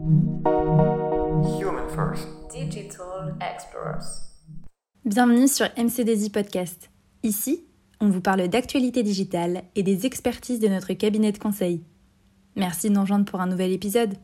Human 0.00 1.88
First. 1.88 2.28
Digital 2.52 3.34
Explorers. 3.40 4.30
Bienvenue 5.04 5.48
sur 5.48 5.66
MCDZ 5.76 6.28
Podcast. 6.30 6.88
Ici, 7.24 7.64
on 8.00 8.08
vous 8.08 8.20
parle 8.20 8.46
d'actualité 8.46 9.02
digitale 9.02 9.64
et 9.74 9.82
des 9.82 10.06
expertises 10.06 10.60
de 10.60 10.68
notre 10.68 10.92
cabinet 10.92 11.32
de 11.32 11.38
conseil. 11.38 11.82
Merci 12.54 12.90
de 12.90 12.94
nous 12.94 13.00
rejoindre 13.00 13.24
pour 13.24 13.40
un 13.40 13.48
nouvel 13.48 13.72
épisode. 13.72 14.14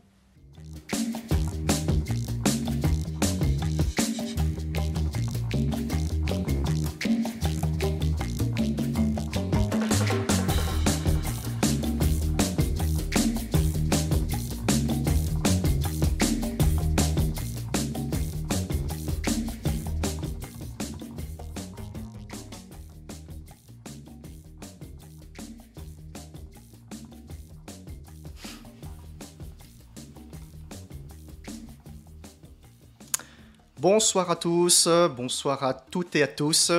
Bonsoir 33.95 34.29
à 34.29 34.35
tous, 34.35 34.89
bonsoir 35.15 35.63
à 35.63 35.73
toutes 35.73 36.17
et 36.17 36.23
à 36.23 36.27
tous. 36.27 36.69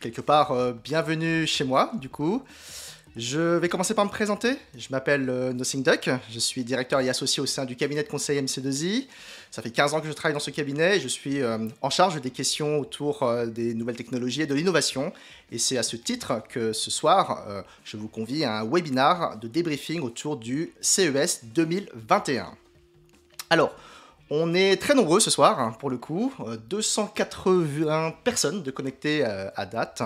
Quelque 0.00 0.22
part, 0.22 0.52
euh, 0.52 0.72
bienvenue 0.72 1.46
chez 1.46 1.64
moi, 1.64 1.92
du 2.00 2.08
coup. 2.08 2.42
Je 3.14 3.58
vais 3.58 3.68
commencer 3.68 3.92
par 3.92 4.06
me 4.06 4.10
présenter. 4.10 4.56
Je 4.74 4.88
m'appelle 4.90 5.28
euh, 5.28 5.52
Nothing 5.52 5.82
Duck. 5.82 6.08
Je 6.30 6.38
suis 6.38 6.64
directeur 6.64 7.00
et 7.00 7.10
associé 7.10 7.42
au 7.42 7.46
sein 7.46 7.66
du 7.66 7.76
cabinet 7.76 8.02
de 8.02 8.08
conseil 8.08 8.40
MC2I. 8.40 9.06
Ça 9.50 9.60
fait 9.60 9.70
15 9.70 9.92
ans 9.92 10.00
que 10.00 10.08
je 10.08 10.14
travaille 10.14 10.32
dans 10.32 10.40
ce 10.40 10.50
cabinet 10.50 10.96
et 10.96 11.00
je 11.00 11.08
suis 11.08 11.42
euh, 11.42 11.58
en 11.82 11.90
charge 11.90 12.22
des 12.22 12.30
questions 12.30 12.78
autour 12.78 13.22
euh, 13.22 13.44
des 13.44 13.74
nouvelles 13.74 13.96
technologies 13.96 14.40
et 14.40 14.46
de 14.46 14.54
l'innovation. 14.54 15.12
Et 15.52 15.58
c'est 15.58 15.76
à 15.76 15.82
ce 15.82 15.96
titre 15.96 16.42
que 16.48 16.72
ce 16.72 16.90
soir, 16.90 17.64
je 17.84 17.98
vous 17.98 18.08
convie 18.08 18.44
à 18.44 18.60
un 18.60 18.64
webinar 18.64 19.38
de 19.38 19.46
débriefing 19.46 20.00
autour 20.00 20.38
du 20.38 20.72
CES 20.80 21.44
2021. 21.54 22.48
Alors, 23.50 23.74
on 24.30 24.54
est 24.54 24.76
très 24.76 24.94
nombreux 24.94 25.20
ce 25.20 25.30
soir, 25.30 25.60
hein, 25.60 25.76
pour 25.78 25.90
le 25.90 25.98
coup. 25.98 26.32
Euh, 26.40 26.56
280 26.68 28.14
personnes 28.24 28.62
de 28.62 28.70
connectées 28.70 29.24
euh, 29.24 29.48
à 29.56 29.66
date. 29.66 30.02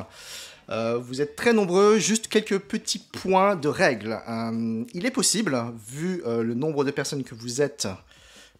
Euh, 0.70 0.98
vous 0.98 1.20
êtes 1.20 1.34
très 1.34 1.52
nombreux, 1.52 1.98
juste 1.98 2.28
quelques 2.28 2.58
petits 2.58 3.00
points 3.00 3.56
de 3.56 3.68
règles. 3.68 4.20
Euh, 4.28 4.84
il 4.94 5.04
est 5.04 5.10
possible, 5.10 5.60
vu 5.88 6.22
euh, 6.26 6.42
le 6.42 6.54
nombre 6.54 6.84
de 6.84 6.91
personnes 6.91 7.24
que 7.24 7.34
vous 7.34 7.60
êtes, 7.60 7.88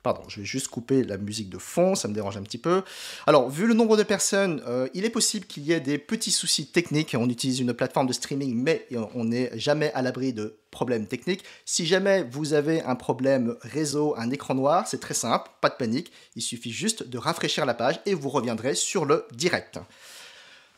Pardon, 0.03 0.23
je 0.29 0.41
vais 0.41 0.47
juste 0.47 0.69
couper 0.69 1.05
la 1.05 1.19
musique 1.19 1.51
de 1.51 1.59
fond, 1.59 1.95
ça 1.95 2.09
me 2.09 2.15
dérange 2.15 2.39
un 2.39 2.43
petit 2.43 2.57
peu. 2.57 2.83
Alors, 3.27 3.51
vu 3.51 3.67
le 3.67 3.75
nombre 3.75 3.99
de 3.99 4.03
personnes, 4.03 4.63
euh, 4.67 4.89
il 4.95 5.05
est 5.05 5.11
possible 5.11 5.45
qu'il 5.45 5.63
y 5.65 5.73
ait 5.73 5.81
des 5.81 5.99
petits 5.99 6.31
soucis 6.31 6.67
techniques. 6.67 7.15
On 7.19 7.29
utilise 7.29 7.61
une 7.61 7.75
plateforme 7.75 8.07
de 8.07 8.15
streaming, 8.15 8.55
mais 8.55 8.87
on 9.15 9.25
n'est 9.25 9.51
jamais 9.59 9.93
à 9.93 10.01
l'abri 10.01 10.33
de 10.33 10.57
problèmes 10.71 11.07
techniques. 11.07 11.45
Si 11.67 11.85
jamais 11.85 12.23
vous 12.23 12.55
avez 12.55 12.81
un 12.83 12.95
problème 12.95 13.57
réseau, 13.61 14.15
un 14.17 14.31
écran 14.31 14.55
noir, 14.55 14.87
c'est 14.87 15.01
très 15.01 15.15
simple, 15.15 15.51
pas 15.61 15.69
de 15.69 15.75
panique. 15.75 16.13
Il 16.35 16.43
suffit 16.43 16.73
juste 16.73 17.07
de 17.07 17.19
rafraîchir 17.19 17.67
la 17.67 17.75
page 17.75 18.01
et 18.07 18.15
vous 18.15 18.31
reviendrez 18.31 18.75
sur 18.75 19.05
le 19.05 19.27
direct. 19.33 19.79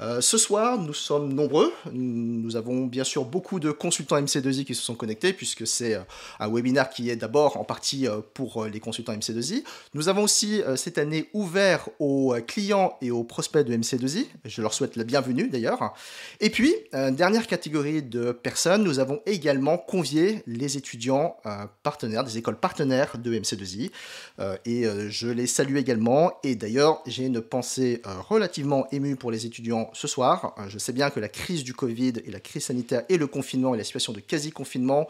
Euh, 0.03 0.21
ce 0.21 0.37
soir, 0.37 0.79
nous 0.79 0.95
sommes 0.95 1.33
nombreux. 1.33 1.73
Nous 1.93 2.57
avons 2.57 2.87
bien 2.87 3.05
sûr 3.05 3.25
beaucoup 3.25 3.61
de 3.61 3.71
consultants 3.71 4.21
MC2I 4.21 4.65
qui 4.65 4.75
se 4.75 4.83
sont 4.83 4.97
connectés, 4.97 5.33
puisque 5.33 5.65
c'est 5.65 5.95
euh, 5.95 6.01
un 6.41 6.53
webinaire 6.53 6.91
qui 6.91 7.09
est 7.09 7.15
d'abord 7.15 7.57
en 7.57 7.63
partie 7.63 8.09
euh, 8.09 8.21
pour 8.35 8.65
les 8.65 8.81
consultants 8.81 9.13
MC2I. 9.13 9.63
Nous 9.95 10.09
avons 10.09 10.25
aussi 10.25 10.63
cette 10.77 10.99
année 10.99 11.29
ouvert 11.33 11.89
aux 11.99 12.35
clients 12.47 12.97
et 13.01 13.11
aux 13.11 13.23
prospects 13.23 13.65
de 13.65 13.77
MC2I. 13.77 14.27
Je 14.45 14.63
leur 14.63 14.75
souhaite 14.75 14.97
la 14.97 15.05
bienvenue 15.05 15.49
d'ailleurs. 15.49 15.95
Et 16.41 16.51
puis, 16.51 16.75
dernière 16.93 17.47
catégorie 17.47 18.03
de 18.03 18.33
personnes, 18.33 18.83
nous 18.83 18.99
avons 18.99 19.21
également 19.27 19.79
convié 19.79 20.43
les 20.47 20.77
étudiants 20.77 21.37
partenaires, 21.83 22.25
des 22.25 22.39
écoles 22.39 22.57
partenaires 22.57 23.19
de 23.19 23.35
MC2I. 23.35 23.91
Euh, 24.39 24.57
et 24.65 24.85
je 25.09 25.29
les 25.29 25.47
salue 25.47 25.77
également. 25.77 26.33
Et 26.43 26.55
d'ailleurs, 26.55 27.03
j'ai 27.07 27.27
une 27.27 27.41
pensée 27.41 28.03
relativement 28.29 28.87
émue 28.93 29.17
pour 29.17 29.31
les 29.31 29.47
étudiants 29.47 29.92
ce 29.93 30.09
soir. 30.09 30.55
Euh, 30.59 30.69
je 30.69 30.79
sais 30.79 30.93
bien 30.93 31.11
que 31.11 31.21
la 31.21 31.29
crise 31.29 31.65
du 31.65 31.75
Covid 31.75 32.15
et 32.25 32.31
la 32.31 32.41
crise 32.41 32.67
sanitaire 32.67 33.05
et 33.09 33.19
le 33.19 33.27
confinement 33.27 33.75
et 33.75 33.79
la 33.79 33.85
situation 33.85 34.13
de 34.13 34.21
quasi-confinement 34.21 35.09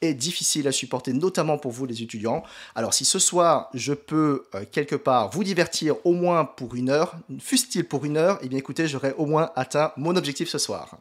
est 0.00 0.14
difficile 0.14 0.66
à 0.68 0.72
supporter, 0.72 1.12
notamment 1.12 1.58
pour 1.58 1.72
vous 1.72 1.86
les 1.86 2.02
étudiants. 2.02 2.42
Alors 2.74 2.94
si 2.94 3.04
ce 3.04 3.18
soir 3.18 3.68
je 3.74 3.92
peux 3.92 4.44
euh, 4.54 4.64
quelque 4.70 4.96
part 4.96 5.30
vous 5.30 5.44
divertir 5.44 5.94
au 6.04 6.12
moins 6.12 6.44
pour 6.44 6.74
une 6.74 6.90
heure, 6.90 7.14
fût-il 7.38 7.84
pour 7.84 8.04
une 8.04 8.16
heure, 8.16 8.38
eh 8.42 8.48
bien 8.48 8.58
écoutez, 8.58 8.88
j'aurai 8.88 9.14
au 9.18 9.26
moins 9.26 9.50
atteint 9.56 9.92
mon 9.96 10.16
objectif 10.16 10.48
ce 10.48 10.58
soir. 10.58 10.98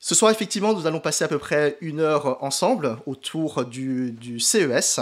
Ce 0.00 0.14
soir, 0.14 0.30
effectivement, 0.30 0.74
nous 0.74 0.86
allons 0.86 1.00
passer 1.00 1.24
à 1.24 1.28
peu 1.28 1.38
près 1.38 1.78
une 1.80 2.00
heure 2.00 2.42
ensemble 2.44 2.98
autour 3.06 3.64
du, 3.64 4.12
du 4.12 4.38
CES. 4.38 5.00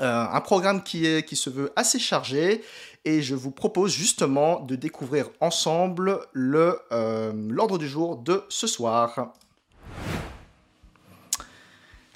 Euh, 0.00 0.26
un 0.30 0.40
programme 0.40 0.82
qui, 0.82 1.06
est, 1.06 1.24
qui 1.24 1.36
se 1.36 1.50
veut 1.50 1.72
assez 1.76 2.00
chargé 2.00 2.62
et 3.04 3.22
je 3.22 3.34
vous 3.34 3.52
propose 3.52 3.92
justement 3.92 4.60
de 4.60 4.74
découvrir 4.74 5.28
ensemble 5.40 6.20
le, 6.32 6.80
euh, 6.90 7.32
l'ordre 7.48 7.78
du 7.78 7.88
jour 7.88 8.16
de 8.16 8.42
ce 8.48 8.66
soir. 8.66 9.32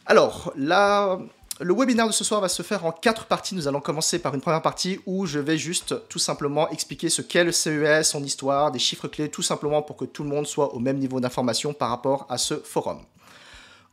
Alors, 0.07 0.53
le 0.57 1.75
webinaire 1.75 2.07
de 2.07 2.13
ce 2.13 2.25
soir 2.25 2.41
va 2.41 2.49
se 2.49 2.63
faire 2.63 2.85
en 2.85 2.93
quatre 2.93 3.27
parties. 3.27 3.55
Nous 3.55 3.69
allons 3.69 3.81
commencer 3.81 4.19
par 4.19 4.35
une 4.35 4.41
première 4.41 4.63
partie 4.63 4.99
où 5.07 5.27
je 5.27 5.39
vais 5.39 5.59
juste 5.59 6.09
tout 6.09 6.19
simplement 6.19 6.69
expliquer 6.71 7.11
ce 7.11 7.21
qu'est 7.21 7.45
le 7.45 7.53
CES, 7.53 8.09
son 8.09 8.25
histoire, 8.25 8.73
des 8.73 8.79
chiffres 8.79 9.07
clés, 9.07 9.31
tout 9.31 9.43
simplement 9.43 9.83
pour 9.83 9.97
que 9.97 10.07
tout 10.07 10.25
le 10.25 10.31
monde 10.31 10.47
soit 10.47 10.75
au 10.75 10.79
même 10.79 10.97
niveau 10.97 11.21
d'information 11.21 11.75
par 11.75 11.91
rapport 11.91 12.27
à 12.31 12.39
ce 12.39 12.55
forum. 12.55 13.01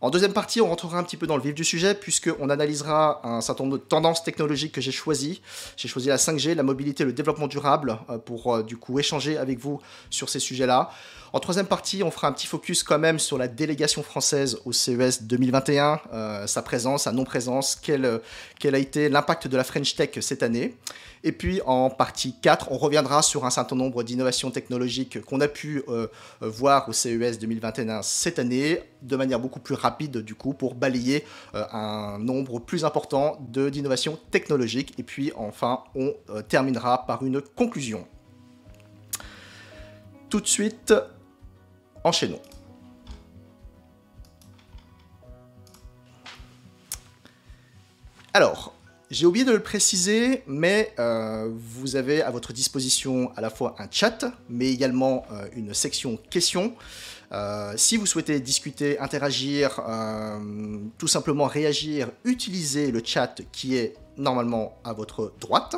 En 0.02 0.10
deuxième 0.10 0.34
partie, 0.34 0.60
on 0.60 0.68
rentrera 0.68 0.98
un 1.00 1.04
petit 1.04 1.16
peu 1.16 1.26
dans 1.26 1.38
le 1.38 1.42
vif 1.42 1.56
du 1.56 1.64
sujet 1.64 1.96
puisqu'on 1.96 2.50
analysera 2.50 3.22
un 3.26 3.40
certain 3.40 3.64
nombre 3.64 3.78
de 3.78 3.82
tendances 3.82 4.24
technologiques 4.24 4.74
que 4.74 4.82
j'ai 4.82 4.92
choisies. 4.92 5.42
J'ai 5.78 5.88
choisi 5.88 6.10
la 6.10 6.18
5G, 6.18 6.54
la 6.54 6.64
mobilité, 6.64 7.06
le 7.06 7.14
développement 7.14 7.48
durable 7.48 7.98
euh, 8.10 8.18
pour 8.18 8.54
euh, 8.54 8.62
du 8.62 8.76
coup 8.76 9.00
échanger 9.00 9.38
avec 9.38 9.58
vous 9.58 9.80
sur 10.10 10.28
ces 10.28 10.40
sujets-là. 10.40 10.92
En 11.32 11.40
troisième 11.40 11.66
partie, 11.66 12.04
on 12.04 12.12
fera 12.12 12.28
un 12.28 12.34
petit 12.34 12.48
focus 12.48 12.84
quand 12.84 13.00
même 13.00 13.20
sur 13.20 13.38
la 13.38 13.48
délégation 13.48 14.04
française 14.04 14.60
au 14.66 14.74
CES 14.74 15.24
2021, 15.24 16.02
euh, 16.14 16.48
sa 16.48 16.62
présence, 16.62 17.04
sa 17.04 17.14
non-présence, 17.14 17.78
quel, 17.82 18.22
quel 18.60 18.76
a 18.76 18.80
été 18.80 19.08
l'impact 19.08 19.48
de 19.48 19.56
la 19.56 19.64
French 19.64 19.96
Tech 19.96 20.12
cette 20.20 20.44
année. 20.44 20.76
Et 21.28 21.32
puis 21.32 21.60
en 21.66 21.90
partie 21.90 22.36
4, 22.40 22.72
on 22.72 22.78
reviendra 22.78 23.24
sur 23.24 23.46
un 23.46 23.50
certain 23.50 23.76
nombre 23.76 24.04
d'innovations 24.04 24.52
technologiques 24.52 25.20
qu'on 25.26 25.42
a 25.42 25.48
pu 25.48 25.84
euh, 25.88 26.06
euh, 26.44 26.48
voir 26.48 26.88
au 26.88 26.94
CES 26.94 27.40
2021 27.40 28.04
cette 28.04 28.38
année, 28.38 28.80
de 29.02 29.16
manière 29.16 29.40
beaucoup 29.40 29.60
plus 29.60 29.74
rapide 29.74 30.20
du 30.20 30.36
coup, 30.36 30.54
pour 30.54 30.76
balayer 30.76 31.26
euh, 31.56 31.66
un 31.72 32.20
nombre 32.20 32.60
plus 32.60 32.86
important 32.86 33.40
d'innovations 33.50 34.20
technologiques. 34.30 34.94
Et 35.00 35.04
puis 35.04 35.32
enfin, 35.36 35.84
on 35.96 36.14
terminera 36.48 37.08
par 37.08 37.24
une 37.24 37.42
conclusion. 37.42 38.08
Tout 40.30 40.42
de 40.42 40.48
suite, 40.48 40.94
enchaînons. 42.04 42.42
Alors, 48.32 48.75
j'ai 49.12 49.28
oublié 49.28 49.46
de 49.46 49.52
le 49.52 49.62
préciser, 49.62 50.44
mais 50.48 50.92
euh, 50.98 51.48
vous 51.54 51.96
avez 51.96 52.24
à 52.24 52.32
votre 52.32 52.54
disposition 52.54 53.32
à 53.36 53.42
la 53.42 53.52
fois 53.52 53.76
un 53.78 53.88
chat, 53.90 54.26
mais 54.50 54.72
également 54.72 55.26
euh, 55.32 55.48
une 55.56 55.74
section 55.76 56.18
questions. 56.32 56.74
Euh, 57.32 57.74
si 57.78 57.98
vous 57.98 58.08
souhaitez 58.08 58.40
discuter, 58.40 58.98
interagir, 59.00 59.82
tout 60.98 61.08
simplement 61.08 61.46
réagir, 61.46 62.10
utilisez 62.24 62.92
le 62.92 63.02
chat 63.04 63.42
qui 63.52 63.76
est 63.76 63.96
normalement 64.18 64.78
à 64.84 64.94
votre 64.94 65.34
droite. 65.40 65.76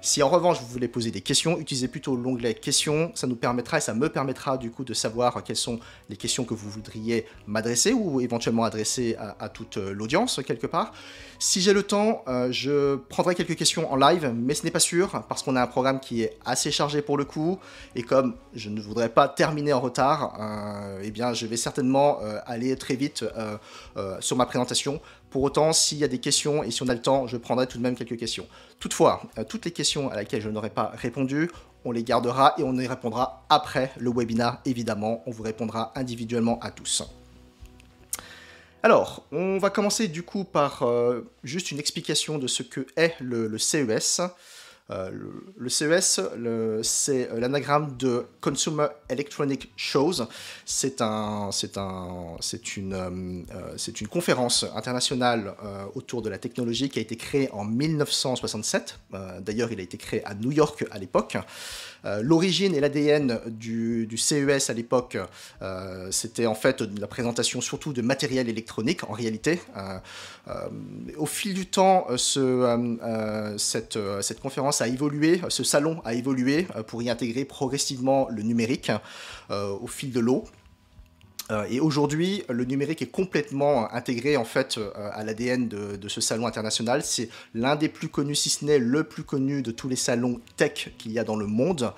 Si 0.00 0.22
en 0.22 0.28
revanche 0.28 0.60
vous 0.60 0.68
voulez 0.68 0.86
poser 0.86 1.10
des 1.10 1.22
questions, 1.22 1.58
utilisez 1.58 1.88
plutôt 1.88 2.14
l'onglet 2.14 2.54
questions. 2.54 3.10
Ça 3.16 3.26
nous 3.26 3.34
permettra 3.34 3.78
et 3.78 3.80
ça 3.80 3.94
me 3.94 4.08
permettra 4.08 4.56
du 4.56 4.70
coup 4.70 4.84
de 4.84 4.94
savoir 4.94 5.42
quelles 5.42 5.56
sont 5.56 5.80
les 6.08 6.16
questions 6.16 6.44
que 6.44 6.54
vous 6.54 6.70
voudriez 6.70 7.26
m'adresser 7.48 7.92
ou 7.92 8.20
éventuellement 8.20 8.62
adresser 8.62 9.16
à, 9.18 9.48
toute 9.48 9.76
euh, 9.76 9.92
l'audience 9.92 10.40
quelque 10.46 10.68
part. 10.68 10.92
Si 11.40 11.60
j'ai 11.60 11.72
le 11.72 11.82
temps, 11.82 12.22
euh, 12.28 12.52
je 12.52 12.94
prendrai 12.94 13.34
quelques 13.34 13.56
questions 13.56 13.92
en 13.92 13.96
live, 13.96 14.32
mais 14.36 14.54
ce 14.54 14.62
n'est 14.62 14.70
pas 14.70 14.78
sûr 14.78 15.24
parce 15.28 15.42
qu'on 15.42 15.56
a 15.56 15.62
un 15.62 15.66
programme 15.66 15.98
qui 15.98 16.22
est 16.22 16.38
assez 16.44 16.70
chargé 16.70 17.02
pour 17.02 17.18
le 17.18 17.24
coup. 17.24 17.58
Et 17.96 18.04
comme 18.04 18.36
je 18.54 18.70
ne 18.70 18.80
voudrais 18.80 19.08
pas 19.08 19.26
terminer 19.26 19.72
en 19.72 19.80
retard, 19.80 20.36
euh, 20.40 21.00
eh 21.02 21.10
bien 21.10 21.32
je 21.32 21.46
vais 21.46 21.56
certainement 21.56 22.20
aller 22.46 22.76
très 22.76 22.94
vite 22.94 23.24
sur 24.20 24.36
ma 24.36 24.46
présentation. 24.46 25.00
Pour 25.30 25.42
autant, 25.42 25.72
s'il 25.72 25.98
y 25.98 26.04
a 26.04 26.08
des 26.08 26.18
questions 26.18 26.62
et 26.62 26.70
si 26.70 26.82
on 26.82 26.88
a 26.88 26.94
le 26.94 27.02
temps, 27.02 27.26
je 27.26 27.36
prendrai 27.36 27.66
tout 27.66 27.78
de 27.78 27.82
même 27.82 27.96
quelques 27.96 28.16
questions. 28.16 28.46
Toutefois, 28.78 29.22
euh, 29.38 29.44
toutes 29.44 29.64
les 29.64 29.70
questions 29.70 30.10
à 30.10 30.16
laquelle 30.16 30.40
je 30.40 30.48
n'aurai 30.48 30.70
pas 30.70 30.92
répondu, 30.94 31.50
on 31.84 31.92
les 31.92 32.02
gardera 32.02 32.54
et 32.58 32.62
on 32.62 32.74
y 32.76 32.86
répondra 32.86 33.44
après 33.48 33.92
le 33.98 34.10
webinar, 34.10 34.60
évidemment. 34.64 35.22
On 35.26 35.30
vous 35.30 35.42
répondra 35.42 35.92
individuellement 35.94 36.58
à 36.60 36.70
tous. 36.70 37.02
Alors, 38.82 39.24
on 39.32 39.58
va 39.58 39.70
commencer 39.70 40.08
du 40.08 40.22
coup 40.22 40.44
par 40.44 40.84
juste 41.42 41.72
une 41.72 41.78
explication 41.78 42.38
de 42.38 42.46
ce 42.46 42.62
que 42.62 42.86
est 42.96 43.14
le 43.20 43.58
CES. 43.58 44.20
Euh, 44.90 45.10
le, 45.56 45.68
CES, 45.68 46.20
c'est 46.82 47.28
l'anagramme 47.36 47.96
de 47.98 48.26
Consumer 48.40 48.86
Electronic 49.10 49.70
Shows. 49.76 50.26
C'est 50.64 51.02
un, 51.02 51.50
un, 51.76 52.38
une, 52.76 52.94
euh, 52.94 53.74
c'est 53.76 54.00
une 54.00 54.08
conférence 54.08 54.64
internationale 54.74 55.54
euh, 55.62 55.84
autour 55.94 56.22
de 56.22 56.30
la 56.30 56.38
technologie 56.38 56.88
qui 56.88 56.98
a 56.98 57.02
été 57.02 57.16
créée 57.16 57.50
en 57.52 57.64
1967. 57.64 58.98
D'ailleurs, 59.40 59.72
il 59.72 59.80
a 59.80 59.82
été 59.82 59.98
créé 59.98 60.24
à 60.24 60.34
New 60.34 60.52
York 60.52 60.86
à 60.90 60.98
l'époque. 60.98 61.36
L'origine 62.04 62.74
et 62.74 62.80
l'ADN 62.80 63.40
du, 63.46 64.16
CES 64.16 64.70
à 64.70 64.72
l'époque, 64.72 65.18
c'était 66.10 66.46
en 66.46 66.54
fait 66.54 66.80
la 66.80 67.06
présentation 67.06 67.60
surtout 67.60 67.92
de 67.92 68.02
matériel 68.02 68.48
électronique 68.48 69.08
en 69.08 69.12
réalité. 69.12 69.60
au 71.16 71.26
fil 71.26 71.54
du 71.54 71.66
temps, 71.66 72.06
ce, 72.16 73.56
cette, 73.58 74.40
conférence 74.40 74.80
a 74.80 74.88
évolué, 74.88 75.40
ce 75.48 75.64
salon 75.64 76.00
a 76.04 76.14
évolué 76.14 76.66
euh, 76.76 76.82
pour 76.82 77.02
y 77.02 77.10
intégrer 77.10 77.44
progressivement 77.44 78.28
le 78.30 78.42
numérique 78.42 78.90
euh, 79.50 79.70
au 79.80 79.86
fil 79.86 80.12
de 80.12 80.20
l'eau. 80.20 80.44
Euh, 81.50 81.64
et 81.70 81.80
aujourd'hui, 81.80 82.44
le 82.48 82.64
numérique 82.64 83.02
est 83.02 83.10
complètement 83.10 83.92
intégré 83.92 84.36
en 84.36 84.44
fait 84.44 84.78
à 84.94 85.24
l'ADN 85.24 85.68
de, 85.68 86.08
ce 86.08 86.20
salon 86.20 86.46
international. 86.46 87.02
C'est 87.02 87.28
l'un 87.54 87.76
des 87.76 87.88
plus 87.88 88.08
connus, 88.08 88.34
si 88.34 88.50
ce 88.50 88.64
n'est 88.64 88.78
le 88.78 89.04
plus 89.04 89.24
connu 89.24 89.62
de 89.62 89.70
tous 89.70 89.88
les 89.88 89.96
salons 89.96 90.40
tech 90.56 90.90
qu'il 90.98 91.12
y 91.12 91.18
a 91.18 91.24
dans 91.24 91.36
le 91.36 91.46
monde. 91.46 91.92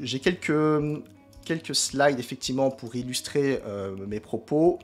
J'ai 0.00 0.18
quelques, 0.18 1.02
quelques 1.44 1.74
slides 1.74 2.18
effectivement 2.18 2.70
pour 2.70 2.96
illustrer 2.96 3.62
mes 4.08 4.18
propos. 4.18 4.80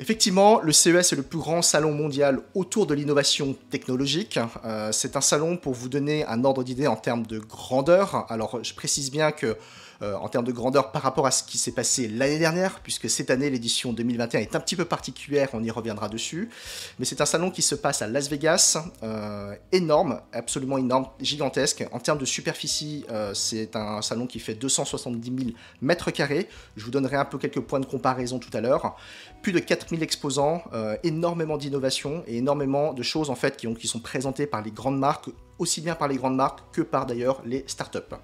Effectivement, 0.00 0.60
le 0.60 0.72
CES 0.72 1.12
est 1.12 1.16
le 1.16 1.24
plus 1.24 1.38
grand 1.38 1.60
salon 1.60 1.92
mondial 1.92 2.40
autour 2.54 2.86
de 2.86 2.94
l'innovation 2.94 3.56
technologique. 3.68 4.38
Euh, 4.64 4.92
c'est 4.92 5.16
un 5.16 5.20
salon 5.20 5.56
pour 5.56 5.74
vous 5.74 5.88
donner 5.88 6.24
un 6.26 6.44
ordre 6.44 6.62
d'idée 6.62 6.86
en 6.86 6.94
termes 6.94 7.26
de 7.26 7.40
grandeur. 7.40 8.24
Alors, 8.30 8.62
je 8.62 8.74
précise 8.74 9.10
bien 9.10 9.32
que 9.32 9.56
euh, 10.00 10.14
en 10.14 10.28
termes 10.28 10.44
de 10.44 10.52
grandeur 10.52 10.92
par 10.92 11.02
rapport 11.02 11.26
à 11.26 11.32
ce 11.32 11.42
qui 11.42 11.58
s'est 11.58 11.72
passé 11.72 12.06
l'année 12.06 12.38
dernière, 12.38 12.80
puisque 12.80 13.10
cette 13.10 13.30
année, 13.30 13.50
l'édition 13.50 13.92
2021 13.92 14.40
est 14.40 14.54
un 14.54 14.60
petit 14.60 14.76
peu 14.76 14.84
particulière, 14.84 15.48
on 15.54 15.62
y 15.64 15.70
reviendra 15.72 16.08
dessus. 16.08 16.50
Mais 16.98 17.04
c'est 17.04 17.20
un 17.20 17.26
salon 17.26 17.50
qui 17.50 17.62
se 17.62 17.74
passe 17.74 18.00
à 18.00 18.06
Las 18.06 18.28
Vegas, 18.30 18.78
euh, 19.02 19.54
énorme, 19.72 20.20
absolument 20.32 20.78
énorme, 20.78 21.08
gigantesque. 21.20 21.84
En 21.90 21.98
termes 21.98 22.18
de 22.18 22.24
superficie, 22.24 23.04
euh, 23.10 23.34
c'est 23.34 23.74
un 23.74 24.00
salon 24.00 24.28
qui 24.28 24.38
fait 24.38 24.54
270 24.54 25.44
000 25.44 25.50
mètres 25.82 26.12
carrés. 26.12 26.48
Je 26.76 26.84
vous 26.84 26.92
donnerai 26.92 27.16
un 27.16 27.24
peu 27.24 27.38
quelques 27.38 27.60
points 27.60 27.80
de 27.80 27.86
comparaison 27.86 28.38
tout 28.38 28.56
à 28.56 28.60
l'heure. 28.60 28.96
Plus 29.42 29.52
de 29.52 29.58
4000 29.58 30.02
exposants, 30.02 30.62
énormément 31.04 31.56
d'innovations 31.56 32.24
et 32.26 32.38
énormément 32.38 32.92
de 32.92 33.02
choses 33.02 33.30
en 33.30 33.36
fait 33.36 33.56
qui, 33.56 33.66
ont, 33.66 33.74
qui 33.74 33.86
sont 33.86 34.00
présentées 34.00 34.46
par 34.46 34.62
les 34.62 34.72
grandes 34.72 34.98
marques, 34.98 35.30
aussi 35.58 35.80
bien 35.80 35.94
par 35.94 36.08
les 36.08 36.16
grandes 36.16 36.36
marques 36.36 36.60
que 36.72 36.82
par 36.82 37.06
d'ailleurs 37.06 37.40
les 37.44 37.64
startups. 37.66 38.16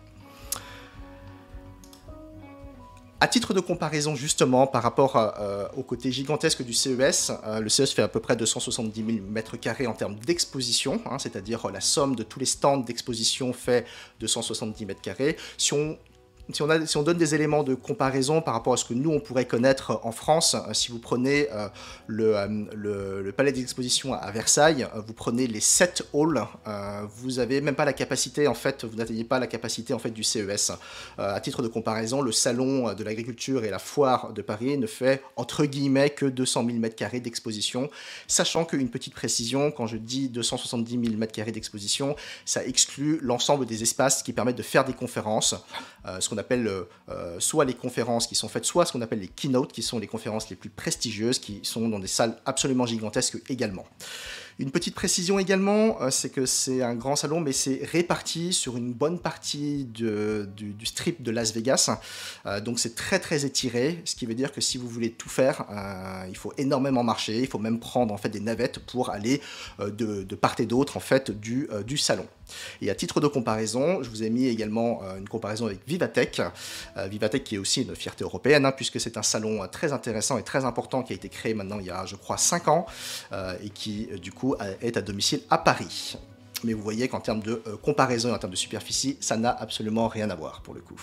À 3.20 3.28
titre 3.28 3.55
de 3.55 3.61
comparaison, 3.61 4.14
justement, 4.16 4.66
par 4.66 4.82
rapport 4.82 5.16
euh, 5.16 5.66
au 5.76 5.82
côté 5.82 6.11
gigantesque 6.11 6.62
du 6.62 6.72
CES, 6.72 7.32
euh, 7.46 7.61
le 7.61 7.69
CES 7.69 7.93
fait 7.93 8.02
à 8.02 8.08
peu 8.08 8.20
près 8.20 8.37
270 8.37 9.05
000 9.06 9.19
m2 9.32 9.87
en 9.87 9.93
termes 9.93 10.16
d'exposition, 10.16 11.00
hein, 11.06 11.19
c'est-à-dire 11.19 11.70
la 11.70 11.81
somme 11.81 12.16
de 12.16 12.22
tous 12.22 12.40
les 12.40 12.46
stands 12.46 12.78
d'exposition 12.78 13.52
fait 13.52 13.87
270 14.20 14.84
m2. 14.87 15.37
Si 15.56 15.72
on 15.72 15.96
si 16.52 16.62
on, 16.96 17.02
donne 17.02 17.17
des 17.17 17.35
éléments 17.35 17.62
de 17.62 17.75
comparaison 17.75 18.43
par 18.43 18.55
rapport 18.55 18.75
à 18.75 18.76
ce 18.76 18.85
que 18.85 18.93
nous, 18.93 19.11
on 19.11 19.20
pourrait 19.20 19.46
connaître 19.46 20.00
en 20.02 20.12
France, 20.12 20.55
euh, 20.55 20.75
si 20.75 20.91
vous 20.91 20.99
prenez 20.99 21.49
euh, 21.52 21.69
euh, 22.11 23.23
le, 23.23 23.32
palais 23.32 23.52
d'exposition 23.52 24.12
à 24.12 24.31
Versailles, 24.31 24.87
vous 25.06 25.14
prenez 25.14 25.46
les 25.46 25.61
7 25.61 26.05
halls, 26.12 26.46
vous 27.17 27.32
n'avez 27.32 27.61
même 27.61 27.75
pas 27.75 27.85
la 27.85 27.93
capacité, 27.93 28.46
en 28.46 28.55
fait, 28.55 28.85
vous 28.85 28.96
n'atteignez 28.96 29.25
pas 29.25 29.38
la 29.38 29.46
capacité 29.46 29.94
en 29.94 29.99
fait, 29.99 30.11
du 30.11 30.23
CES. 30.23 30.73
à 31.19 31.41
titre 31.41 31.62
de 31.62 31.69
comparaison, 31.69 32.20
le 32.20 32.31
salon 32.31 32.93
de 32.93 33.05
l'agriculture 33.05 33.64
et 33.64 33.70
la 33.70 33.79
foire 33.79 34.32
de 34.32 34.43
Paris 34.43 34.76
ne 34.79 34.87
fait 34.87 35.23
entre 35.37 35.64
guillemets 35.64 36.11
que 36.11 36.26
200 36.26 36.67
000 36.67 36.79
m2 36.79 37.23
d'exposition, 37.23 37.90
sachant 38.29 38.64
qu'une 38.64 38.88
petite 38.88 39.14
précision, 39.14 39.70
quand 39.70 39.87
je 39.87 39.97
dis 39.97 40.29
270 40.29 40.93
000 40.93 41.20
m2 41.20 41.50
d'exposition, 41.50 42.14
ça 42.44 42.64
exclut 42.64 43.19
l'ensemble 43.23 43.67
des 43.67 43.82
espaces 43.82 44.23
qui 44.23 44.32
permettent 44.32 44.56
de 44.56 44.62
faire 44.62 44.85
des 44.85 44.93
conférences, 44.93 45.56
ce 46.21 46.29
qu'on 46.29 46.39
appelle 46.39 46.67
euh, 46.67 46.83
euh, 47.09 47.41
soit 47.41 47.65
les 47.65 47.75
conférences 47.75 48.27
qui 48.27 48.35
sont 48.35 48.49
faites, 48.49 48.65
soit 48.65 48.87
ce 48.87 48.93
qu'on 48.93 49.01
appelle 49.01 49.21
les 49.21 49.29
keynotes, 49.29 49.73
qui 49.73 49.83
sont 49.83 49.99
les 49.99 50.06
conférences 50.06 50.51
les 50.51 50.56
plus 50.56 50.71
prestigieuses, 50.71 51.39
qui 51.39 51.61
sont 51.62 51.89
dans 51.89 51.99
des 51.99 52.06
salles 52.09 52.37
absolument 52.45 52.87
gigantesques 52.87 53.39
également. 53.49 53.87
Une 54.61 54.71
petite 54.71 54.95
précision 54.95 55.41
également, 55.41 56.01
euh, 56.01 56.11
c'est 56.11 56.31
que 56.31 56.47
c'est 56.47 56.81
un 56.83 56.95
grand 56.95 57.17
salon, 57.17 57.41
mais 57.41 57.53
c'est 57.53 57.81
réparti 57.91 58.53
sur 58.53 58.77
une 58.77 58.93
bonne 58.93 59.19
partie 59.19 59.85
du, 59.85 60.77
strip 60.85 61.23
de 61.23 61.31
Las 61.33 61.53
Vegas. 61.53 61.91
Euh, 62.47 62.61
donc 62.61 62.79
c'est 62.79 62.95
très 62.95 63.19
très 63.19 63.45
étiré, 63.45 64.00
ce 64.05 64.15
qui 64.15 64.27
veut 64.27 64.35
dire 64.35 64.53
que 64.53 64.61
si 64.61 64.79
vous 64.79 64.89
voulez 64.89 65.11
tout 65.11 65.29
faire, 65.29 65.65
euh, 65.71 66.27
il 66.29 66.37
faut 66.37 66.53
énormément 66.57 67.03
marcher, 67.03 67.41
il 67.41 67.49
faut 67.49 67.59
même 67.59 67.81
prendre 67.81 68.15
en 68.15 68.17
fait 68.17 68.29
des 68.29 68.41
navettes 68.41 68.79
pour 68.79 69.11
aller 69.11 69.41
de, 69.81 70.35
part 70.37 70.55
et 70.59 70.67
d'autre 70.67 70.97
en 70.97 71.00
fait 71.00 71.31
du 71.33 71.97
salon. 71.97 72.27
Et 72.81 72.91
à 72.91 72.94
titre 72.94 73.20
de 73.20 73.26
comparaison, 73.26 74.02
je 74.02 74.11
vous 74.11 74.23
ai 74.23 74.31
mis 74.31 74.46
également 74.46 75.00
une 75.17 75.29
comparaison 75.29 75.67
avec 75.67 75.81
Vivatech. 75.87 76.41
Vivatech 76.96 77.44
qui 77.44 77.55
est 77.56 77.58
aussi 77.58 77.82
une 77.82 77.94
fierté 77.94 78.25
européenne, 78.25 78.67
hein, 78.67 78.73
puisque 78.73 79.00
c'est 79.00 79.17
un 79.17 79.23
salon 79.23 79.67
très 79.69 79.93
intéressant 79.93 80.38
et 80.38 80.43
très 80.43 80.64
important 80.64 81.02
qui 81.02 81.12
a 81.12 81.17
été 81.17 81.29
créé 81.29 81.55
maintenant 81.55 81.79
il 81.81 81.87
y 81.87 81.91
a, 81.91 82.06
je 82.06 82.17
crois, 82.17 82.37
5 82.37 82.69
ans, 82.69 82.87
et 83.62 83.70
qui 83.70 84.08
du 84.20 84.32
coup 84.32 84.55
est 84.81 84.96
à 84.96 85.02
domicile 85.02 85.41
à 85.50 85.58
Paris. 85.58 86.17
Mais 86.64 86.73
vous 86.73 86.82
voyez 86.82 87.08
qu'en 87.08 87.20
termes 87.20 87.41
de 87.41 87.62
euh, 87.67 87.76
comparaison 87.76 88.31
et 88.31 88.32
en 88.32 88.38
termes 88.38 88.52
de 88.52 88.56
superficie, 88.56 89.17
ça 89.20 89.37
n'a 89.37 89.50
absolument 89.50 90.08
rien 90.08 90.31
à 90.31 90.35
voir 90.35 90.62
pour 90.62 90.75
le 90.75 90.81
coup. 90.81 91.00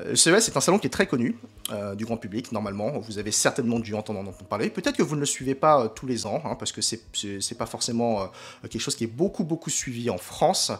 Euh, 0.00 0.14
CES 0.14 0.48
est 0.48 0.56
un 0.56 0.60
salon 0.60 0.78
qui 0.78 0.86
est 0.86 0.90
très 0.90 1.06
connu 1.06 1.36
euh, 1.72 1.94
du 1.94 2.04
grand 2.04 2.18
public, 2.18 2.52
normalement. 2.52 2.98
Vous 2.98 3.18
avez 3.18 3.30
certainement 3.30 3.78
dû 3.78 3.94
entendre 3.94 4.20
en 4.20 4.44
parler. 4.44 4.68
Peut-être 4.68 4.96
que 4.96 5.02
vous 5.02 5.14
ne 5.14 5.20
le 5.20 5.26
suivez 5.26 5.54
pas 5.54 5.80
euh, 5.80 5.88
tous 5.88 6.06
les 6.06 6.26
ans, 6.26 6.42
hein, 6.44 6.54
parce 6.54 6.70
que 6.70 6.82
c'est 6.82 7.54
pas 7.56 7.66
forcément 7.66 8.30
quelque 8.62 8.80
chose 8.80 8.94
qui 8.94 9.04
est 9.04 9.14
beaucoup, 9.14 9.44
beaucoup 9.44 9.70
suivi 9.70 10.10
en 10.10 10.18
France. 10.18 10.72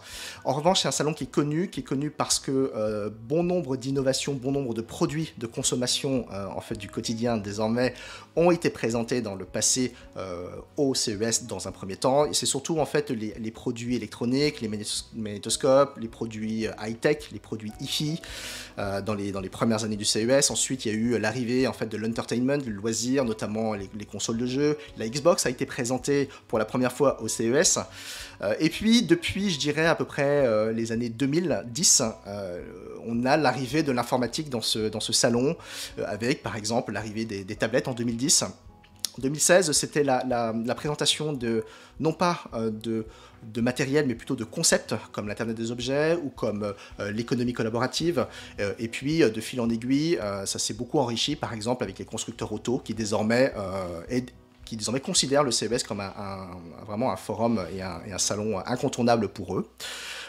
En 0.45 0.53
revanche, 0.53 0.83
c'est 0.83 0.89
un 0.89 0.93
salon 0.93 1.15
qui 1.15 1.25
est 1.25 1.31
connu, 1.31 1.69
qui 1.69 1.81
est 1.81 1.85
connu 1.85 2.11
parce 2.11 2.39
que 2.39 3.11
bon 3.27 3.43
nombre 3.43 3.77
d'innovations, 3.77 4.35
bon 4.35 4.53
nombre 4.53 4.75
de 4.75 4.81
produits 4.81 5.33
de 5.39 5.47
consommation 5.47 6.27
en 6.31 6.61
fait, 6.61 6.77
du 6.77 6.89
quotidien 6.89 7.37
désormais 7.37 7.95
ont 8.37 8.51
été 8.51 8.71
présentés 8.71 9.21
dans 9.21 9.35
le 9.35 9.45
passé 9.45 9.93
au 10.77 10.95
CES 10.95 11.45
dans 11.45 11.69
un 11.69 11.73
premier 11.73 11.97
temps. 11.97 12.27
Et 12.27 12.35
c'est 12.35 12.47
surtout 12.47 12.79
en 12.79 12.87
fait 12.87 13.11
les, 13.11 13.51
produits 13.51 13.97
électroniques, 13.97 14.61
les 14.61 14.69
magnétoscopes, 15.15 15.99
les 15.99 16.09
produits 16.09 16.67
high-tech, 16.81 17.31
les 17.33 17.39
produits 17.39 17.73
IFI 17.81 18.21
dans 18.77 19.15
les, 19.15 19.33
dans 19.33 19.41
les 19.41 19.51
premières 19.51 19.85
années 19.85 19.97
du 19.97 20.05
CES. 20.05 20.51
Ensuite, 20.51 20.82
il 20.85 20.93
y 20.93 20.95
a 20.95 20.99
eu 20.99 21.19
l'arrivée 21.19 21.67
en 21.67 21.73
fait, 21.73 21.87
de 21.87 21.97
l'entertainment, 21.97 22.59
du 22.59 22.73
loisir, 22.73 23.25
notamment 23.25 23.75
les, 23.75 23.89
consoles 24.11 24.39
de 24.39 24.47
jeux. 24.47 24.79
La 24.99 25.09
Xbox 25.09 25.47
a 25.47 25.51
été 25.51 25.67
présentée 25.67 26.29
pour 26.49 26.59
la 26.59 26.65
première 26.65 26.93
fois 26.93 27.23
au 27.23 27.29
CES. 27.29 27.79
Euh, 28.43 28.55
et 28.59 28.69
puis, 28.69 29.03
depuis, 29.03 29.51
je 29.51 29.59
dirais, 29.59 29.87
à 29.87 29.95
peu 29.95 30.05
près 30.05 30.47
euh, 30.47 30.73
les 30.73 30.93
années 30.93 31.09
2010, 31.09 32.03
euh, 32.27 32.63
on 33.07 33.25
a 33.25 33.37
l'arrivée 33.37 33.83
de 33.83 33.93
l'informatique 33.93 34.51
dans 34.51 34.61
ce, 34.61 34.89
dans 34.89 35.01
ce 35.01 35.13
salon, 35.13 35.57
avec 36.05 36.43
par 36.43 36.57
exemple 36.57 36.93
l'arrivée 36.93 37.25
des 37.25 37.57
tablettes 37.57 37.89
en 37.89 37.95
2010. 37.95 38.45
En 39.19 39.23
2016, 39.23 39.73
c'était 39.73 40.05
la, 40.05 40.25
la, 40.25 40.75
présentation 40.75 41.33
de, 41.33 41.65
non 42.01 42.13
pas 42.13 42.45
de 42.55 43.05
de 43.43 43.61
matériel, 43.61 44.07
mais 44.07 44.15
plutôt 44.15 44.37
de 44.37 44.45
concepts, 44.45 44.95
comme 45.11 45.29
l'Internet 45.29 45.57
des 45.57 45.71
objets 45.71 46.17
ou 46.23 46.31
comme 46.31 46.75
euh, 47.01 47.11
l'économie 47.11 47.53
collaborative. 47.53 48.27
Euh, 48.61 48.73
et 48.79 48.89
puis, 48.89 49.23
euh, 49.23 49.31
de 49.31 49.41
fil 49.41 49.61
en 49.61 49.69
aiguille, 49.69 50.19
ça 50.45 50.59
s'est 50.59 50.75
beaucoup 50.75 50.99
enrichi, 50.99 51.37
par 51.37 51.53
exemple, 51.53 51.83
avec 51.83 51.99
les 51.99 52.05
constructeurs 52.05 52.53
auto, 52.53 52.79
qui 52.79 52.95
désormais, 52.95 53.53
qui 54.65 54.77
désormais 54.77 55.01
considèrent 55.01 55.45
le 55.45 55.51
CES 55.51 55.83
comme 55.83 56.01
un, 56.01 56.49
vraiment 56.87 57.13
un 57.13 57.17
forum 57.17 57.65
et 57.75 57.83
un, 57.83 58.01
et 58.07 58.13
un 58.13 58.19
salon 58.19 58.59
incontournable 58.65 59.29
pour 59.29 59.57
eux. 59.57 59.69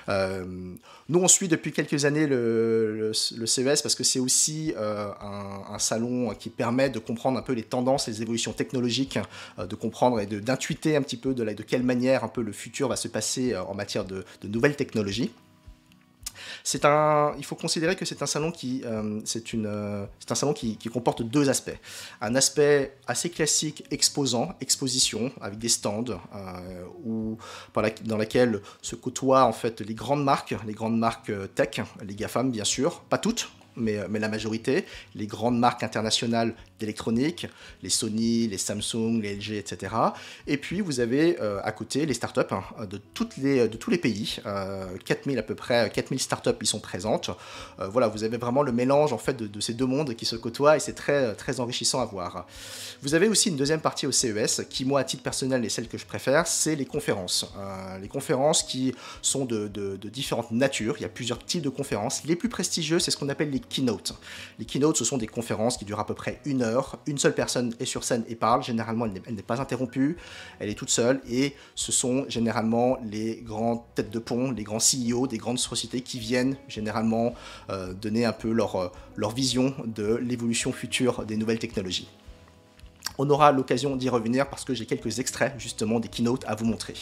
Euh, 0.10 0.46
nous, 1.10 1.20
on 1.20 1.28
suit 1.28 1.48
depuis 1.48 1.72
quelques 1.72 2.06
années 2.06 2.28
le, 2.28 3.12
CES 3.14 3.82
parce 3.82 3.96
que 3.96 4.04
c'est 4.04 4.20
aussi 4.20 4.74
euh, 4.78 5.10
un, 5.22 5.80
salon 5.80 6.34
qui 6.36 6.50
permet 6.50 6.90
de 6.90 7.00
comprendre 7.00 7.38
un 7.38 7.42
peu 7.42 7.54
les 7.54 7.64
tendances, 7.64 8.08
les 8.08 8.22
évolutions 8.22 8.54
technologiques, 8.54 9.20
euh, 9.60 9.66
de 9.66 9.76
comprendre 9.76 10.20
et 10.20 10.26
d'intuiter 10.26 10.96
un 10.96 11.02
petit 11.02 11.18
peu 11.18 11.34
de, 11.34 11.44
de 11.44 11.64
quelle 11.64 11.84
manière 11.84 12.24
un 12.24 12.30
peu 12.30 12.42
le 12.42 12.52
futur 12.52 12.88
va 12.88 12.96
se 12.96 13.08
passer 13.08 13.56
en 13.56 13.74
matière 13.74 14.06
de 14.06 14.24
nouvelles 14.44 14.76
technologies. 14.76 15.32
C'est 16.64 16.86
un, 16.86 17.34
il 17.38 17.44
faut 17.44 17.56
considérer 17.56 17.96
que 17.98 18.06
c'est 18.06 18.22
un 18.22 18.26
salon 18.26 18.52
qui, 18.52 18.84
euh, 18.86 19.20
euh, 19.56 20.06
c'est 20.20 20.32
un 20.32 20.36
salon 20.36 20.54
qui, 20.54 20.78
comporte 20.92 21.22
deux 21.22 21.50
aspects. 21.50 21.78
Un 22.22 22.36
aspect 22.36 22.96
assez 23.06 23.30
classique, 23.30 23.84
exposant, 23.92 24.56
exposition, 24.62 25.32
avec 25.42 25.60
des 25.60 25.70
stands, 25.70 26.06
euh, 26.10 26.86
où, 27.04 27.38
dans 28.06 28.18
laquelle 28.18 28.62
se 28.82 28.96
côtoient 28.96 29.44
en 29.44 29.54
fait 29.54 29.82
les 29.82 29.94
grandes 29.94 30.24
marques, 30.24 30.56
les 30.66 30.74
grandes 30.74 30.98
marques 30.98 31.32
tech, 31.56 31.82
les 32.02 32.16
GAFAM 32.16 32.52
bien 32.52 32.64
sûr, 32.64 33.02
pas 33.02 33.18
toutes, 33.18 33.50
mais, 33.76 33.98
mais 34.10 34.20
la 34.20 34.30
majorité, 34.30 34.86
les 35.16 35.28
grandes 35.28 35.60
marques 35.60 35.84
internationales 35.84 36.54
d'électronique, 36.80 37.48
les 37.82 37.90
Sony, 37.90 38.48
les 38.48 38.58
Samsung, 38.58 39.22
les 39.22 39.36
LG, 39.36 39.54
etc. 39.54 39.94
Et 40.48 40.58
puis 40.58 40.82
vous 40.82 41.00
avez 41.00 41.40
à 41.40 41.72
côté 41.72 42.06
les 42.06 42.14
startups 42.14 42.42
hein, 42.52 42.64
de, 42.90 43.00
toutes 43.14 43.38
les, 43.38 43.68
de 43.68 43.78
tous 43.78 43.90
les 43.90 43.98
pays, 43.98 44.38
4000 45.06 45.40
à 45.40 45.44
peu 45.44 45.56
près, 45.56 45.90
4000 45.94 46.20
startups 46.20 46.58
qui 46.60 46.66
sont 46.66 46.80
présentes. 46.80 47.30
voilà, 47.78 48.08
vous 48.08 48.24
avez 48.24 48.38
vraiment 48.38 48.64
le 48.64 48.72
mélange 48.72 49.14
en 49.14 49.18
fait 49.18 49.38
de, 49.38 49.62
ces 49.62 49.74
deux 49.74 49.86
mondes 49.86 50.16
qui 50.16 50.26
se 50.26 50.36
côtoient 50.36 50.78
et 50.78 50.80
c'est 50.80 50.94
très, 50.94 51.34
très 51.36 51.60
enrichissant 51.60 52.02
à 52.02 52.06
voir. 52.06 52.46
Vous 53.02 53.16
avez 53.16 53.28
aussi 53.28 53.50
une 53.50 53.58
deuxième 53.58 53.82
partie 53.82 54.08
au 54.08 54.12
CES 54.12 54.62
qui, 54.70 54.86
moi, 54.86 55.00
à 55.00 55.04
titre 55.04 55.24
personnel, 55.24 55.64
est 55.66 55.70
celle 55.70 55.88
que 55.88 55.98
je 55.98 56.06
préfère, 56.06 56.48
c'est 56.48 56.76
les 56.76 56.86
conférences. 56.86 57.52
les 58.02 58.08
conférences 58.08 58.64
qui 58.64 58.94
sont 59.22 59.46
de, 59.46 59.68
de, 59.68 60.10
différentes 60.10 60.52
natures. 60.52 60.96
Il 60.98 61.02
y 61.02 61.06
a 61.06 61.10
plusieurs 61.10 61.44
types 61.44 61.62
de 61.62 61.70
conférences. 61.70 62.24
Les 62.26 62.36
plus 62.36 62.50
prestigieux, 62.50 63.00
c'est 63.00 63.12
ce 63.12 63.18
qu'on 63.18 63.30
appelle 63.30 63.50
les 63.50 63.60
keynotes. 63.70 64.14
Les 64.60 64.66
keynotes, 64.66 64.98
ce 64.98 65.06
sont 65.06 65.18
des 65.18 65.28
conférences 65.28 65.78
qui 65.78 65.86
durent 65.86 66.00
à 66.00 66.06
peu 66.06 66.14
près 66.14 66.40
une 66.46 66.62
heure. 66.62 67.00
Une 67.06 67.18
seule 67.18 67.34
personne 67.34 67.74
est 67.80 67.86
sur 67.86 68.04
scène 68.04 68.24
et 68.28 68.36
parle. 68.36 68.64
Généralement, 68.64 69.06
elle 69.06 69.36
n'est 69.36 69.42
pas 69.42 69.62
interrompue. 69.62 70.18
Elle 70.60 70.70
est 70.70 70.76
toute 70.76 70.90
seule. 70.90 71.22
Et 71.30 71.56
ce 71.76 71.92
sont 71.92 72.26
généralement 72.30 72.98
les 73.04 73.42
grands 73.42 73.88
têtes 73.96 74.12
de 74.12 74.20
pont, 74.20 74.52
les 74.52 74.64
grands 74.64 74.80
CEO 74.80 75.28
des 75.28 75.38
grandes 75.38 75.60
sociétés 75.60 76.02
qui 76.02 76.20
viennent 76.20 76.56
généralement 76.68 77.34
euh, 77.70 77.94
donner 77.94 78.26
un 78.26 78.34
peu 78.34 78.52
leur, 78.52 78.76
euh, 78.76 78.88
leur 79.16 79.32
vision 79.32 79.74
de 79.86 80.16
l'évolution 80.16 80.72
future 80.72 81.26
des 81.26 81.38
nouvelles 81.38 81.60
technologies. 81.60 82.08
On 83.18 83.30
aura 83.30 83.52
l'occasion 83.52 83.96
d'y 83.96 84.10
revenir 84.10 84.50
parce 84.50 84.66
que 84.66 84.74
j'ai 84.74 84.86
quelques 84.86 85.20
extraits 85.20 85.54
justement 85.58 86.00
des 86.00 86.08
keynotes 86.08 86.46
à 86.48 86.56
vous 86.56 86.66
montrer. 86.66 86.96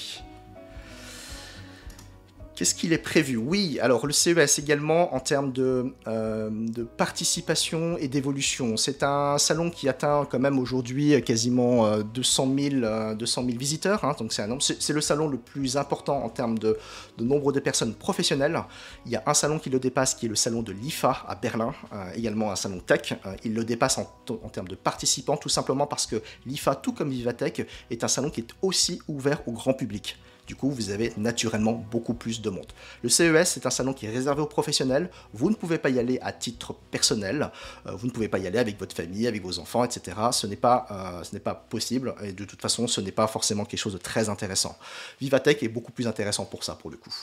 Qu'est-ce 2.62 2.76
qu'il 2.76 2.94
est 2.94 3.00
prévu? 3.00 3.38
Oui, 3.38 3.80
alors 3.82 4.06
le 4.06 4.14
CES 4.14 4.60
également 4.60 5.16
en 5.16 5.20
termes 5.20 5.52
de, 5.52 5.96
euh, 6.06 6.52
de 6.52 6.84
participation 6.84 7.98
et 7.98 8.08
d'évolution. 8.08 8.78
C'est 8.78 9.02
un 9.02 9.40
salon 9.40 9.72
qui 9.72 9.90
atteint 9.90 10.28
quand 10.30 10.38
même 10.38 10.60
aujourd'hui 10.60 11.20
quasiment 11.24 11.98
200 11.98 12.54
000, 12.56 13.16
200 13.16 13.46
000 13.46 13.58
visiteurs. 13.58 14.06
Hein, 14.06 14.16
donc 14.20 14.32
c'est 14.32 14.94
le 14.94 15.02
salon 15.02 15.28
le 15.28 15.40
plus 15.40 15.76
important 15.76 16.24
en 16.24 16.30
termes 16.30 16.60
de, 16.60 16.78
nombre 17.18 17.52
de 17.52 17.60
personnes 17.60 17.96
professionnelles. 17.96 18.62
Il 19.08 19.12
y 19.12 19.16
a 19.16 19.24
un 19.26 19.34
salon 19.34 19.58
qui 19.58 19.72
le 19.72 19.80
dépasse 19.80 20.14
qui 20.14 20.28
est 20.28 20.30
le 20.30 20.36
salon 20.36 20.62
de 20.62 20.72
l'IFA 20.72 21.26
à 21.28 21.34
Berlin, 21.34 21.74
euh, 21.94 22.12
également 22.14 22.52
un 22.52 22.56
salon 22.56 22.80
tech. 22.80 23.14
Euh, 23.26 23.36
il 23.44 23.56
le 23.56 23.64
dépasse 23.64 23.98
en, 23.98 24.08
en, 24.30 24.50
termes 24.50 24.68
de 24.68 24.76
participants 24.76 25.36
tout 25.36 25.50
simplement 25.50 25.88
parce 25.88 26.06
que 26.06 26.22
l'IFA, 26.46 26.76
tout 26.76 26.94
comme 26.94 27.10
Vivatech, 27.10 27.66
est 27.90 28.04
un 28.04 28.08
salon 28.08 28.30
qui 28.30 28.42
est 28.42 28.54
aussi 28.62 29.02
ouvert 29.08 29.42
au 29.48 29.52
grand 29.52 29.74
public. 29.74 30.20
Du 30.48 30.56
coup, 30.56 30.70
vous 30.70 30.90
avez 30.90 31.14
naturellement 31.18 31.74
beaucoup 31.74 32.14
plus 32.14 32.42
de 32.42 32.50
monde. 32.50 32.68
Le 33.04 33.10
CES, 33.10 33.52
c'est 33.52 33.66
un 33.66 33.70
salon 33.70 33.94
qui 33.94 34.06
est 34.06 34.10
réservé 34.10 34.42
aux 34.42 34.48
professionnels. 34.48 35.10
Vous 35.34 35.50
ne 35.50 35.56
pouvez 35.56 35.78
pas 35.78 35.90
y 35.90 36.00
aller 36.00 36.20
à 36.22 36.34
titre 36.34 36.74
personnel. 36.92 37.52
Euh, 37.88 37.92
vous 37.96 38.08
ne 38.08 38.12
pouvez 38.12 38.28
pas 38.28 38.40
y 38.40 38.48
aller 38.48 38.60
avec 38.60 38.80
votre 38.80 38.96
famille, 38.96 39.28
avec 39.28 39.44
vos 39.44 39.60
enfants, 39.60 39.84
etc. 39.84 40.18
Ce 40.32 40.48
n'est 40.48 40.56
pas, 40.56 40.88
euh, 40.92 41.24
ce 41.24 41.34
n'est 41.34 41.40
pas 41.40 41.56
possible. 41.56 42.16
Et 42.24 42.34
de 42.34 42.46
toute 42.46 42.62
façon, 42.62 42.88
ce 42.88 43.02
n'est 43.02 43.12
pas 43.12 43.28
forcément 43.28 43.66
quelque 43.66 43.80
chose 43.80 43.94
de 43.94 43.98
très 43.98 44.30
intéressant. 44.30 44.78
Vivatech 45.20 45.64
est 45.64 45.70
beaucoup 45.70 45.92
plus 45.92 46.08
intéressant 46.08 46.46
pour 46.46 46.64
ça, 46.64 46.76
pour 46.76 46.90
le 46.90 46.98
coup. 46.98 47.14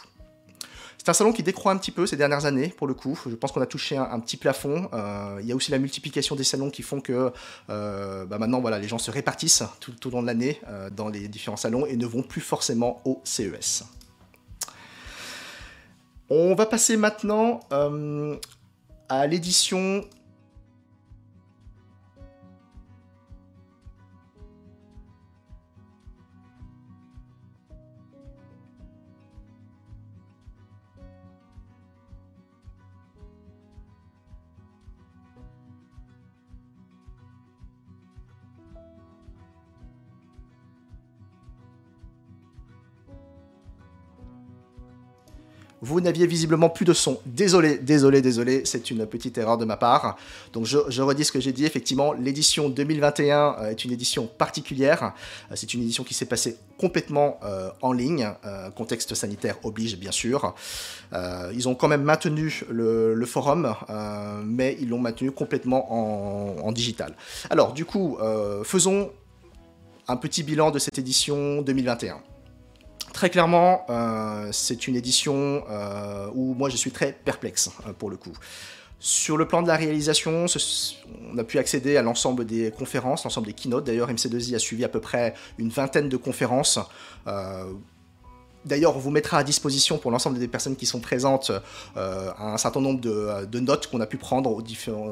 C'est 0.98 1.08
un 1.08 1.14
salon 1.14 1.32
qui 1.32 1.42
décroît 1.42 1.72
un 1.72 1.76
petit 1.76 1.92
peu 1.92 2.06
ces 2.06 2.16
dernières 2.16 2.44
années, 2.44 2.68
pour 2.68 2.86
le 2.86 2.92
coup. 2.92 3.18
Je 3.26 3.34
pense 3.34 3.52
qu'on 3.52 3.60
a 3.60 3.66
touché 3.66 3.96
un, 3.96 4.20
petit 4.20 4.36
plafond. 4.36 4.88
Euh, 4.92 5.38
il 5.40 5.46
y 5.46 5.52
a 5.52 5.56
aussi 5.56 5.70
la 5.70 5.78
multiplication 5.78 6.34
des 6.34 6.44
salons 6.44 6.70
qui 6.70 6.82
font 6.82 7.00
que 7.00 7.32
euh, 7.70 8.26
bah 8.26 8.38
maintenant, 8.38 8.60
voilà, 8.60 8.78
les 8.78 8.88
gens 8.88 8.98
se 8.98 9.10
répartissent 9.10 9.62
tout, 9.80 10.06
au 10.06 10.10
long 10.10 10.22
de 10.22 10.26
l'année 10.26 10.60
euh, 10.68 10.90
dans 10.90 11.08
les 11.08 11.28
différents 11.28 11.56
salons 11.56 11.86
et 11.86 11.96
ne 11.96 12.06
vont 12.06 12.22
plus 12.22 12.40
forcément 12.40 13.00
au 13.04 13.22
CES. 13.24 13.84
On 16.30 16.54
va 16.54 16.66
passer 16.66 16.96
maintenant 16.98 17.60
à 19.08 19.26
l'édition 19.26 20.04
Vous 45.88 46.02
n'aviez 46.02 46.26
visiblement 46.26 46.68
plus 46.68 46.84
de 46.84 46.92
son. 46.92 47.18
Désolé, 47.24 47.78
désolé, 47.78 48.20
désolé, 48.20 48.60
c'est 48.66 48.90
une 48.90 49.06
petite 49.06 49.38
erreur 49.38 49.56
de 49.56 49.64
ma 49.64 49.78
part. 49.78 50.18
Donc 50.52 50.66
je, 50.66 51.00
redis 51.00 51.24
ce 51.24 51.32
que 51.32 51.40
j'ai 51.40 51.52
dit. 51.52 51.64
Effectivement, 51.64 52.12
l'édition 52.12 52.68
2021 52.68 53.56
euh, 53.60 53.70
est 53.70 53.86
une 53.86 53.92
édition 53.92 54.26
particulière. 54.26 55.14
Euh, 55.50 55.54
c'est 55.54 55.72
une 55.72 55.80
édition 55.80 56.04
qui 56.04 56.12
s'est 56.12 56.26
passée 56.26 56.58
complètement 56.76 57.40
euh, 57.42 57.70
en 57.80 57.92
ligne. 57.92 58.28
contexte 58.76 59.14
sanitaire 59.14 59.56
oblige, 59.64 59.96
bien 59.96 60.12
sûr. 60.12 60.54
ils 61.54 61.68
ont 61.68 61.74
quand 61.74 61.88
même 61.88 62.02
maintenu 62.02 62.62
le, 62.70 63.24
forum, 63.24 63.74
mais 64.44 64.76
ils 64.80 64.90
l'ont 64.90 65.00
maintenu 65.00 65.30
complètement 65.32 65.82
en, 65.90 66.66
en, 66.66 66.72
digital. 66.72 67.16
Alors, 67.48 67.72
du 67.72 67.86
coup, 67.86 68.18
faisons 68.62 69.10
un 70.06 70.16
petit 70.16 70.42
bilan 70.42 70.70
de 70.70 70.78
cette 70.78 70.98
édition 70.98 71.62
2021. 71.62 72.20
Très 73.12 73.30
clairement, 73.30 73.86
euh, 73.90 74.48
c'est 74.52 74.86
une 74.86 74.96
édition 74.96 75.64
euh, 75.70 76.28
où 76.34 76.54
moi 76.54 76.68
je 76.68 76.76
suis 76.76 76.90
très 76.90 77.12
perplexe 77.12 77.70
euh, 77.86 77.92
pour 77.92 78.10
le 78.10 78.16
coup. 78.16 78.32
Sur 79.00 79.36
le 79.36 79.46
plan 79.46 79.62
de 79.62 79.68
la 79.68 79.76
réalisation, 79.76 80.46
on 81.32 81.38
a 81.38 81.44
pu 81.44 81.58
accéder 81.58 81.96
à 81.96 82.02
l'ensemble 82.02 82.44
des 82.44 82.72
conférences, 82.72 83.22
l'ensemble 83.22 83.46
des 83.46 83.52
keynotes. 83.52 83.84
D'ailleurs, 83.84 84.10
MC2I 84.10 84.56
a 84.56 84.58
suivi 84.58 84.84
à 84.84 84.88
peu 84.88 85.00
près 85.00 85.34
une 85.58 85.68
vingtaine 85.68 86.08
de 86.08 86.16
conférences. 86.16 86.80
D'ailleurs, 88.64 88.96
on 88.96 88.98
vous 88.98 89.10
mettra 89.10 89.38
à 89.38 89.44
disposition 89.44 89.98
pour 89.98 90.10
l'ensemble 90.10 90.38
des 90.38 90.48
personnes 90.48 90.76
qui 90.76 90.86
sont 90.86 91.00
présentes 91.00 91.52
euh, 91.96 92.30
un 92.38 92.58
certain 92.58 92.80
nombre 92.80 93.00
de, 93.00 93.10
euh, 93.10 93.60
notes 93.60 93.86
qu'on 93.86 94.00
a 94.00 94.06
pu 94.06 94.16
prendre 94.16 94.62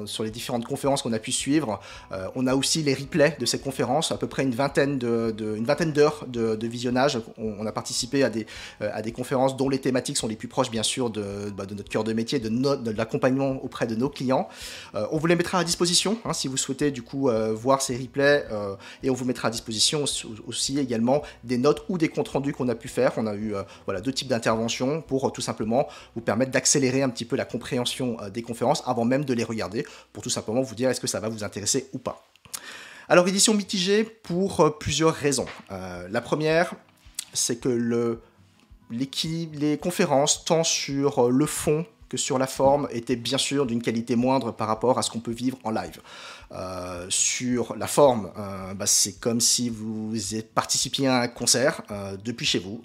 sur 0.07 0.25
les 0.25 0.31
différentes 0.31 0.65
conférences 0.65 1.03
qu'on 1.03 1.13
a 1.13 1.19
pu 1.19 1.33
suivre. 1.33 1.81
Euh, 2.13 2.27
on 2.35 2.47
a 2.47 2.55
aussi 2.55 2.83
les 2.83 2.95
replays 2.95 3.37
de 3.39 3.47
ces 3.47 3.59
conférences, 3.59 4.11
à 4.13 4.19
peu 4.19 4.27
près 4.27 4.43
une 4.43 4.55
vingtaine 4.55 4.99
d'heures 4.99 6.25
de, 6.27 6.67
visionnage. 6.67 7.19
On, 7.39 7.65
a 7.67 7.73
participé 7.73 8.25
à 8.25 8.31
des, 8.31 8.47
à 8.81 9.03
des 9.03 9.13
conférences 9.13 9.57
dont 9.57 9.69
les 9.69 9.79
thématiques 9.79 10.17
sont 10.17 10.29
les 10.29 10.37
plus 10.37 10.49
proches, 10.49 10.71
bien 10.71 10.83
sûr, 10.83 11.11
de, 11.11 11.51
bah, 11.51 11.65
notre 11.71 11.89
cœur 11.89 12.05
de 12.05 12.13
métier, 12.13 12.41
de, 12.41 12.91
l'accompagnement 12.91 13.63
auprès 13.63 13.87
de 13.87 13.95
nos 13.95 14.09
clients. 14.09 14.49
on 14.95 15.19
vous 15.19 15.27
les 15.27 15.37
mettra 15.37 15.61
à 15.61 15.65
disposition 15.65 16.19
hein, 16.25 16.33
si 16.33 16.49
vous 16.49 16.57
souhaitez 16.57 16.91
du 16.91 17.03
coup 17.03 17.31
voir 17.55 17.83
ces 17.83 17.97
replays 17.97 18.45
et 19.03 19.11
on 19.11 19.15
vous 19.15 19.25
mettra 19.25 19.49
à 19.49 19.51
disposition 19.51 20.05
aussi, 20.47 20.79
également 20.79 21.23
des 21.45 21.59
notes 21.59 21.85
ou 21.89 21.99
des 21.99 22.09
comptes 22.09 22.29
rendus 22.29 22.53
qu'on 22.53 22.69
a 22.69 22.75
pu 22.75 22.89
faire. 22.89 23.13
On 23.17 23.27
a 23.27 23.35
euh, 23.55 24.01
deux 24.01 24.13
types 24.13 24.29
d'interventions 24.29 25.03
pour 25.03 25.27
euh, 25.27 25.31
tout 25.31 25.41
simplement 25.41 25.89
vous 26.15 26.21
permettre 26.21 26.51
d'accélérer 26.51 27.03
un 27.03 27.09
petit 27.09 27.25
peu 27.25 27.37
la 27.37 27.45
compréhension 27.45 28.17
euh, 28.21 28.31
des 28.31 28.43
conférences 28.43 28.83
avant 28.87 29.05
même 29.05 29.25
de 29.25 29.35
les 29.35 29.45
regarder, 29.45 29.87
pour 30.13 30.23
tout 30.23 30.31
simplement 30.31 30.63
vous 30.63 30.75
dire 30.75 30.91
est-ce 30.91 31.01
que 31.01 31.07
ça 31.07 31.21
va 31.21 31.29
vous 31.29 31.45
intéresser 31.45 31.89
ou 31.93 31.99
pas. 31.99 32.25
Alors 33.09 33.29
édition 33.29 33.55
mitigée 33.55 34.05
pour 34.05 34.79
plusieurs 34.79 35.15
raisons. 35.15 35.47
la 35.71 36.21
première, 36.21 36.75
c'est 37.33 37.57
que 37.61 37.69
le, 37.69 38.21
les 38.91 39.79
conférences, 39.79 40.45
tant 40.45 40.65
sur 40.65 41.31
le 41.31 41.47
fond 41.47 41.87
que 42.09 42.17
sur 42.17 42.39
la 42.39 42.47
forme, 42.47 42.89
étaient 42.91 43.17
bien 43.17 43.39
sûr 43.39 43.67
d'une 43.67 43.83
qualité 43.83 44.17
moindre 44.17 44.53
par 44.53 44.69
rapport 44.69 44.99
à 44.99 45.03
ce 45.03 45.11
qu'on 45.11 45.21
peut 45.21 45.33
vivre 45.33 45.59
en 45.65 45.71
live. 45.71 46.01
Euh, 46.53 47.07
sur 47.09 47.75
la 47.77 47.89
forme, 47.89 48.31
euh, 48.39 48.75
bah, 48.75 48.87
c'est 48.87 49.19
comme 49.19 49.41
si 49.41 49.69
vous 49.69 50.15
participiez 50.55 51.09
à 51.09 51.23
un 51.23 51.29
concert 51.29 51.83
euh, 51.91 52.17
depuis 52.25 52.47
chez 52.47 52.61
vous. 52.61 52.83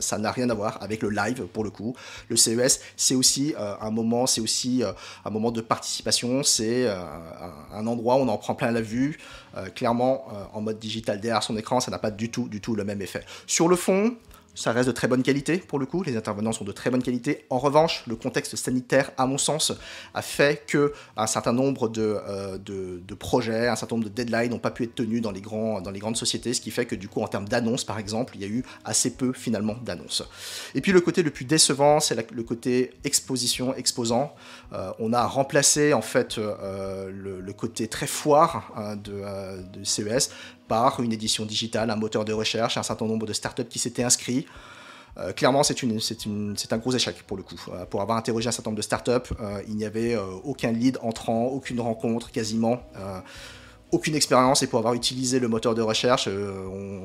ça 0.00 0.18
n'a 0.18 0.30
rien 0.30 0.50
à 0.50 0.54
voir 0.54 0.78
avec 0.82 1.02
le 1.02 1.10
live 1.10 1.46
pour 1.46 1.64
le 1.64 1.70
coup. 1.70 1.96
Le 2.28 2.36
CES, 2.36 2.80
c'est 2.96 3.14
aussi 3.14 3.54
un 3.58 3.90
moment, 3.90 4.26
c'est 4.26 4.40
aussi 4.40 4.82
un 5.24 5.30
moment 5.30 5.50
de 5.50 5.60
participation. 5.60 6.42
C'est 6.42 6.86
un 7.72 7.86
endroit 7.86 8.16
où 8.16 8.18
on 8.18 8.28
en 8.28 8.38
prend 8.38 8.54
plein 8.54 8.70
la 8.70 8.80
vue. 8.80 9.18
clairement, 9.74 10.26
en 10.52 10.60
mode 10.60 10.78
digital 10.78 11.20
derrière 11.20 11.42
son 11.42 11.56
écran, 11.56 11.80
ça 11.80 11.90
n'a 11.90 11.98
pas 11.98 12.10
du 12.10 12.30
tout, 12.30 12.48
du 12.48 12.60
tout 12.60 12.74
le 12.74 12.84
même 12.84 13.00
effet. 13.00 13.24
Sur 13.46 13.68
le 13.68 13.76
fond, 13.76 14.16
ça 14.56 14.72
reste 14.72 14.88
de 14.88 14.92
très 14.92 15.06
bonne 15.06 15.22
qualité 15.22 15.58
pour 15.58 15.78
le 15.78 15.86
coup, 15.86 16.02
les 16.02 16.16
intervenants 16.16 16.52
sont 16.52 16.64
de 16.64 16.72
très 16.72 16.90
bonne 16.90 17.02
qualité. 17.02 17.44
En 17.50 17.58
revanche, 17.58 18.02
le 18.06 18.16
contexte 18.16 18.56
sanitaire, 18.56 19.10
à 19.16 19.26
mon 19.26 19.38
sens, 19.38 19.72
a 20.14 20.22
fait 20.22 20.64
que 20.66 20.92
un 21.16 21.26
certain 21.26 21.52
nombre 21.52 21.88
de, 21.88 22.18
euh, 22.28 22.98
projets, 23.18 23.68
un 23.68 23.76
certain 23.76 23.96
nombre 23.96 24.08
de 24.08 24.14
deadlines 24.14 24.50
n'ont 24.50 24.58
pas 24.58 24.70
pu 24.70 24.84
être 24.84 24.94
tenus 24.94 25.22
dans 25.22 25.30
les, 25.30 25.40
dans 25.40 25.90
les 25.92 25.98
grandes 25.98 26.16
sociétés, 26.16 26.54
ce 26.54 26.60
qui 26.60 26.70
fait 26.70 26.86
que 26.86 26.94
du 26.94 27.08
coup, 27.08 27.20
en 27.20 27.28
termes 27.28 27.48
d'annonces, 27.48 27.84
par 27.84 27.98
exemple, 27.98 28.34
il 28.36 28.42
y 28.42 28.44
a 28.44 28.48
eu 28.48 28.64
assez 28.84 29.10
peu 29.10 29.32
finalement 29.32 29.76
d'annonces. 29.84 30.22
Et 30.74 30.80
puis 30.80 30.92
le 30.92 31.00
côté 31.00 31.22
le 31.22 31.30
plus 31.30 31.44
décevant, 31.44 32.00
c'est 32.00 32.16
le 32.32 32.42
côté 32.42 32.92
exposition, 33.04 33.74
exposant. 33.74 34.34
Euh, 34.72 34.92
on 34.98 35.12
a 35.12 35.24
remplacé 35.26 35.92
en 35.92 36.02
fait 36.02 36.38
euh, 36.38 37.10
le, 37.10 37.52
côté 37.52 37.88
très 37.88 38.06
foire 38.06 38.72
de, 39.02 39.22
de 39.72 39.84
CES 39.84 40.30
par 40.68 41.00
une 41.00 41.12
édition 41.12 41.46
digitale, 41.46 41.90
un 41.90 41.96
moteur 41.96 42.24
de 42.24 42.32
recherche, 42.32 42.76
un 42.76 42.82
certain 42.82 43.06
nombre 43.06 43.26
de 43.26 43.32
startups 43.32 43.64
qui 43.64 43.78
s'étaient 43.78 44.02
inscrits. 44.02 44.46
clairement, 45.36 45.62
c'est 45.62 46.72
un 46.72 46.78
gros 46.78 46.92
échec 46.92 47.22
pour 47.26 47.36
le 47.36 47.42
coup. 47.42 47.60
pour 47.88 48.02
avoir 48.02 48.18
interrogé 48.18 48.48
un 48.48 48.52
certain 48.52 48.70
nombre 48.70 48.78
de 48.78 48.82
startups, 48.82 49.32
il 49.68 49.76
n'y 49.76 49.84
avait 49.84 50.16
aucun 50.44 50.72
lead 50.72 50.98
entrant, 51.02 51.44
aucune 51.44 51.80
rencontre 51.80 52.30
quasiment 52.30 52.82
aucune 53.92 54.14
expérience 54.14 54.62
et 54.62 54.66
pour 54.66 54.78
avoir 54.78 54.94
utilisé 54.94 55.38
le 55.38 55.48
moteur 55.48 55.74
de 55.74 55.82
recherche, 55.82 56.28
euh, 56.28 57.04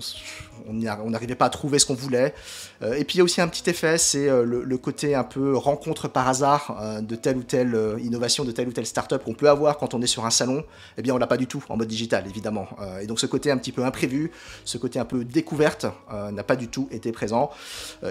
on 0.67 1.09
n'arrivait 1.09 1.35
pas 1.35 1.45
à 1.45 1.49
trouver 1.49 1.79
ce 1.79 1.85
qu'on 1.85 1.93
voulait. 1.93 2.33
Euh, 2.81 2.93
et 2.93 3.03
puis 3.03 3.15
il 3.15 3.17
y 3.19 3.21
a 3.21 3.23
aussi 3.23 3.41
un 3.41 3.47
petit 3.47 3.69
effet, 3.69 3.97
c'est 3.97 4.27
euh, 4.27 4.43
le, 4.43 4.77
côté 4.77 5.13
un 5.15 5.23
peu 5.23 5.55
rencontre 5.55 6.07
par 6.07 6.27
hasard 6.27 7.01
de 7.01 7.15
telle 7.15 7.37
ou 7.37 7.43
telle 7.43 7.77
innovation, 8.01 8.43
de 8.43 8.51
telle 8.51 8.67
ou 8.67 8.71
telle 8.71 8.85
startup 8.85 9.23
qu'on 9.23 9.33
peut 9.33 9.49
avoir 9.49 9.77
quand 9.77 9.93
on 9.93 10.01
est 10.01 10.07
sur 10.07 10.25
un 10.25 10.31
salon. 10.31 10.63
Eh 10.97 11.01
bien, 11.01 11.13
on 11.13 11.17
l'a 11.17 11.27
pas 11.27 11.37
du 11.37 11.45
tout 11.45 11.63
en 11.69 11.77
mode 11.77 11.87
digital, 11.87 12.25
évidemment. 12.27 12.67
et 12.99 13.05
donc 13.05 13.19
ce 13.19 13.27
côté 13.27 13.51
un 13.51 13.57
petit 13.57 13.71
peu 13.71 13.85
imprévu, 13.85 14.31
ce 14.65 14.77
côté 14.79 14.97
un 14.97 15.05
peu 15.05 15.23
découverte, 15.23 15.85
n'a 16.31 16.43
pas 16.43 16.55
du 16.55 16.67
tout 16.67 16.87
été 16.91 17.11
présent. 17.11 17.51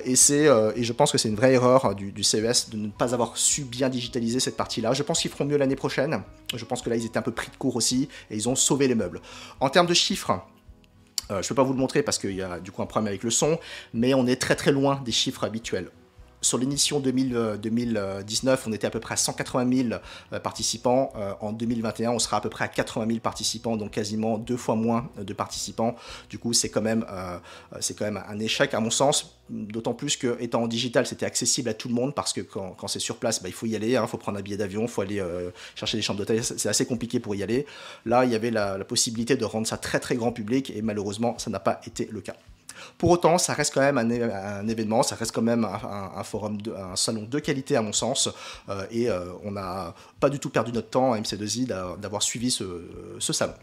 et 0.05 0.15
c'est, 0.15 0.47
et 0.77 0.85
je 0.85 0.93
pense 0.93 1.11
que 1.11 1.19
c'est 1.19 1.29
une 1.29 1.35
vraie 1.35 1.55
erreur 1.55 1.95
du, 1.97 2.13
du, 2.13 2.23
CES 2.23 2.71
de 2.71 2.77
ne 2.77 2.89
pas 2.89 3.15
avoir 3.15 3.37
su 3.37 3.65
bien 3.65 3.89
digitaliser 3.89 4.39
cette 4.39 4.57
partie-là. 4.57 4.93
Je 4.93 5.03
pense 5.03 5.21
qu'ils 5.21 5.31
feront 5.31 5.45
mieux 5.45 5.57
l'année 5.57 5.77
prochaine. 5.77 6.23
Je 6.55 6.65
pense 6.65 6.83
que 6.83 6.91
là, 6.91 6.97
ils 6.97 7.05
étaient 7.05 7.19
un 7.19 7.23
peu 7.23 7.33
pris 7.33 7.51
de 7.51 7.57
court 7.57 7.75
aussi 7.75 8.09
et 8.31 8.37
ils 8.37 8.49
ont 8.49 8.55
sauver 8.55 8.87
les 8.87 8.95
meubles. 8.95 9.21
En 9.59 9.71
termes 9.71 9.87
de 9.87 9.95
chiffres, 9.95 10.41
euh, 11.31 11.43
je 11.43 11.47
ne 11.47 11.49
peux 11.49 11.55
pas 11.55 11.63
vous 11.63 11.73
le 11.73 11.79
montrer 11.79 12.03
parce 12.03 12.19
qu'il 12.19 12.35
y 12.35 12.43
a 12.43 12.61
du 12.61 12.71
coup 12.71 12.83
un 12.83 12.87
problème 12.87 13.09
avec 13.09 13.23
le 13.23 13.31
son, 13.31 13.59
mais 13.93 14.15
on 14.15 14.27
est 14.27 14.41
très 14.41 14.57
très 14.57 14.73
loin 14.73 15.01
des 15.05 15.13
chiffres 15.13 15.45
habituels 15.45 15.91
sur 16.43 16.59
l'émission 16.59 17.01
2019, 17.01 18.65
on 18.67 18.73
était 18.73 18.87
à 18.87 18.91
peu 18.91 19.01
près 19.01 19.15
à 19.15 19.17
180 19.17 19.89
000 19.89 20.01
euh, 20.33 20.41
participants. 20.41 21.13
Euh, 21.17 21.33
en 21.41 21.53
2021, 21.53 22.13
on 22.13 22.19
sera 22.19 22.39
à 22.39 22.41
peu 22.41 22.49
près 22.49 22.65
à 22.65 22.69
80 22.69 23.07
000 23.07 23.19
participants, 23.21 23.77
donc 23.77 23.91
quasiment 23.93 24.39
deux 24.39 24.57
fois 24.57 24.75
moins 24.75 25.11
de 25.19 25.33
participants. 25.35 25.97
Du 26.29 26.39
coup, 26.39 26.53
c'est 26.53 26.71
quand, 26.71 26.81
même, 26.81 27.05
euh, 27.11 27.39
c'est 27.81 27.97
quand 27.97 28.05
même 28.05 28.23
un 28.29 28.39
échec 28.39 28.75
à 28.75 28.81
mon 28.81 28.91
sens. 28.91 29.37
D'autant 29.51 29.95
plus 29.95 30.17
que, 30.17 30.41
étant 30.41 30.63
en 30.63 30.69
digital, 30.69 31.07
c'était 31.07 31.27
accessible 31.27 31.69
à 31.69 31.75
tout 31.75 31.89
le 31.89 31.95
monde 31.95 32.15
parce 32.15 32.33
que 32.33 32.41
quand, 32.41 32.87
c'est 32.87 33.01
sur 33.01 33.17
place, 33.17 33.43
bah, 33.43 33.49
il 33.49 33.55
faut 33.55 33.67
y 33.67 33.75
aller, 33.75 33.91
il 33.91 33.97
hein. 33.97 34.07
faut 34.07 34.17
prendre 34.17 34.39
un 34.39 34.43
billet 34.43 34.57
d'avion, 34.57 34.83
il 34.83 34.89
faut 34.89 35.03
aller 35.03 35.21
chercher 35.75 35.97
des 35.97 36.03
chambres 36.03 36.21
d'hôtel. 36.21 36.45
C'est 36.45 36.69
assez 36.69 36.87
compliqué 36.87 37.19
pour 37.19 37.35
y 37.35 37.43
aller. 37.43 37.67
Là, 38.07 38.25
il 38.25 38.31
y 38.31 38.37
avait 38.37 38.53
la 38.53 38.79
possibilité 38.85 39.37
de 39.37 39.45
rendre 39.45 39.67
ça 39.67 39.77
très 39.77 39.99
très 39.99 40.15
grand 40.15 40.31
public 40.31 40.71
et 40.71 40.83
malheureusement, 40.83 41.37
ça 41.39 41.51
n'a 41.51 41.59
pas 41.59 41.81
été 41.85 42.09
le 42.13 42.21
cas. 42.21 42.37
Pour 42.99 43.11
autant, 43.11 43.39
ça 43.39 43.55
reste 43.55 43.75
quand 43.75 43.81
même 43.81 43.99
un, 43.99 44.67
événement, 44.69 45.03
ça 45.03 45.17
reste 45.17 45.33
quand 45.33 45.43
même 45.43 45.65
un, 45.65 46.23
forum, 46.25 46.59
un 46.77 46.97
salon 46.97 47.27
de 47.29 47.39
qualité 47.39 47.77
à 47.77 47.83
mon 47.83 47.93
sens, 47.93 48.29
euh, 48.69 48.87
et 48.91 49.09
euh, 49.09 49.25
on 49.45 49.53
n'a 49.53 49.95
pas 50.19 50.29
du 50.29 50.39
tout 50.39 50.51
perdu 50.51 50.73
notre 50.73 50.91
temps 50.91 51.13
à 51.13 51.19
MC2I 51.19 51.67
d'avoir 51.99 52.23
suivi 52.23 52.51
ce, 52.51 52.65
salon. 53.33 53.55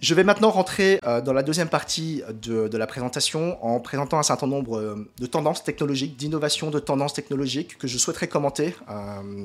Je 0.00 0.14
vais 0.14 0.22
maintenant 0.22 0.50
rentrer 0.50 1.00
euh, 1.04 1.20
dans 1.20 1.32
la 1.32 1.42
deuxième 1.42 1.68
partie 1.68 2.22
de, 2.32 2.76
la 2.76 2.86
présentation 2.86 3.64
en 3.64 3.80
présentant 3.80 4.18
un 4.18 4.22
certain 4.22 4.46
nombre 4.46 5.06
de 5.18 5.26
tendances 5.26 5.64
technologiques, 5.64 6.16
d'innovations 6.16 6.70
de 6.70 6.78
tendances 6.78 7.14
technologiques 7.14 7.78
que 7.78 7.88
je 7.88 7.98
souhaiterais 7.98 8.28
commenter, 8.28 8.74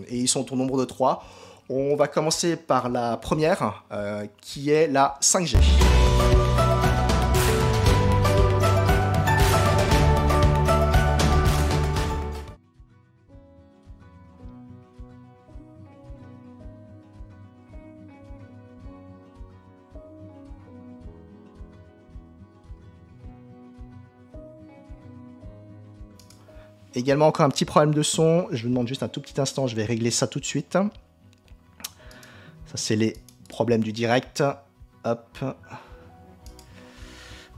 et 0.08 0.18
ils 0.18 0.28
sont 0.28 0.52
au 0.54 0.56
nombre 0.56 0.80
de 0.80 0.86
trois. 0.86 1.26
On 1.70 1.96
va 1.96 2.08
commencer 2.08 2.56
par 2.56 2.90
la 2.90 3.18
première, 3.18 3.84
qui 4.42 4.70
est 4.70 4.88
la 4.88 5.18
5G. 5.22 5.58
Également 26.96 27.28
encore 27.28 27.46
un 27.46 27.50
petit 27.50 27.66
problème 27.66 27.94
de 27.94 28.04
son. 28.04 28.48
Je 28.52 28.64
vous 28.64 28.70
demande 28.70 28.88
juste 28.88 29.04
un 29.04 29.08
tout 29.08 29.22
petit 29.22 29.40
instant, 29.42 29.68
je 29.68 29.76
vais 29.76 29.86
régler 29.86 30.12
ça 30.12 30.28
tout 30.28 30.40
de 30.40 30.46
suite. 30.46 30.74
Ça 30.74 32.76
c'est 32.76 32.96
les 32.96 33.16
problèmes 33.50 33.84
du 33.84 33.92
direct. 33.92 34.44
Hop. 35.04 35.38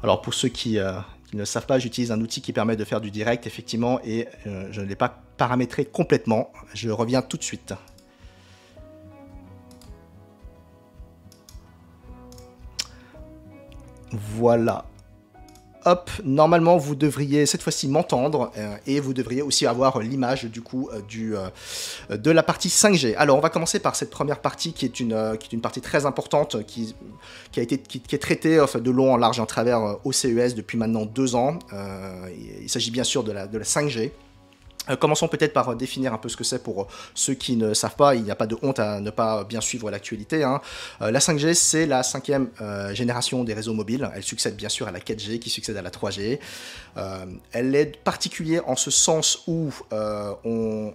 Alors 0.01 0.21
pour 0.21 0.33
ceux 0.33 0.49
qui, 0.49 0.79
euh, 0.79 0.93
ne 1.33 1.43
savent 1.43 1.65
pas, 1.65 1.79
j'utilise 1.79 2.11
un 2.11 2.21
outil 2.21 2.41
qui 2.41 2.53
permet 2.53 2.77
de 2.77 2.85
faire 2.85 3.01
du 3.01 3.11
direct 3.11 3.45
effectivement 3.45 3.99
et 4.03 4.27
euh, 4.47 4.69
je 4.71 4.81
ne 4.81 4.85
l'ai 4.85 4.95
pas 4.95 5.21
paramétré 5.37 5.85
complètement. 5.85 6.51
Je 6.73 6.89
reviens 6.89 7.21
tout 7.21 7.37
de 7.37 7.43
suite. 7.43 7.73
Voilà 14.11 14.85
hop, 15.85 16.09
normalement 16.23 16.77
vous 16.77 16.95
devriez 16.95 17.45
cette 17.45 17.61
fois-ci 17.61 17.87
m'entendre 17.87 18.51
euh, 18.57 18.75
et 18.87 18.99
vous 18.99 19.13
devriez 19.13 19.41
aussi 19.41 19.65
avoir 19.65 19.99
l'image 19.99 20.45
du 20.45 20.61
coup 20.61 20.89
euh, 20.93 21.49
euh, 22.09 22.17
de 22.17 22.31
la 22.31 22.43
partie 22.43 22.69
5G. 22.69 23.15
Alors 23.15 23.37
on 23.37 23.41
va 23.41 23.49
commencer 23.49 23.79
par 23.79 23.95
cette 23.95 24.09
première 24.09 24.39
partie 24.39 24.73
qui 24.73 24.85
est 24.85 24.99
une, 24.99 25.37
partie 25.61 25.81
très 25.81 26.05
importante 26.05 26.65
qui, 26.65 26.95
a 27.57 27.61
été, 27.61 27.77
qui, 27.77 28.15
est 28.15 28.19
traitée 28.19 28.57
de 28.57 28.91
long 28.91 29.13
en 29.13 29.17
large 29.17 29.39
en 29.39 29.45
travers 29.45 29.97
au 30.03 30.11
CES 30.11 30.55
depuis 30.55 30.77
maintenant 30.77 31.05
deux 31.05 31.35
ans. 31.35 31.59
il 32.61 32.69
s'agit 32.69 32.91
bien 32.91 33.03
sûr 33.03 33.23
de 33.23 33.31
la 33.31 33.47
5G. 33.47 34.11
Euh, 34.89 34.95
commençons 34.95 35.27
peut-être 35.27 35.53
par 35.53 35.69
euh, 35.69 35.75
définir 35.75 36.13
un 36.13 36.17
peu 36.17 36.29
ce 36.29 36.37
que 36.37 36.43
c'est 36.43 36.61
pour 36.61 36.83
euh, 36.83 36.87
ceux 37.13 37.33
qui 37.33 37.55
ne 37.55 37.73
savent 37.73 37.95
pas. 37.95 38.15
Il 38.15 38.23
n'y 38.23 38.31
a 38.31 38.35
pas 38.35 38.47
de 38.47 38.57
honte 38.61 38.79
à 38.79 38.99
ne 38.99 39.09
pas 39.09 39.43
bien 39.43 39.61
suivre 39.61 39.89
l'actualité. 39.89 40.43
Hein. 40.43 40.61
la 40.99 41.19
5G, 41.19 41.53
c'est 41.53 41.85
la 41.85 42.03
cinquième 42.03 42.49
génération 42.93 43.43
des 43.43 43.53
réseaux 43.53 43.73
mobiles. 43.73 44.09
Elle 44.15 44.23
succède 44.23 44.55
bien 44.55 44.69
sûr 44.69 44.87
à 44.87 44.91
la 44.91 44.99
4G 44.99 45.39
qui 45.39 45.49
succède 45.49 45.77
à 45.77 45.81
la 45.81 45.89
3G. 45.89 46.39
elle 47.51 47.75
est 47.75 47.97
particulière 48.03 48.67
en 48.67 48.75
ce 48.75 48.91
sens 48.91 49.43
où 49.47 49.71
on, 49.91 50.93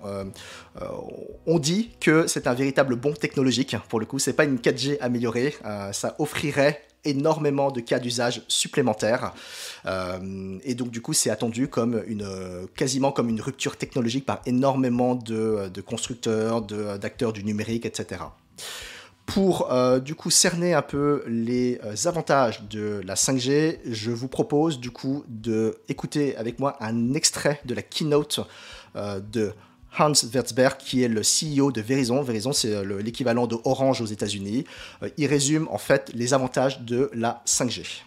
on 1.46 1.59
dit 1.59 1.90
que 2.00 2.26
c'est 2.26 2.46
un 2.46 2.55
véritable 2.55 2.96
bond 2.96 3.12
technologique. 3.12 3.76
Pour 3.88 4.00
le 4.00 4.07
coup, 4.07 4.18
c'est 4.18 4.35
pas 4.35 4.44
une 4.44 4.59
4G 4.59 4.98
améliorée. 5.00 5.55
ça 5.92 6.14
offrirait 6.18 6.83
énormément 7.04 7.70
de 7.70 7.80
cas 7.80 7.98
d'usage 7.98 8.42
supplémentaires. 8.48 9.32
Euh, 9.86 10.58
et 10.64 10.74
donc 10.74 10.90
du 10.90 11.00
coup, 11.00 11.12
c'est 11.12 11.30
attendu 11.30 11.68
comme 11.68 12.02
une, 12.06 12.26
quasiment 12.76 13.12
comme 13.12 13.28
une 13.28 13.40
rupture 13.40 13.76
technologique 13.76 14.26
par 14.26 14.40
énormément 14.46 15.14
de, 15.14 15.70
constructeurs, 15.80 16.62
d'acteurs 16.62 17.32
du 17.32 17.44
numérique, 17.44 17.86
etc. 17.86 18.22
Pour 19.26 19.70
euh, 19.70 20.00
du 20.00 20.16
coup 20.16 20.30
cerner 20.30 20.74
un 20.74 20.82
peu 20.82 21.22
les 21.28 21.80
euh, 21.84 21.94
avantages 22.06 22.62
de 22.64 23.00
la 23.04 23.14
5G, 23.14 23.78
je 23.84 24.10
vous 24.10 24.26
propose 24.26 24.80
du 24.80 24.90
coup 24.90 25.24
de 25.28 25.76
écouter 25.88 26.36
avec 26.36 26.58
moi 26.58 26.76
un 26.80 27.14
extrait 27.14 27.60
de 27.64 27.74
la 27.74 27.82
keynote 27.82 28.40
de 28.96 29.54
Hans 29.98 30.24
Wertzberg, 30.33 30.76
qui 30.79 31.03
est 31.03 31.09
le 31.09 31.22
CEO 31.22 31.72
de 31.72 31.81
Verizon. 31.81 32.22
Verizon, 32.22 32.53
c'est 32.53 32.74
euh, 32.74 33.03
l'équivalent 33.03 33.46
de 33.46 33.57
Orange 33.64 34.00
aux 34.00 34.07
États-Unis. 34.07 34.64
Euh, 35.03 35.09
il 35.16 35.26
résume 35.26 35.68
en 35.70 35.79
fait 35.79 36.11
les 36.14 36.33
avantages 36.35 36.81
de 36.81 37.11
la 37.12 37.42
5G. 37.46 38.03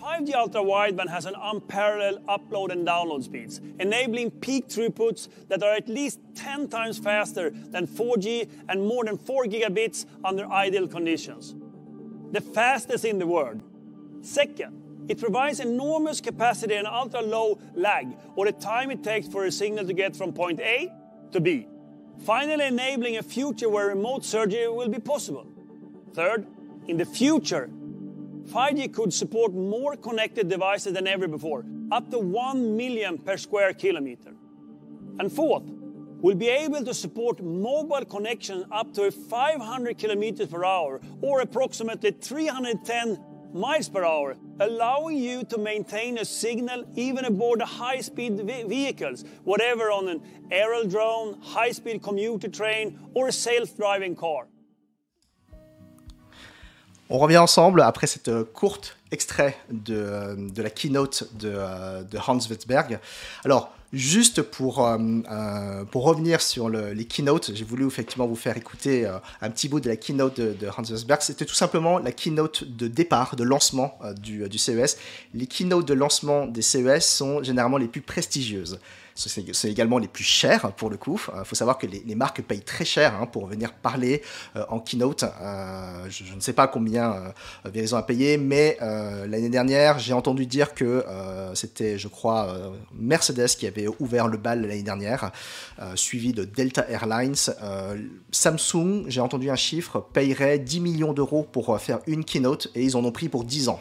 5G 0.00 0.34
ultra 0.34 0.62
wideband 0.62 1.08
has 1.08 1.26
an 1.26 1.34
unparalleled 1.40 2.20
upload 2.26 2.72
and 2.72 2.86
download 2.86 3.22
speeds, 3.22 3.60
enabling 3.78 4.30
peak 4.30 4.68
throughputs 4.68 5.28
that 5.48 5.62
are 5.62 5.74
at 5.74 5.88
least 5.88 6.18
10 6.34 6.68
times 6.68 6.98
faster 6.98 7.50
than 7.50 7.86
4G 7.86 8.48
and 8.68 8.82
more 8.82 9.04
than 9.04 9.16
4 9.16 9.44
gigabits 9.44 10.06
under 10.24 10.46
ideal 10.50 10.88
conditions. 10.88 11.54
The 12.32 12.40
fastest 12.40 13.04
in 13.04 13.18
the 13.18 13.26
world. 13.26 13.62
Second, 14.22 14.87
it 15.08 15.18
provides 15.18 15.60
enormous 15.60 16.20
capacity 16.20 16.74
and 16.74 16.86
ultra 16.86 17.22
low 17.22 17.58
lag, 17.74 18.06
or 18.36 18.46
the 18.46 18.52
time 18.52 18.90
it 18.90 19.02
takes 19.02 19.26
for 19.26 19.46
a 19.46 19.52
signal 19.52 19.86
to 19.86 19.92
get 19.92 20.14
from 20.14 20.32
point 20.32 20.60
A 20.60 20.92
to 21.32 21.40
B, 21.40 21.66
finally 22.24 22.66
enabling 22.66 23.16
a 23.16 23.22
future 23.22 23.68
where 23.68 23.88
remote 23.88 24.24
surgery 24.24 24.68
will 24.68 24.88
be 24.88 24.98
possible. 24.98 25.46
Third, 26.12 26.46
in 26.86 26.96
the 26.96 27.04
future, 27.04 27.70
5G 28.48 28.92
could 28.92 29.12
support 29.12 29.52
more 29.52 29.96
connected 29.96 30.48
devices 30.48 30.94
than 30.94 31.06
ever 31.06 31.28
before, 31.28 31.64
up 31.92 32.10
to 32.10 32.18
1 32.18 32.76
million 32.76 33.18
per 33.18 33.36
square 33.36 33.72
kilometer. 33.74 34.34
And 35.18 35.30
fourth, 35.30 35.64
we'll 35.66 36.34
be 36.36 36.48
able 36.48 36.84
to 36.84 36.94
support 36.94 37.42
mobile 37.42 38.04
connection 38.04 38.64
up 38.72 38.92
to 38.94 39.10
500 39.10 39.98
kilometers 39.98 40.48
per 40.48 40.64
hour 40.64 41.00
or 41.20 41.40
approximately 41.40 42.10
310 42.10 43.18
miles 43.52 43.88
per 43.88 44.04
hour, 44.04 44.36
allowing 44.60 45.16
you 45.16 45.44
to 45.44 45.58
maintain 45.58 46.18
a 46.18 46.24
signal 46.24 46.84
even 46.94 47.24
aboard 47.24 47.60
high-speed 47.62 48.40
vehicles, 48.68 49.24
whatever 49.44 49.90
on 49.90 50.08
an 50.08 50.22
aerial 50.50 50.84
drone, 50.84 51.38
high-speed 51.40 52.02
commuter 52.02 52.48
train 52.48 52.98
or 53.14 53.28
a 53.28 53.32
self-driving 53.32 54.16
car. 54.16 54.46
On 57.10 57.18
revient 57.18 57.38
ensemble 57.38 57.80
après 57.80 58.06
cette 58.06 58.28
euh, 58.28 58.44
courte 58.44 58.96
extrait 59.10 59.56
de, 59.70 59.94
euh, 59.96 60.36
de 60.36 60.62
la 60.62 60.68
keynote 60.68 61.24
de, 61.38 61.50
euh, 61.54 62.02
de 62.02 62.18
Hans 62.18 62.38
Witzberg. 62.50 63.00
Alors, 63.44 63.72
Juste 63.94 64.42
pour, 64.42 64.86
euh, 64.86 64.98
euh, 65.30 65.84
pour 65.84 66.04
revenir 66.04 66.42
sur 66.42 66.68
les 66.68 67.06
keynotes, 67.06 67.52
j'ai 67.54 67.64
voulu 67.64 67.86
effectivement 67.86 68.26
vous 68.26 68.36
faire 68.36 68.54
écouter 68.58 69.06
euh, 69.06 69.18
un 69.40 69.48
petit 69.48 69.66
bout 69.66 69.80
de 69.80 69.88
la 69.88 69.96
keynote 69.96 70.38
de, 70.38 70.52
de 70.52 70.68
Hans. 70.68 70.84
C'était 71.20 71.46
tout 71.46 71.54
simplement 71.54 71.98
la 71.98 72.12
keynote 72.12 72.64
de 72.64 72.86
départ, 72.86 73.34
de 73.34 73.44
lancement 73.44 73.98
du, 74.20 74.46
du 74.46 74.58
CES. 74.58 74.98
Les 75.32 75.46
keynotes 75.46 75.88
de 75.88 75.94
lancement 75.94 76.44
des 76.46 76.60
CES 76.60 77.00
sont 77.00 77.42
généralement 77.42 77.78
les 77.78 77.88
plus 77.88 78.02
prestigieuses 78.02 78.78
c'est 79.18 79.68
également 79.68 79.98
les 79.98 80.06
plus 80.06 80.24
chers 80.24 80.72
pour 80.72 80.90
le 80.90 80.96
coup. 80.96 81.20
Il 81.36 81.44
faut 81.44 81.56
savoir 81.56 81.76
que 81.76 81.86
les, 81.86 82.14
marques 82.14 82.42
payent 82.42 82.62
très 82.62 82.84
cher 82.84 83.14
hein, 83.20 83.26
pour 83.26 83.46
venir 83.46 83.72
parler 83.72 84.22
euh, 84.54 84.64
en 84.68 84.78
keynote. 84.78 85.24
Euh, 85.24 86.06
je, 86.08 86.34
ne 86.34 86.40
sais 86.40 86.52
pas 86.52 86.68
combien 86.68 87.12
euh, 87.12 87.30
Verizon 87.64 87.96
a 87.96 88.02
payé, 88.02 88.38
mais 88.38 88.76
l'année 88.80 89.48
dernière, 89.48 89.98
j'ai 89.98 90.12
entendu 90.12 90.46
dire 90.46 90.74
que 90.74 91.04
c'était, 91.54 91.98
je 91.98 92.08
crois, 92.08 92.72
Mercedes 92.92 93.48
qui 93.58 93.66
avait 93.66 93.86
ouvert 93.98 94.28
le 94.28 94.36
bal 94.36 94.62
l'année 94.62 94.82
dernière, 94.82 95.32
suivi 95.94 96.32
de 96.32 96.44
Delta 96.44 96.88
Airlines. 96.88 97.34
Samsung, 98.30 99.04
j'ai 99.08 99.20
entendu 99.20 99.50
un 99.50 99.56
chiffre, 99.56 100.06
payerait 100.12 100.58
10 100.58 100.80
millions 100.80 101.12
d'euros 101.12 101.46
pour 101.50 101.78
faire 101.80 101.98
une 102.06 102.24
keynote 102.24 102.68
et 102.74 102.82
ils 102.82 102.96
en 102.96 103.04
ont 103.04 103.12
pris 103.12 103.28
pour 103.28 103.44
10 103.44 103.68
ans. 103.68 103.80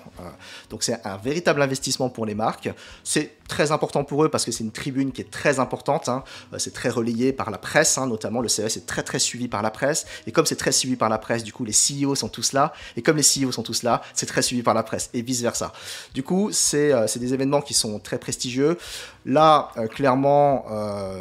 donc 0.69 0.83
c'est 0.83 1.05
un 1.05 1.17
véritable 1.17 1.61
investissement 1.61 2.09
pour 2.09 2.25
les 2.25 2.35
marques. 2.35 2.69
C'est 3.03 3.37
très 3.47 3.71
important 3.71 4.03
pour 4.03 4.23
eux 4.23 4.29
parce 4.29 4.45
que 4.45 4.51
c'est 4.51 4.63
une 4.63 4.71
tribune 4.71 5.11
qui 5.11 5.21
est 5.21 5.26
très 5.31 5.59
importante. 5.59 6.09
Hein. 6.09 6.23
Euh, 6.53 6.57
c'est 6.59 6.73
très 6.73 6.89
relayé 6.89 7.33
par 7.33 7.49
la 7.51 7.57
presse, 7.57 7.97
hein, 7.97 8.07
notamment 8.07 8.41
le 8.41 8.47
CES 8.47 8.77
est 8.77 8.85
très 8.85 9.03
très 9.03 9.19
suivi 9.19 9.47
par 9.47 9.61
la 9.61 9.71
presse. 9.71 10.05
Et 10.25 10.31
comme 10.31 10.45
c'est 10.45 10.55
très 10.55 10.71
suivi 10.71 10.95
par 10.95 11.09
la 11.09 11.17
presse, 11.17 11.43
du 11.43 11.53
coup 11.53 11.65
les 11.65 11.73
CEO 11.73 12.15
sont 12.15 12.29
tous 12.29 12.53
là. 12.53 12.73
Et 12.95 13.01
comme 13.01 13.17
les 13.17 13.23
CEO 13.23 13.51
sont 13.51 13.63
tous 13.63 13.83
là, 13.83 14.01
c'est 14.13 14.25
très 14.25 14.41
suivi 14.41 14.63
par 14.63 14.73
la 14.73 14.83
presse 14.83 15.09
et 15.13 15.21
vice 15.21 15.41
versa. 15.41 15.73
Du 16.13 16.23
coup, 16.23 16.49
c'est 16.51 16.91
euh, 16.91 17.05
des 17.17 17.33
événements 17.33 17.61
qui 17.61 17.73
sont 17.73 17.99
très 17.99 18.19
prestigieux. 18.19 18.77
Là, 19.25 19.71
euh, 19.77 19.87
clairement, 19.87 20.65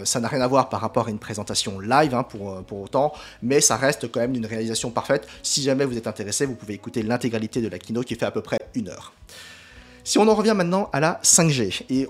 ça 0.04 0.20
n'a 0.20 0.28
rien 0.28 0.40
à 0.40 0.46
voir 0.46 0.68
par 0.68 0.80
rapport 0.80 1.06
à 1.08 1.10
une 1.10 1.18
présentation 1.18 1.80
live 1.80 2.14
hein, 2.14 2.22
pour, 2.22 2.62
pour 2.64 2.82
autant, 2.82 3.12
mais 3.42 3.60
ça 3.60 3.76
reste 3.76 4.10
quand 4.10 4.20
même 4.20 4.34
une 4.34 4.46
réalisation 4.46 4.90
parfaite. 4.90 5.26
Si 5.42 5.62
jamais 5.62 5.84
vous 5.84 5.96
êtes 5.96 6.06
intéressé, 6.06 6.46
vous 6.46 6.54
pouvez 6.54 6.74
écouter 6.74 7.02
l'intégralité 7.02 7.60
de 7.60 7.68
la 7.68 7.78
keynote 7.78 8.06
qui 8.06 8.14
fait 8.14 8.26
à 8.26 8.30
peu 8.30 8.42
près 8.42 8.58
une 8.74 8.88
heure. 8.88 9.12
Si 10.06 10.18
on 10.18 10.28
en 10.28 10.36
revient 10.36 10.54
maintenant 10.54 10.88
à 10.92 11.00
la 11.00 11.18
5G 11.24 11.82
et, 11.90 12.06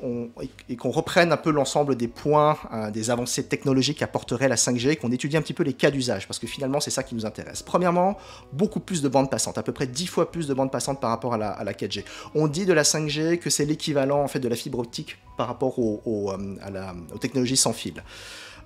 qu'on 0.76 0.90
reprenne 0.90 1.32
un 1.32 1.38
peu 1.38 1.50
l'ensemble 1.50 1.96
des 1.96 2.09
points, 2.09 2.59
hein, 2.70 2.90
des 2.90 3.09
avancées 3.09 3.44
technologiques 3.44 4.00
qu'apporterait 4.00 4.48
la 4.48 4.56
5G, 4.56 4.98
qu'on 4.98 5.11
étudie 5.12 5.38
un 5.38 5.40
petit 5.40 5.54
peu 5.54 5.62
les 5.62 5.72
cas 5.72 5.90
d'usage, 5.90 6.28
parce 6.28 6.38
que 6.38 6.46
finalement 6.46 6.78
c'est 6.78 6.90
ça 6.90 7.02
qui 7.02 7.14
nous 7.14 7.24
intéresse. 7.24 7.62
Premièrement, 7.62 8.18
beaucoup 8.52 8.80
plus 8.80 9.00
de 9.00 9.09
bandes 9.09 9.30
passantes, 9.30 9.56
à 9.56 9.62
peu 9.62 9.72
près 9.72 9.87
10 9.87 10.09
fois 10.09 10.30
plus 10.30 10.46
de 10.46 10.52
bandes 10.52 10.70
passantes 10.70 11.00
par 11.00 11.09
rapport 11.09 11.32
à 11.32 11.38
la, 11.38 11.72
4G. 11.72 12.04
On 12.35 12.48
dit 12.48 12.66
de 12.66 12.74
la 12.74 12.82
5G 12.82 13.38
que 13.38 13.48
c'est 13.48 13.64
l'équivalent 13.64 14.22
en 14.22 14.28
fait 14.28 14.40
de 14.40 14.48
la 14.48 14.56
fibre 14.56 14.78
optique 14.78 15.16
par 15.38 15.46
rapport 15.46 15.76
euh, 15.78 16.00
aux 16.04 17.18
technologies 17.18 17.56
sans 17.56 17.72
fil. 17.72 18.04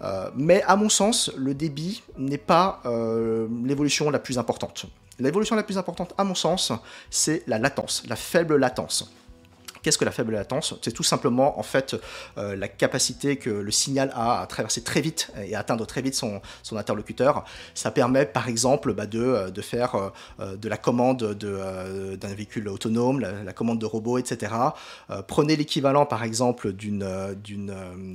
Euh, 0.02 0.28
mais 0.34 0.64
à 0.64 0.74
mon 0.74 0.88
sens, 0.88 1.30
le 1.36 1.54
débit 1.54 2.02
n'est 2.18 2.36
pas 2.36 2.80
euh, 2.84 3.46
l'évolution 3.64 4.10
la 4.10 4.18
plus 4.18 4.38
importante. 4.38 4.86
L'évolution 5.20 5.54
la 5.54 5.62
plus 5.62 5.78
importante, 5.78 6.14
à 6.18 6.24
mon 6.24 6.34
sens, 6.34 6.72
c'est 7.10 7.44
la 7.46 7.58
latence, 7.60 8.02
la 8.08 8.16
faible 8.16 8.56
latence. 8.56 9.12
Qu'est-ce 9.82 9.96
que 9.96 10.04
la 10.04 10.10
faible 10.10 10.34
latence? 10.34 10.74
C'est 10.82 10.92
tout 10.92 11.02
simplement 11.02 11.58
en 11.58 11.62
fait 11.62 11.96
euh, 12.36 12.54
la 12.54 12.68
capacité 12.68 13.36
que 13.36 13.48
le 13.48 13.70
signal 13.70 14.12
a 14.14 14.42
à 14.42 14.46
traverser 14.46 14.82
très 14.82 15.00
vite 15.00 15.32
et 15.42 15.56
atteindre 15.56 15.86
très 15.86 16.02
vite 16.02 16.14
son, 16.14 16.42
son 16.62 16.76
interlocuteur. 16.76 17.44
Ça 17.74 17.90
permet 17.90 18.26
par 18.26 18.48
exemple 18.48 18.92
bah, 18.92 19.06
de, 19.06 19.20
euh, 19.20 19.50
de, 19.50 19.62
faire 19.62 20.12
euh, 20.40 20.56
de 20.56 20.68
la 20.68 20.76
commande 20.76 21.34
d'un 21.34 22.34
véhicule 22.34 22.68
autonome, 22.68 23.20
la, 23.20 23.52
commande 23.52 23.78
de 23.78 23.86
robots, 23.86 24.18
etc. 24.18 24.52
prenez 25.26 25.56
l'équivalent 25.56 26.06
par 26.06 26.22
exemple 26.24 26.72
d'une 26.72 27.04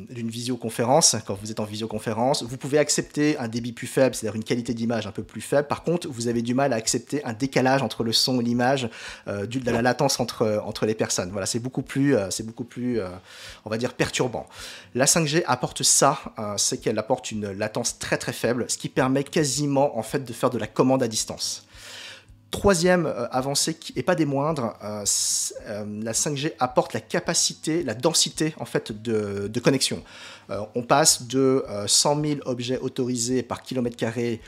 visioconférence. 0.10 1.15
Quand 1.25 1.36
vous 1.36 1.51
êtes 1.51 1.60
en 1.60 1.65
visioconférence, 1.65 2.43
vous 2.43 2.58
pouvez 2.58 2.78
accepter 2.78 3.38
un 3.38 3.47
débit 3.47 3.73
plus 3.73 3.88
faible, 3.88 4.15
c'est-à-dire 4.15 4.36
une 4.36 4.43
qualité 4.43 4.73
d'image 4.73 5.08
un 5.08 5.12
peu 5.12 5.23
plus 5.23 5.41
faible. 5.41 5.67
Par 5.67 5.84
contre, 5.84 6.08
vous 6.08 6.28
avez 6.28 6.41
du 6.41 6.54
mal 6.54 6.73
à 6.73 6.75
accepter 6.75 7.23
un 7.25 7.34
décalage 7.34 7.82
entre 7.82 8.04
le 8.04 8.13
son 8.13 8.39
et 8.39 8.43
l'image, 8.43 8.89
de 9.28 9.71
la 9.71 9.82
latence 9.82 10.19
entre, 10.19 10.62
entre 10.65 10.86
les 10.86 10.95
personnes. 10.95 11.32
Voilà, 11.32 11.45
c'est 11.56 11.62
beaucoup 11.62 11.84
plus, 11.84 12.18
euh, 12.18 12.30
c'est 12.32 12.46
beaucoup 12.46 12.65
plus, 12.65 13.00
euh, 13.00 13.08
on 13.63 13.70
va 13.70 13.78
dire, 13.78 13.94
perturbant. 13.94 14.46
La 14.94 15.06
5G 15.06 15.41
apporte 15.48 15.84
ça, 15.84 16.20
euh, 16.38 16.56
c'est 16.58 16.80
qu'elle 16.80 17.00
apporte 17.00 17.32
une 17.32 17.50
latence 17.50 17.98
très 17.98 18.18
très 18.18 18.34
faible, 18.34 18.65
ce 18.68 18.78
qui 18.78 18.89
permet 18.89 19.24
quasiment 19.24 19.98
en 19.98 20.04
fait 20.04 20.26
de 20.26 20.34
faire 20.34 20.50
de 20.50 20.58
la 20.58 20.68
commande 20.68 21.02
à 21.02 21.08
distance. 21.08 21.65
Troisième 22.52 23.06
avancée, 23.32 23.74
qui 23.74 23.94
n'est 23.96 24.04
pas 24.04 24.15
des 24.15 24.26
moindres, 24.26 24.76
la 24.82 26.13
5G 26.13 26.54
apporte 26.60 26.94
la 26.94 27.02
capacité, 27.02 27.84
la 27.84 27.94
densité 27.94 28.54
en 28.60 28.65
fait 28.65 28.91
de, 28.91 29.48
de 29.48 29.60
connexion. 29.60 30.02
on 30.50 30.84
passe 30.84 31.24
de 31.24 31.65
100 31.86 32.22
000 32.22 32.39
objets 32.46 32.78
autorisés 32.78 33.44
par 33.44 33.62
kilomètre 33.62 33.98
carré 33.98 34.39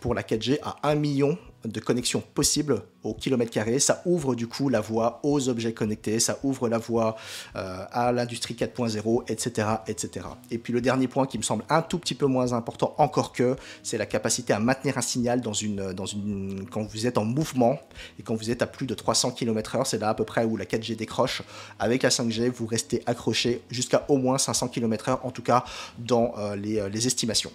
pour 0.00 0.12
la 0.12 0.22
4G 0.22 0.58
à 0.62 0.90
1 0.90 0.96
million 0.96 1.38
de 1.64 1.80
connexions 1.80 2.22
possibles 2.34 2.82
au 3.02 3.14
kilomètre 3.14 3.50
carré. 3.50 3.78
Ça 3.78 4.02
ouvre 4.04 4.34
du 4.34 4.46
coup 4.46 4.68
la 4.68 4.80
voie 4.80 5.20
aux 5.22 5.48
objets 5.48 5.72
connectés, 5.72 6.20
ça 6.20 6.38
ouvre 6.42 6.68
la 6.68 6.78
voie 6.78 7.16
euh, 7.56 7.84
à 7.90 8.12
l'industrie 8.12 8.54
4.0, 8.54 9.24
etc., 9.28 9.68
etc. 9.86 10.26
Et 10.50 10.58
puis 10.58 10.72
le 10.72 10.80
dernier 10.80 11.08
point 11.08 11.26
qui 11.26 11.38
me 11.38 11.42
semble 11.42 11.64
un 11.68 11.82
tout 11.82 11.98
petit 11.98 12.14
peu 12.14 12.26
moins 12.26 12.52
important 12.52 12.94
encore 12.98 13.32
que, 13.32 13.56
c'est 13.82 13.98
la 13.98 14.06
capacité 14.06 14.52
à 14.52 14.58
maintenir 14.58 14.98
un 14.98 15.02
signal 15.02 15.40
dans 15.40 15.52
une, 15.52 16.66
quand 16.70 16.82
vous 16.82 17.06
êtes 17.06 17.18
en 17.18 17.24
mouvement 17.24 17.78
et 18.18 18.22
quand 18.22 18.34
vous 18.34 18.50
êtes 18.50 18.62
à 18.62 18.66
plus 18.66 18.86
de 18.86 18.94
300 18.94 19.32
km/h, 19.32 19.84
c'est 19.84 19.98
là 19.98 20.10
à 20.10 20.14
peu 20.14 20.24
près 20.24 20.44
où 20.44 20.56
la 20.56 20.64
4G 20.64 20.96
décroche. 20.96 21.42
Avec 21.78 22.02
la 22.02 22.10
5G, 22.10 22.50
vous 22.50 22.66
restez 22.66 23.02
accroché 23.06 23.62
jusqu'à 23.70 24.04
au 24.08 24.16
moins 24.16 24.38
500 24.38 24.68
km/h, 24.68 25.18
en 25.22 25.30
tout 25.30 25.42
cas 25.42 25.64
dans 25.98 26.34
euh, 26.38 26.56
euh, 26.56 26.88
les 26.88 27.06
estimations. 27.06 27.52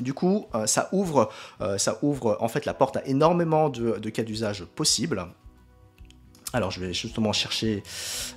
Du 0.00 0.14
coup, 0.14 0.46
euh, 0.54 0.66
ça, 0.66 0.88
ouvre, 0.92 1.30
euh, 1.60 1.76
ça 1.78 1.98
ouvre 2.02 2.36
en 2.40 2.48
fait 2.48 2.64
la 2.64 2.74
porte 2.74 2.96
à 2.96 3.06
énormément 3.06 3.68
de, 3.68 4.08
cas 4.10 4.22
d'usage 4.22 4.64
possibles. 4.64 5.26
Alors, 6.54 6.70
je 6.70 6.80
vais 6.80 6.92
justement 6.92 7.32
chercher 7.32 7.82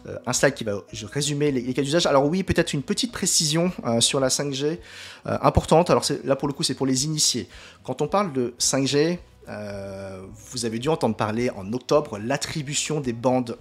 euh, 0.08 0.18
un 0.26 0.34
slide 0.34 0.54
qui 0.54 0.64
va 0.64 0.82
résumer 1.12 1.52
les, 1.52 1.74
cas 1.74 1.82
d'usage. 1.82 2.06
Alors 2.06 2.26
oui, 2.26 2.44
peut-être 2.44 2.74
une 2.74 2.82
petite 2.82 3.12
précision 3.12 3.72
sur 4.00 4.20
la 4.20 4.30
5G 4.30 4.80
importante. 5.26 5.90
Alors 5.90 6.06
là, 6.24 6.36
pour 6.36 6.48
le 6.48 6.54
coup, 6.54 6.64
c'est 6.64 6.76
pour 6.76 6.86
les 6.86 7.06
initiés. 7.06 7.50
Quand 7.84 8.02
on 8.02 8.08
parle 8.08 8.32
de 8.32 8.54
5G, 8.58 9.20
vous 9.48 10.66
avez 10.66 10.80
dû 10.80 10.88
entendre 10.88 11.16
parler 11.16 11.50
en 11.52 11.72
octobre 11.74 12.18
l'attribution 12.18 13.02
des 13.02 13.14
bandes, 13.14 13.58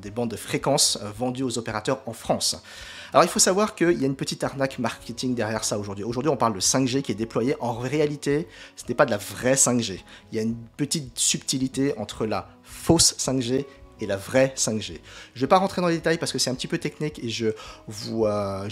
des 0.00 0.12
bandes 0.12 0.30
de 0.30 0.36
fréquences 0.36 1.00
vendues 1.16 1.42
aux 1.42 1.58
opérateurs 1.58 2.00
en 2.06 2.12
France. 2.12 2.62
Alors 3.12 3.24
il 3.24 3.28
faut 3.28 3.38
savoir 3.38 3.74
qu'il 3.74 4.00
y 4.00 4.04
a 4.04 4.06
une 4.06 4.16
petite 4.16 4.44
arnaque 4.44 4.78
marketing 4.78 5.34
derrière 5.34 5.64
ça 5.64 5.78
aujourd'hui. 5.78 6.04
Aujourd'hui 6.04 6.30
on 6.30 6.36
parle 6.36 6.54
de 6.54 6.60
5G 6.60 7.02
qui 7.02 7.12
est 7.12 7.16
déployé. 7.16 7.56
En 7.60 7.74
réalité, 7.74 8.48
ce 8.76 8.84
n'est 8.88 8.94
pas 8.94 9.06
de 9.06 9.10
la 9.10 9.16
vraie 9.16 9.54
5G. 9.54 10.00
Il 10.32 10.36
y 10.36 10.38
a 10.38 10.42
une 10.42 10.56
petite 10.76 11.18
subtilité 11.18 11.96
entre 11.98 12.26
la 12.26 12.48
fausse 12.62 13.14
5G 13.18 13.64
et 14.00 14.06
la 14.06 14.16
vraie 14.16 14.52
5G. 14.56 14.98
Je 15.34 15.38
ne 15.38 15.40
vais 15.40 15.46
pas 15.46 15.58
rentrer 15.58 15.80
dans 15.80 15.88
les 15.88 15.96
détails 15.96 16.18
parce 16.18 16.32
que 16.32 16.38
c'est 16.38 16.50
un 16.50 16.54
petit 16.54 16.68
peu 16.68 16.78
technique 16.78 17.18
et 17.22 17.28
je 17.28 17.48
vous, 17.88 18.26
euh, 18.26 18.68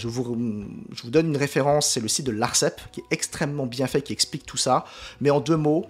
donne 1.05 1.27
une 1.27 1.37
référence, 1.37 1.89
c'est 1.89 1.99
le 1.99 2.07
site 2.07 2.25
de 2.25 2.31
l'ARCEP 2.31 2.79
qui 2.91 3.01
est 3.01 3.05
extrêmement 3.11 3.65
bien 3.65 3.87
fait, 3.87 4.01
qui 4.01 4.13
explique 4.13 4.45
tout 4.45 4.57
ça. 4.57 4.85
Mais 5.21 5.29
en 5.29 5.39
deux 5.39 5.57
mots, 5.57 5.85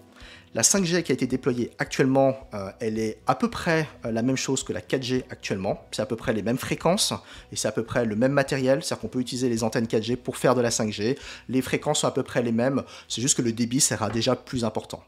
la 0.56 0.62
5G 0.62 1.04
qui 1.04 1.12
a 1.12 1.15
été 1.15 1.28
déployée 1.28 1.72
actuellement, 1.80 2.48
euh, 2.54 2.72
elle 2.80 2.98
est 2.98 3.18
à 3.28 3.36
peu 3.36 3.50
près 3.50 3.89
euh, 4.06 4.12
la 4.13 4.22
même 4.22 4.38
chose 4.38 4.63
que 4.63 4.72
la 4.72 4.80
4G 4.80 5.26
actuellement. 5.30 5.86
C'est 5.91 6.02
à 6.02 6.06
peu 6.06 6.15
près 6.15 6.32
les 6.32 6.41
mêmes 6.44 6.58
fréquences 6.58 7.13
et 7.52 7.58
c'est 7.58 7.68
à 7.68 7.74
peu 7.74 7.84
près 7.84 8.06
le 8.06 8.15
même 8.15 8.32
matériel. 8.32 8.82
C'est-à-dire 8.82 9.02
qu'on 9.02 9.10
peut 9.10 9.20
utiliser 9.20 9.50
les 9.50 9.65
antennes 9.65 9.86
4G 9.86 10.15
pour 10.15 10.38
faire 10.38 10.56
de 10.56 10.62
la 10.62 10.70
5G. 10.70 11.18
Les 11.50 11.62
fréquences 11.62 12.00
sont 12.00 12.08
à 12.08 12.12
peu 12.12 12.24
près 12.24 12.41
les 12.41 12.54
mêmes. 12.54 12.84
C'est 13.10 13.22
juste 13.22 13.36
que 13.36 13.41
le 13.41 13.52
débit 13.52 13.82
sera 13.82 14.10
déjà 14.10 14.38
plus 14.38 14.63
important. 14.63 15.04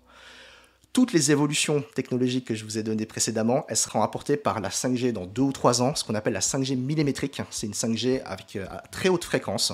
Toutes 0.97 1.13
les 1.13 1.29
évolutions 1.29 1.83
technologiques 1.93 2.45
que 2.45 2.55
je 2.55 2.63
vous 2.63 2.79
ai 2.79 2.81
données 2.81 3.05
précédemment, 3.05 3.67
elles 3.69 3.77
seront 3.77 4.01
apportées 4.01 4.35
par 4.35 4.59
la 4.61 4.69
5G 4.69 5.11
dans 5.11 5.27
deux 5.27 5.43
ou 5.43 5.51
trois 5.51 5.83
ans, 5.83 5.93
ce 5.93 6.03
qu'on 6.03 6.15
appelle 6.15 6.33
la 6.33 6.39
5G 6.39 6.75
millimétrique. 6.75 7.39
C'est 7.51 7.67
une 7.67 7.73
5G 7.73 8.23
avec 8.25 8.55
euh, 8.55 8.65
très 8.89 9.07
haute 9.07 9.23
fréquence 9.23 9.73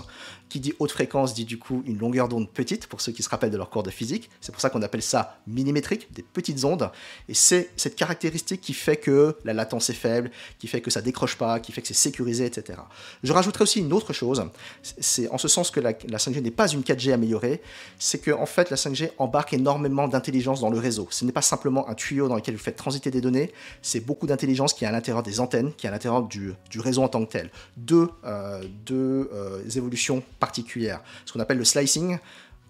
qui 0.53 0.59
dit 0.59 0.73
haute 0.77 0.91
fréquence 0.91 1.33
dit 1.33 1.45
du 1.45 1.57
coup 1.57 1.81
une 1.87 1.97
longueur 1.97 2.27
d'onde 2.27 2.47
petite, 2.47 2.85
pour 2.85 3.01
ceux 3.01 3.11
qui 3.11 3.23
se 3.23 3.29
rappellent 3.29 3.49
de 3.49 3.57
leur 3.57 3.71
cours 3.71 3.81
de 3.81 3.89
physique. 3.89 4.29
C'est 4.39 4.51
pour 4.51 4.61
ça 4.61 4.69
qu'on 4.69 4.83
appelle 4.83 5.01
ça 5.01 5.39
millimétrique, 5.47 6.13
des 6.13 6.21
petites 6.21 6.63
ondes. 6.63 6.91
Et 7.27 7.33
c'est 7.33 7.71
cette 7.75 7.95
caractéristique 7.95 8.61
qui 8.61 8.75
fait 8.75 8.97
que 8.97 9.35
la 9.45 9.53
latence 9.53 9.89
est 9.89 9.95
faible, 9.95 10.29
qui 10.59 10.67
fait 10.67 10.79
que 10.79 10.91
ça 10.91 11.01
décroche 11.01 11.37
pas, 11.37 11.59
qui 11.59 11.71
fait 11.71 11.81
que 11.81 11.87
c'est 11.87 11.95
sécurisé, 11.95 12.45
etc. 12.45 12.77
Je 13.23 13.33
rajouterai 13.33 13.63
aussi 13.63 13.79
une 13.79 13.91
autre 13.93 14.13
chose, 14.13 14.43
c'est 14.83 15.27
en 15.29 15.39
ce 15.39 15.47
sens 15.47 15.71
que 15.71 15.79
la, 15.79 15.93
5G 15.93 16.39
n'est 16.41 16.51
pas 16.51 16.67
une 16.67 16.81
4G 16.81 17.11
améliorée, 17.13 17.59
c'est 17.97 18.19
que 18.19 18.29
en 18.29 18.45
fait 18.45 18.69
la 18.69 18.77
5G 18.77 19.09
embarque 19.17 19.53
énormément 19.53 20.07
d'intelligence 20.07 20.61
dans 20.61 20.69
le 20.69 20.77
réseau. 20.77 21.07
Ce 21.13 21.25
n'est 21.25 21.31
pas 21.31 21.41
simplement 21.41 21.87
un 21.89 21.93
tuyau 21.93 22.27
dans 22.27 22.35
lequel 22.35 22.55
vous 22.55 22.63
faites 22.63 22.75
transiter 22.75 23.11
des 23.11 23.21
données, 23.21 23.51
c'est 23.81 23.99
beaucoup 23.99 24.25
d'intelligence 24.25 24.73
qui 24.73 24.83
est 24.83 24.87
à 24.87 24.91
l'intérieur 24.91 25.23
des 25.23 25.39
antennes, 25.39 25.71
qui 25.77 25.85
est 25.85 25.89
à 25.89 25.91
l'intérieur 25.91 26.23
du, 26.23 26.55
réseau 26.75 27.03
en 27.03 27.07
tant 27.07 27.23
que 27.25 27.31
tel. 27.31 27.51
Deux, 27.77 28.09
euh, 28.25 28.63
deux 28.85 29.29
euh, 29.33 29.63
évolutions 29.75 30.23
particulière. 30.39 31.01
Ce 31.25 31.33
qu'on 31.33 31.39
appelle 31.39 31.59
le 31.59 31.65
slicing, 31.65 32.17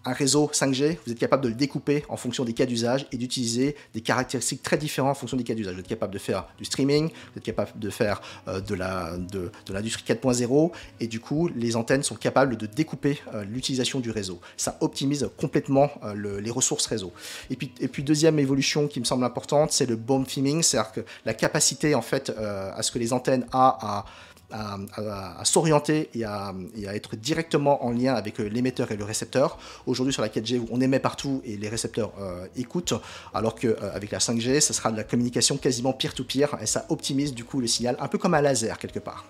un 0.06 0.13
réseau 0.13 0.50
5G, 0.54 0.98
vous 1.06 1.12
êtes 1.12 1.20
capable 1.20 1.44
de 1.44 1.50
le 1.50 1.56
découper 1.56 2.04
en 2.10 2.18
fonction 2.18 2.44
des 2.44 2.54
cas 2.54 2.66
d'usage 2.66 3.08
et 3.12 3.18
d'utiliser 3.18 3.76
des 3.94 4.02
caractéristiques 4.02 4.62
très 4.62 4.78
différentes 4.78 5.12
en 5.12 5.20
fonction 5.20 5.38
des 5.38 5.44
cas 5.44 5.54
d'usage. 5.54 5.74
Vous 5.74 5.80
êtes 5.80 5.88
capable 5.88 6.13
de 6.13 6.20
faire 6.20 6.48
du 6.58 6.66
streaming, 6.66 7.10
vous 7.10 7.38
êtes 7.38 7.44
capable 7.44 7.72
de 7.80 7.89
faire 7.89 8.22
euh, 8.48 8.60
de 8.60 8.76
la 8.76 9.18
de, 9.18 9.52
de 9.66 9.74
l'industrie 9.74 10.04
4.0 10.06 10.72
et 11.00 11.08
du 11.08 11.20
coup 11.20 11.50
les 11.56 11.76
antennes 11.76 12.04
sont 12.04 12.16
capables 12.16 12.58
de 12.58 12.66
découper 12.66 13.22
euh, 13.34 13.44
l'utilisation 13.46 14.00
du 14.00 14.12
réseau. 14.12 14.39
Ça 14.58 14.78
optimise 14.82 15.30
complètement 15.38 15.89
euh, 16.04 16.42
les 16.42 16.52
ressources 16.52 16.86
réseau. 16.86 17.13
Et 17.50 17.56
puis 17.56 18.04
deuxième 18.04 18.39
évolution 18.39 18.88
qui 18.88 19.00
me 19.00 19.06
semble 19.06 19.24
importante, 19.24 19.72
c'est 19.72 19.86
le 19.86 19.96
bomb 19.96 20.26
theming, 20.26 20.62
c'est-à-dire 20.63 20.92
que 20.92 21.02
la 21.26 21.34
capacité 21.34 21.96
en 21.96 22.02
fait 22.02 22.30
à 22.30 22.82
ce 22.84 22.92
que 22.92 23.00
les 23.00 23.13
antennes 23.13 23.46
a 23.52 23.78
à 23.82 24.06
à, 24.54 25.44
s'orienter 25.44 26.10
et, 26.13 26.24
à, 26.24 26.54
être 26.94 27.16
directement 27.16 27.84
en 27.86 27.92
lien 27.92 28.13
avec 28.13 28.39
euh, 28.39 28.48
l'émetteur 28.48 28.92
et 28.92 28.98
le 28.98 29.04
récepteur. 29.04 29.58
Aujourd'hui 29.86 30.13
sur 30.13 30.22
la 30.22 30.30
4G, 30.30 30.62
on 30.72 30.80
émet 30.82 31.00
partout 31.00 31.42
et 31.46 31.58
les 31.58 31.70
récepteurs 31.70 32.12
euh, 32.20 32.46
écoutent, 32.56 32.94
alors 33.34 33.56
qu'avec 33.56 34.13
euh, 34.13 34.16
la 34.16 34.20
5G, 34.20 34.62
ce 34.62 34.74
sera 34.74 34.92
de 34.92 34.98
la 34.98 35.04
communication 35.04 35.58
quasiment 35.58 35.94
peer-to-peer 35.94 36.56
et 36.62 36.66
ça 36.66 36.86
optimise 36.89 37.34
du 37.34 37.44
coup 37.44 37.60
le 37.60 37.68
signal, 37.68 37.98
un 38.00 38.08
peu 38.08 38.18
comme 38.18 38.34
un 38.34 38.42
laser 38.42 38.78
quelque 38.78 39.00
part. 39.00 39.26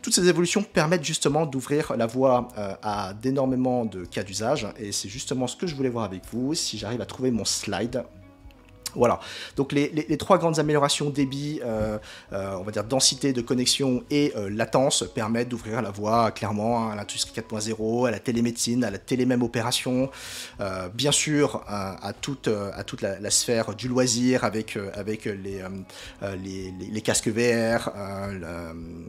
Toutes 0.00 0.14
ces 0.14 0.26
évolutions 0.26 0.62
permettent 0.62 1.04
justement 1.04 1.46
d'ouvrir 1.46 1.94
la 1.96 2.06
voie 2.06 2.48
à 2.56 3.14
d'énormément 3.14 3.84
de 3.84 4.04
cas 4.04 4.24
d'usage 4.24 4.66
et 4.76 4.90
c'est 4.90 5.08
justement 5.08 5.46
ce 5.46 5.54
que 5.54 5.68
je 5.68 5.76
voulais 5.76 5.90
voir 5.90 6.04
avec 6.04 6.22
vous. 6.32 6.54
Si 6.54 6.76
j'arrive 6.76 7.00
à 7.00 7.06
trouver 7.06 7.30
mon 7.30 7.44
slide, 7.44 8.02
voilà, 8.94 9.20
donc 9.56 9.72
les, 9.72 10.16
trois 10.16 10.38
grandes 10.38 10.58
améliorations 10.58 11.10
débit, 11.10 11.60
euh, 11.64 11.98
euh, 12.32 12.56
on 12.58 12.62
va 12.62 12.72
dire 12.72 12.84
densité 12.84 13.32
de 13.32 13.40
connexion 13.40 14.04
et 14.10 14.32
euh, 14.36 14.50
latence 14.50 15.04
permettent 15.14 15.48
d'ouvrir 15.48 15.82
la 15.82 15.90
voie 15.90 16.30
clairement 16.30 16.90
à 16.90 16.96
l'industrie 16.96 17.32
4.0, 17.34 18.08
à 18.08 18.10
la 18.10 18.18
télémédecine, 18.18 18.84
à 18.84 18.90
la 18.90 18.98
télémème 18.98 19.42
opération, 19.42 20.10
bien 20.94 21.12
sûr 21.12 21.62
à 21.66 22.12
toute, 22.20 22.48
la, 22.48 23.30
sphère 23.30 23.74
du 23.74 23.88
loisir 23.88 24.44
avec, 24.44 24.78
les, 25.34 25.62
casques 27.02 27.28
VR, 27.28 27.90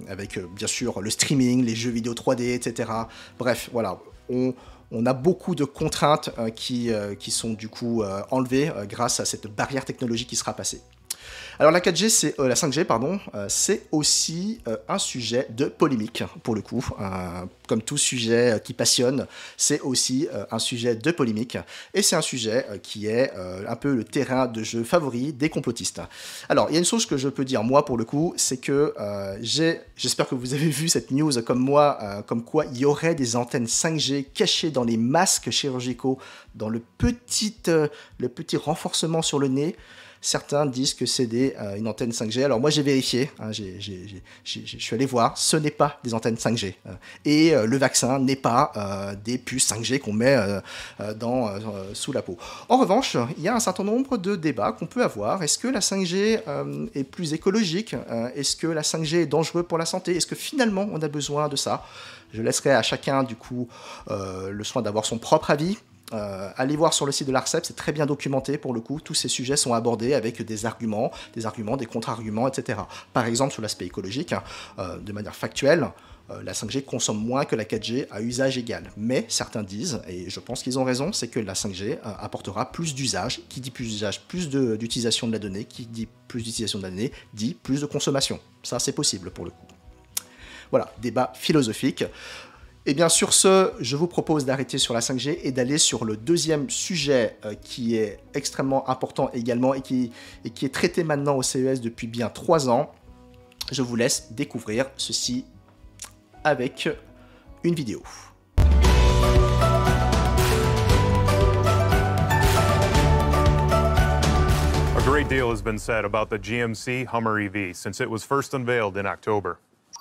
avec 0.08 0.40
bien 0.56 0.68
sûr 0.68 1.02
le 1.02 1.10
streaming, 1.10 1.64
les 1.64 1.76
jeux 1.76 1.92
vidéo 1.92 2.14
3D, 2.14 2.54
etc. 2.54 2.90
Bref, 3.38 3.70
voilà, 3.72 4.00
on 4.94 5.06
a 5.08 5.14
beaucoup 5.14 5.56
de 5.56 5.66
contraintes 5.66 6.30
euh, 6.38 6.50
qui, 6.50 6.92
euh, 6.92 7.16
qui, 7.16 7.32
sont 7.32 7.54
du 7.54 7.68
coup 7.68 8.04
euh, 8.04 8.22
enlevées 8.30 8.72
grâce 8.88 9.20
à 9.20 9.26
cette 9.26 9.48
barrière 9.48 9.84
technologique 9.84 10.30
qui 10.30 10.36
sera 10.36 10.54
passée. 10.54 10.82
Alors 11.60 11.72
la 11.72 11.80
4G, 11.80 12.10
c'est 12.10 12.38
la 12.40 12.56
5G, 12.56 12.84
pardon, 12.84 13.20
c'est 13.48 13.84
aussi 13.92 14.60
un 14.90 14.98
sujet 14.98 15.48
de 15.52 15.66
polémique 15.66 16.24
pour 16.42 16.56
le 16.56 16.62
coup. 16.62 16.84
comme 17.68 17.82
tout 17.82 17.98
sujet 17.98 18.62
qui 18.64 18.74
passionne, 18.74 19.28
c'est 19.58 19.80
aussi 19.82 20.28
un 20.52 20.60
sujet 20.60 20.96
de 20.96 21.12
polémique 21.12 21.58
et 21.94 22.02
c'est 22.02 22.16
un 22.16 22.22
sujet 22.22 22.66
qui 22.82 23.08
est 23.08 23.32
un 23.68 23.76
peu 23.76 23.96
le 23.96 24.04
terrain 24.04 24.48
de 24.48 24.64
jeu 24.64 24.84
favori 24.84 25.34
des 25.34 25.50
complotistes. 25.50 26.02
Alors 26.50 26.68
il 26.70 26.74
y 26.74 26.76
a 26.76 26.80
une 26.80 26.86
chose 26.86 27.06
que 27.06 27.18
je 27.18 27.30
peux 27.30 27.46
dire 27.46 27.64
moi 27.64 27.86
pour 27.86 27.98
le 27.98 28.06
coup, 28.06 28.34
c'est 28.38 28.58
que 28.58 28.94
j'espère 29.42 30.28
que 30.28 30.36
vous 30.36 30.54
avez 30.54 30.70
vu 30.70 30.90
cette 30.90 31.12
news 31.12 31.42
comme 31.44 31.60
moi, 31.60 32.24
comme 32.28 32.44
quoi 32.44 32.66
il 32.66 32.78
y 32.78 32.86
aurait 32.86 33.16
des 33.16 33.36
antennes 33.36 33.66
5G 33.66 34.26
cachées 34.34 34.72
dans 34.72 34.84
les 34.84 34.98
masques 34.98 35.50
chirurgicaux, 35.50 36.20
dans 36.56 36.70
le 36.70 36.82
petit, 36.98 37.56
le 37.66 38.30
petit 38.30 38.58
renforcement 38.58 39.22
sur 39.22 39.40
le 39.40 39.48
nez. 39.48 39.76
Certains 40.26 40.66
disent 40.66 40.94
que 40.94 41.06
c'est 41.06 41.28
euh, 41.34 41.76
une 41.76 41.86
antenne 41.86 42.12
5G. 42.12 42.46
Alors 42.46 42.58
moi 42.58 42.70
j'ai 42.70 42.82
vérifié, 42.82 43.30
hein, 43.42 43.52
je 43.52 43.74
suis 44.46 44.96
allé 44.96 45.06
voir, 45.06 45.38
ce 45.38 45.58
n'est 45.58 45.70
pas 45.70 46.00
des 46.02 46.14
antennes 46.14 46.36
5G. 46.36 46.76
Euh, 46.88 46.92
et 47.26 47.54
euh, 47.54 47.66
le 47.66 47.78
vaccin 47.78 48.20
n'est 48.20 48.38
pas 48.38 48.72
des 49.22 49.38
puces 49.38 49.70
5G 49.70 50.00
qu'on 50.00 50.14
met 50.14 50.38
dans, 51.20 51.50
sous 51.94 52.14
la 52.14 52.22
peau. 52.22 52.38
En 52.70 52.78
revanche, 52.78 53.18
il 53.38 53.44
y 53.44 53.50
a 53.50 53.56
un 53.56 53.60
certain 53.60 53.84
nombre 53.84 54.16
de 54.16 54.38
débats 54.38 54.72
qu'on 54.72 54.86
peut 54.86 55.04
avoir. 55.04 55.44
Est-ce 55.44 55.58
que 55.58 55.68
la 55.68 55.82
5G 55.82 56.40
est 56.96 57.04
plus 57.04 57.34
écologique 57.34 57.94
Est-ce 58.36 58.56
que 58.56 58.68
la 58.68 58.82
5G 58.82 59.18
est 59.18 59.26
dangereuse 59.26 59.66
pour 59.68 59.78
la 59.78 59.86
santé? 59.86 60.16
Est-ce 60.16 60.28
que 60.28 60.36
finalement 60.36 60.88
on 60.94 61.02
a 61.02 61.10
besoin 61.10 61.50
de 61.50 61.58
ça? 61.58 61.86
Je 62.34 62.42
laisserai 62.42 62.72
à 62.72 62.82
chacun 62.82 63.24
du 63.24 63.36
coup 63.36 63.68
le 64.10 64.64
soin 64.64 64.82
d'avoir 64.82 65.06
son 65.06 65.18
propre 65.18 65.52
avis. 65.52 65.78
Euh, 66.14 66.50
allez 66.58 66.76
voir 66.76 66.94
sur 66.94 67.06
le 67.06 67.12
site 67.12 67.28
de 67.28 67.34
l'ARCEP, 67.34 67.66
c'est 67.66 67.76
très 67.76 67.92
bien 67.92 68.06
documenté 68.06 68.58
pour 68.58 68.74
le 68.74 68.82
coup. 68.82 69.00
Tous 69.00 69.14
ces 69.14 69.28
sujets 69.28 69.58
sont 69.58 69.74
abordés 69.74 70.14
avec 70.14 70.42
des 70.42 70.66
arguments, 70.66 71.12
des 71.34 71.46
arguments, 71.46 71.78
des 71.78 71.86
contre-arguments, 71.86 72.48
etc. 72.48 72.80
Par 73.14 73.26
exemple, 73.26 73.54
sur 73.54 73.62
l'aspect 73.62 73.86
écologique, 73.86 74.34
hein, 74.34 74.44
euh, 74.80 74.98
de 74.98 75.12
manière 75.12 75.36
factuelle, 75.36 75.90
euh, 76.30 76.42
la 76.44 76.54
5G 76.54 76.86
consomme 76.86 77.18
moins 77.18 77.46
que 77.46 77.56
la 77.56 77.66
4G 77.66 78.08
à 78.12 78.22
usage 78.22 78.58
égal. 78.58 78.92
Mais 78.96 79.26
certains 79.28 79.64
disent, 79.64 80.02
et 80.08 80.30
je 80.30 80.40
pense 80.40 80.64
qu'ils 80.64 80.80
ont 80.80 80.84
raison, 80.84 81.12
c'est 81.12 81.28
que 81.28 81.40
la 81.40 81.54
5G 81.54 82.00
apportera 82.04 82.72
plus 82.72 82.94
d'usage. 82.94 83.42
Qui 83.50 83.60
dit 83.60 83.72
plus 83.72 83.86
d'usage, 83.86 84.22
plus 84.28 84.50
d'utilisation 84.50 85.28
de, 85.28 85.32
de 85.32 85.38
la 85.38 85.40
donnée. 85.40 85.66
Qui 85.66 85.86
dit 85.86 86.08
plus 86.28 86.44
d'utilisation 86.44 86.80
de 86.80 86.84
la 86.84 86.90
donnée, 86.92 87.12
dit 87.34 87.56
plus 87.56 87.82
de 87.82 87.86
consommation. 87.86 88.40
Ça, 88.62 88.80
c'est 88.80 88.94
possible 88.94 89.32
pour 89.32 89.46
le 89.46 89.52
coup. 89.52 89.68
Voilà, 90.72 90.92
débat 91.02 91.32
philosophique. 91.36 92.04
Et 92.86 92.92
eh 92.92 92.94
bien 92.96 93.08
sur 93.08 93.32
ce, 93.32 93.72
je 93.80 93.96
vous 93.96 94.08
propose 94.08 94.44
d'arrêter 94.44 94.78
sur 94.78 94.94
la 94.94 95.00
5G 95.00 95.40
et 95.42 95.54
d'aller 95.54 95.78
sur 95.78 96.04
le 96.04 96.18
deuxième 96.18 96.70
sujet 96.70 97.38
euh, 97.46 97.54
qui 97.56 97.96
est 97.96 98.20
extrêmement 98.34 98.90
important 98.90 99.30
également 99.32 99.74
et 99.74 99.80
qui, 99.80 100.12
est 100.44 100.74
traité 100.74 101.06
maintenant 101.06 101.38
au 101.38 101.44
CES 101.44 101.80
depuis 101.80 102.08
bien 102.08 102.28
trois 102.28 102.68
ans. 102.68 102.92
Je 103.72 103.82
vous 103.82 103.96
laisse 103.96 104.34
découvrir 104.34 104.88
ceci 104.98 105.46
avec 106.44 106.90
une 107.64 107.74
vidéo. 107.74 108.04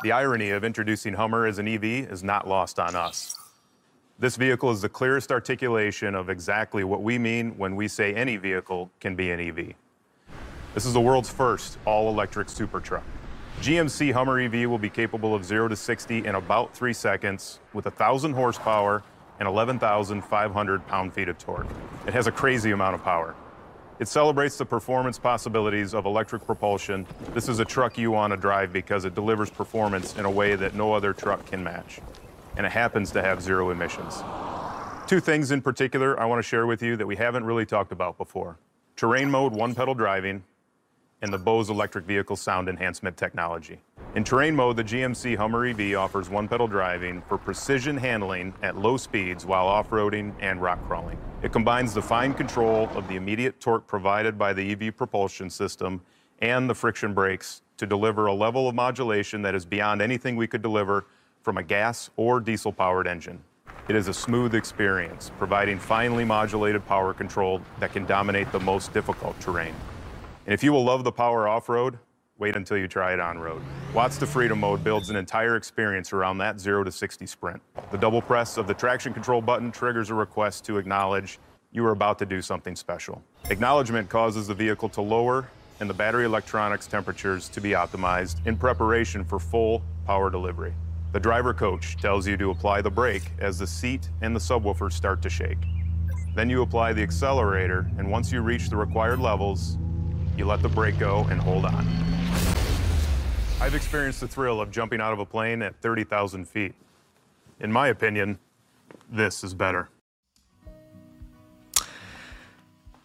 The 0.00 0.10
irony 0.10 0.50
of 0.50 0.64
introducing 0.64 1.14
Hummer 1.14 1.46
as 1.46 1.60
an 1.60 1.68
EV 1.68 1.84
is 1.84 2.24
not 2.24 2.48
lost 2.48 2.80
on 2.80 2.96
us. 2.96 3.36
This 4.18 4.34
vehicle 4.34 4.72
is 4.72 4.80
the 4.80 4.88
clearest 4.88 5.30
articulation 5.30 6.16
of 6.16 6.28
exactly 6.28 6.82
what 6.82 7.04
we 7.04 7.18
mean 7.18 7.56
when 7.56 7.76
we 7.76 7.86
say 7.86 8.12
any 8.12 8.36
vehicle 8.36 8.90
can 8.98 9.14
be 9.14 9.30
an 9.30 9.38
EV. 9.38 9.74
This 10.74 10.86
is 10.86 10.92
the 10.92 11.00
world's 11.00 11.30
first 11.30 11.78
all-electric 11.84 12.48
super 12.48 12.80
truck. 12.80 13.04
GMC 13.60 14.12
Hummer 14.12 14.40
EV 14.40 14.68
will 14.68 14.78
be 14.78 14.90
capable 14.90 15.36
of 15.36 15.44
0 15.44 15.68
to 15.68 15.76
60 15.76 16.26
in 16.26 16.34
about 16.34 16.74
3 16.74 16.92
seconds 16.92 17.60
with 17.72 17.84
1,000 17.84 18.32
horsepower 18.32 19.04
and 19.38 19.46
11,500 19.46 20.86
pound-feet 20.88 21.28
of 21.28 21.38
torque. 21.38 21.68
It 22.08 22.12
has 22.12 22.26
a 22.26 22.32
crazy 22.32 22.72
amount 22.72 22.96
of 22.96 23.04
power. 23.04 23.36
It 23.98 24.08
celebrates 24.08 24.56
the 24.56 24.64
performance 24.64 25.18
possibilities 25.18 25.94
of 25.94 26.06
electric 26.06 26.44
propulsion. 26.44 27.06
This 27.34 27.48
is 27.48 27.58
a 27.58 27.64
truck 27.64 27.98
you 27.98 28.10
want 28.10 28.32
to 28.32 28.36
drive 28.36 28.72
because 28.72 29.04
it 29.04 29.14
delivers 29.14 29.50
performance 29.50 30.16
in 30.16 30.24
a 30.24 30.30
way 30.30 30.56
that 30.56 30.74
no 30.74 30.92
other 30.92 31.12
truck 31.12 31.46
can 31.46 31.62
match. 31.62 32.00
And 32.56 32.66
it 32.66 32.72
happens 32.72 33.10
to 33.12 33.22
have 33.22 33.42
zero 33.42 33.70
emissions. 33.70 34.22
Two 35.06 35.20
things 35.20 35.50
in 35.50 35.60
particular 35.60 36.18
I 36.18 36.24
want 36.24 36.38
to 36.38 36.42
share 36.42 36.66
with 36.66 36.82
you 36.82 36.96
that 36.96 37.06
we 37.06 37.16
haven't 37.16 37.44
really 37.44 37.66
talked 37.66 37.92
about 37.92 38.16
before. 38.18 38.58
Terrain 38.96 39.30
mode 39.30 39.52
one 39.52 39.74
pedal 39.74 39.94
driving 39.94 40.42
and 41.22 41.32
the 41.32 41.38
Bose 41.38 41.70
electric 41.70 42.04
vehicle 42.04 42.36
sound 42.36 42.68
enhancement 42.68 43.16
technology. 43.16 43.80
In 44.14 44.24
terrain 44.24 44.54
mode, 44.54 44.76
the 44.76 44.84
GMC 44.84 45.36
Hummer 45.36 45.64
EV 45.66 45.96
offers 45.96 46.28
one-pedal 46.28 46.66
driving 46.66 47.22
for 47.22 47.38
precision 47.38 47.96
handling 47.96 48.52
at 48.62 48.76
low 48.76 48.96
speeds 48.96 49.46
while 49.46 49.66
off-roading 49.66 50.34
and 50.40 50.60
rock 50.60 50.84
crawling. 50.86 51.16
It 51.42 51.52
combines 51.52 51.94
the 51.94 52.02
fine 52.02 52.34
control 52.34 52.90
of 52.94 53.08
the 53.08 53.16
immediate 53.16 53.58
torque 53.60 53.86
provided 53.86 54.36
by 54.36 54.52
the 54.52 54.72
EV 54.72 54.96
propulsion 54.96 55.48
system 55.48 56.02
and 56.40 56.68
the 56.68 56.74
friction 56.74 57.14
brakes 57.14 57.62
to 57.78 57.86
deliver 57.86 58.26
a 58.26 58.34
level 58.34 58.68
of 58.68 58.74
modulation 58.74 59.40
that 59.42 59.54
is 59.54 59.64
beyond 59.64 60.02
anything 60.02 60.36
we 60.36 60.46
could 60.46 60.60
deliver 60.60 61.06
from 61.42 61.56
a 61.56 61.62
gas 61.62 62.10
or 62.16 62.40
diesel-powered 62.40 63.06
engine. 63.06 63.42
It 63.88 63.96
is 63.96 64.08
a 64.08 64.14
smooth 64.14 64.54
experience, 64.54 65.30
providing 65.38 65.78
finely 65.78 66.24
modulated 66.24 66.86
power 66.86 67.14
control 67.14 67.60
that 67.80 67.92
can 67.92 68.06
dominate 68.06 68.52
the 68.52 68.60
most 68.60 68.92
difficult 68.92 69.38
terrain. 69.40 69.74
And 70.46 70.52
if 70.52 70.64
you 70.64 70.72
will 70.72 70.84
love 70.84 71.04
the 71.04 71.12
power 71.12 71.46
off-road, 71.46 71.98
wait 72.38 72.56
until 72.56 72.76
you 72.76 72.88
try 72.88 73.12
it 73.12 73.20
on-road. 73.20 73.62
Watts 73.94 74.18
to 74.18 74.26
Freedom 74.26 74.58
mode 74.58 74.82
builds 74.82 75.08
an 75.08 75.16
entire 75.16 75.56
experience 75.56 76.12
around 76.12 76.38
that 76.38 76.58
0 76.58 76.82
to 76.84 76.90
60 76.90 77.26
sprint. 77.26 77.62
The 77.92 77.98
double 77.98 78.20
press 78.20 78.56
of 78.56 78.66
the 78.66 78.74
traction 78.74 79.12
control 79.12 79.40
button 79.40 79.70
triggers 79.70 80.10
a 80.10 80.14
request 80.14 80.64
to 80.64 80.78
acknowledge 80.78 81.38
you 81.70 81.86
are 81.86 81.92
about 81.92 82.18
to 82.18 82.26
do 82.26 82.42
something 82.42 82.74
special. 82.74 83.22
Acknowledgement 83.50 84.08
causes 84.08 84.48
the 84.48 84.54
vehicle 84.54 84.88
to 84.90 85.00
lower 85.00 85.48
and 85.80 85.88
the 85.88 85.94
battery 85.94 86.24
electronics 86.24 86.86
temperatures 86.86 87.48
to 87.48 87.60
be 87.60 87.70
optimized 87.70 88.44
in 88.46 88.56
preparation 88.56 89.24
for 89.24 89.38
full 89.38 89.82
power 90.06 90.28
delivery. 90.28 90.74
The 91.12 91.20
driver 91.20 91.54
coach 91.54 91.96
tells 91.98 92.26
you 92.26 92.36
to 92.38 92.50
apply 92.50 92.82
the 92.82 92.90
brake 92.90 93.30
as 93.38 93.58
the 93.58 93.66
seat 93.66 94.08
and 94.20 94.34
the 94.34 94.40
subwoofer 94.40 94.92
start 94.92 95.22
to 95.22 95.30
shake. 95.30 95.58
Then 96.34 96.48
you 96.48 96.62
apply 96.62 96.94
the 96.94 97.02
accelerator, 97.02 97.90
and 97.98 98.10
once 98.10 98.32
you 98.32 98.40
reach 98.40 98.70
the 98.70 98.76
required 98.76 99.18
levels, 99.18 99.76
you 100.36 100.44
let 100.44 100.62
the 100.62 100.68
brake 100.68 100.98
go 100.98 101.26
and 101.30 101.40
hold 101.40 101.64
on. 101.64 101.86
I've 103.60 103.74
experienced 103.74 104.20
the 104.20 104.28
thrill 104.28 104.60
of 104.60 104.70
jumping 104.70 105.00
out 105.00 105.12
of 105.12 105.18
a 105.18 105.26
plane 105.26 105.62
at 105.62 105.76
30,000 105.76 106.48
feet. 106.48 106.74
In 107.60 107.70
my 107.70 107.88
opinion, 107.88 108.38
this 109.10 109.44
is 109.44 109.54
better. 109.54 109.88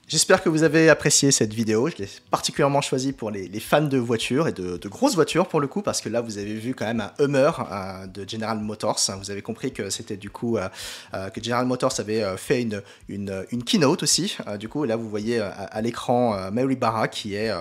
J'espère 0.09 0.41
que 0.41 0.47
vous 0.47 0.63
avez 0.63 0.87
apprécié 0.87 1.31
cette 1.31 1.53
vidéo. 1.53 1.89
Je 1.89 1.97
l'ai 1.97 2.09
particulièrement 2.31 2.79
choisie 2.79 3.11
pour 3.11 3.29
les, 3.29 3.59
fans 3.59 3.81
de 3.81 3.97
voitures 3.97 4.47
et 4.47 4.53
de, 4.53 4.87
grosses 4.87 5.15
voitures 5.15 5.49
pour 5.49 5.59
le 5.59 5.67
coup, 5.67 5.81
parce 5.81 5.99
que 5.99 6.07
là 6.07 6.21
vous 6.21 6.37
avez 6.37 6.53
vu 6.53 6.73
quand 6.73 6.85
même 6.85 7.01
un 7.01 7.11
Hummer 7.21 7.51
euh, 7.69 8.07
de 8.07 8.25
General 8.25 8.57
Motors. 8.57 9.01
Vous 9.19 9.31
avez 9.31 9.41
compris 9.41 9.73
que 9.73 9.89
c'était 9.89 10.15
du 10.15 10.29
coup 10.29 10.55
euh, 10.55 10.69
euh, 11.13 11.29
que 11.29 11.43
General 11.43 11.65
Motors 11.65 11.91
avait 11.99 12.23
fait 12.37 12.61
une, 12.61 12.81
une, 13.09 13.63
keynote 13.65 14.01
aussi. 14.01 14.37
du 14.57 14.69
coup, 14.69 14.85
là 14.85 14.95
vous 14.95 15.09
voyez 15.09 15.41
à, 15.41 15.81
l'écran 15.81 16.51
Mary 16.51 16.77
Barra 16.77 17.09
qui 17.09 17.35
est, 17.35 17.51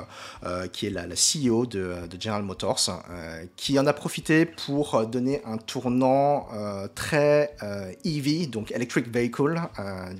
qui 0.73 0.87
est 0.87 0.91
la, 0.91 1.03
CEO 1.07 1.67
de, 1.67 2.07
de, 2.09 2.21
General 2.21 2.45
Motors, 2.45 3.03
qui 3.57 3.77
en 3.77 3.87
a 3.89 3.93
profité 3.93 4.47
pour 4.47 5.05
donner 5.07 5.43
un 5.47 5.57
tournant 5.57 6.47
très 6.95 7.57
EV, 8.05 8.47
donc 8.47 8.71
Electric 8.71 9.13
Vehicle, 9.13 9.61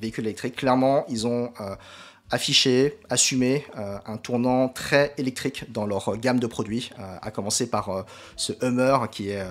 véhicule 0.01 0.25
électrique. 0.25 0.57
Clairement, 0.57 1.05
ils 1.09 1.29
ont 1.29 1.53
afficher, 2.31 2.99
assumer 3.09 3.65
euh, 3.79 3.99
un 4.07 4.17
tournant 4.17 4.69
très 4.69 5.15
électrique 5.17 5.71
dans 5.73 5.87
leur 5.87 6.17
gamme 6.17 6.41
de 6.41 6.47
produits, 6.47 6.91
euh, 6.99 7.17
à 7.23 7.31
commencer 7.31 7.71
par 7.71 7.89
euh, 7.91 8.03
ce 8.37 8.53
Hummer 8.63 8.97
qui 9.11 9.31
est 9.31 9.45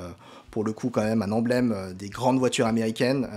pour 0.51 0.63
le 0.63 0.71
coup 0.71 0.89
quand 0.89 1.03
même 1.03 1.21
un 1.21 1.31
emblème 1.33 1.93
des 1.97 2.07
grandes 2.07 2.39
voitures 2.39 2.65
américaines 2.65 3.27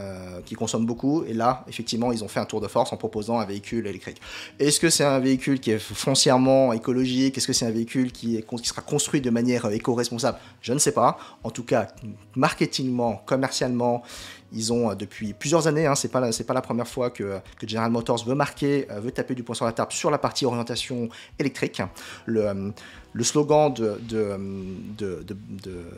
qui 0.47 0.55
consomment 0.55 0.87
beaucoup. 0.87 1.25
Et 1.25 1.35
là, 1.35 1.65
effectivement, 1.67 2.13
ils 2.13 2.23
ont 2.23 2.29
fait 2.29 2.39
un 2.39 2.45
tour 2.45 2.61
de 2.61 2.69
force 2.69 2.93
en 2.93 2.97
proposant 2.97 3.41
un 3.41 3.45
véhicule 3.45 3.89
électrique. 3.89 4.21
Est-ce 4.61 4.79
que 4.79 4.89
c'est 4.89 5.05
un 5.05 5.19
véhicule 5.19 5.59
qui 5.59 5.73
est 5.73 5.81
foncièrement 5.81 6.73
écologique? 6.73 7.37
Est-ce 7.37 7.49
que 7.49 7.53
c'est 7.53 7.67
un 7.67 7.73
véhicule 7.73 8.13
qui, 8.13 8.41
qui 8.41 8.69
sera 8.69 8.83
construit 8.83 9.21
de 9.21 9.31
manière 9.31 9.69
éco-responsable? 9.69 10.39
Je 10.61 10.73
ne 10.73 10.79
sais 10.79 10.93
pas. 10.93 11.19
En 11.43 11.51
tout 11.51 11.65
cas, 11.65 11.89
marketingement, 12.37 13.21
commercialement, 13.27 14.05
ils 14.53 14.73
ont 14.73 14.91
euh, 14.91 14.95
depuis 14.95 15.33
plusieurs 15.33 15.67
années, 15.67 15.87
hein, 15.87 15.95
c'est 15.95 16.09
pas 16.09 16.21
la, 16.21 16.31
pas 16.33 16.55
la 16.55 16.63
première 16.63 16.89
fois 16.89 17.11
que, 17.11 17.41
General 17.67 17.91
Motors 17.91 18.25
veut 18.25 18.35
marquer, 18.35 18.87
euh, 18.91 19.01
veut 19.01 19.11
taper 19.11 19.35
du 19.35 19.43
poing 19.43 19.55
sur 19.55 19.65
la 19.65 19.73
table 19.73 19.93
sur 19.93 20.11
la 20.11 20.19
partie 20.19 20.47
orientation 20.47 21.09
électrique. 21.39 21.83
Le, 22.27 22.47
euh, 22.47 22.71
le 23.13 23.25
slogan 23.25 23.73
de, 23.73 23.99
de, 24.07 24.39
de, 24.99 25.37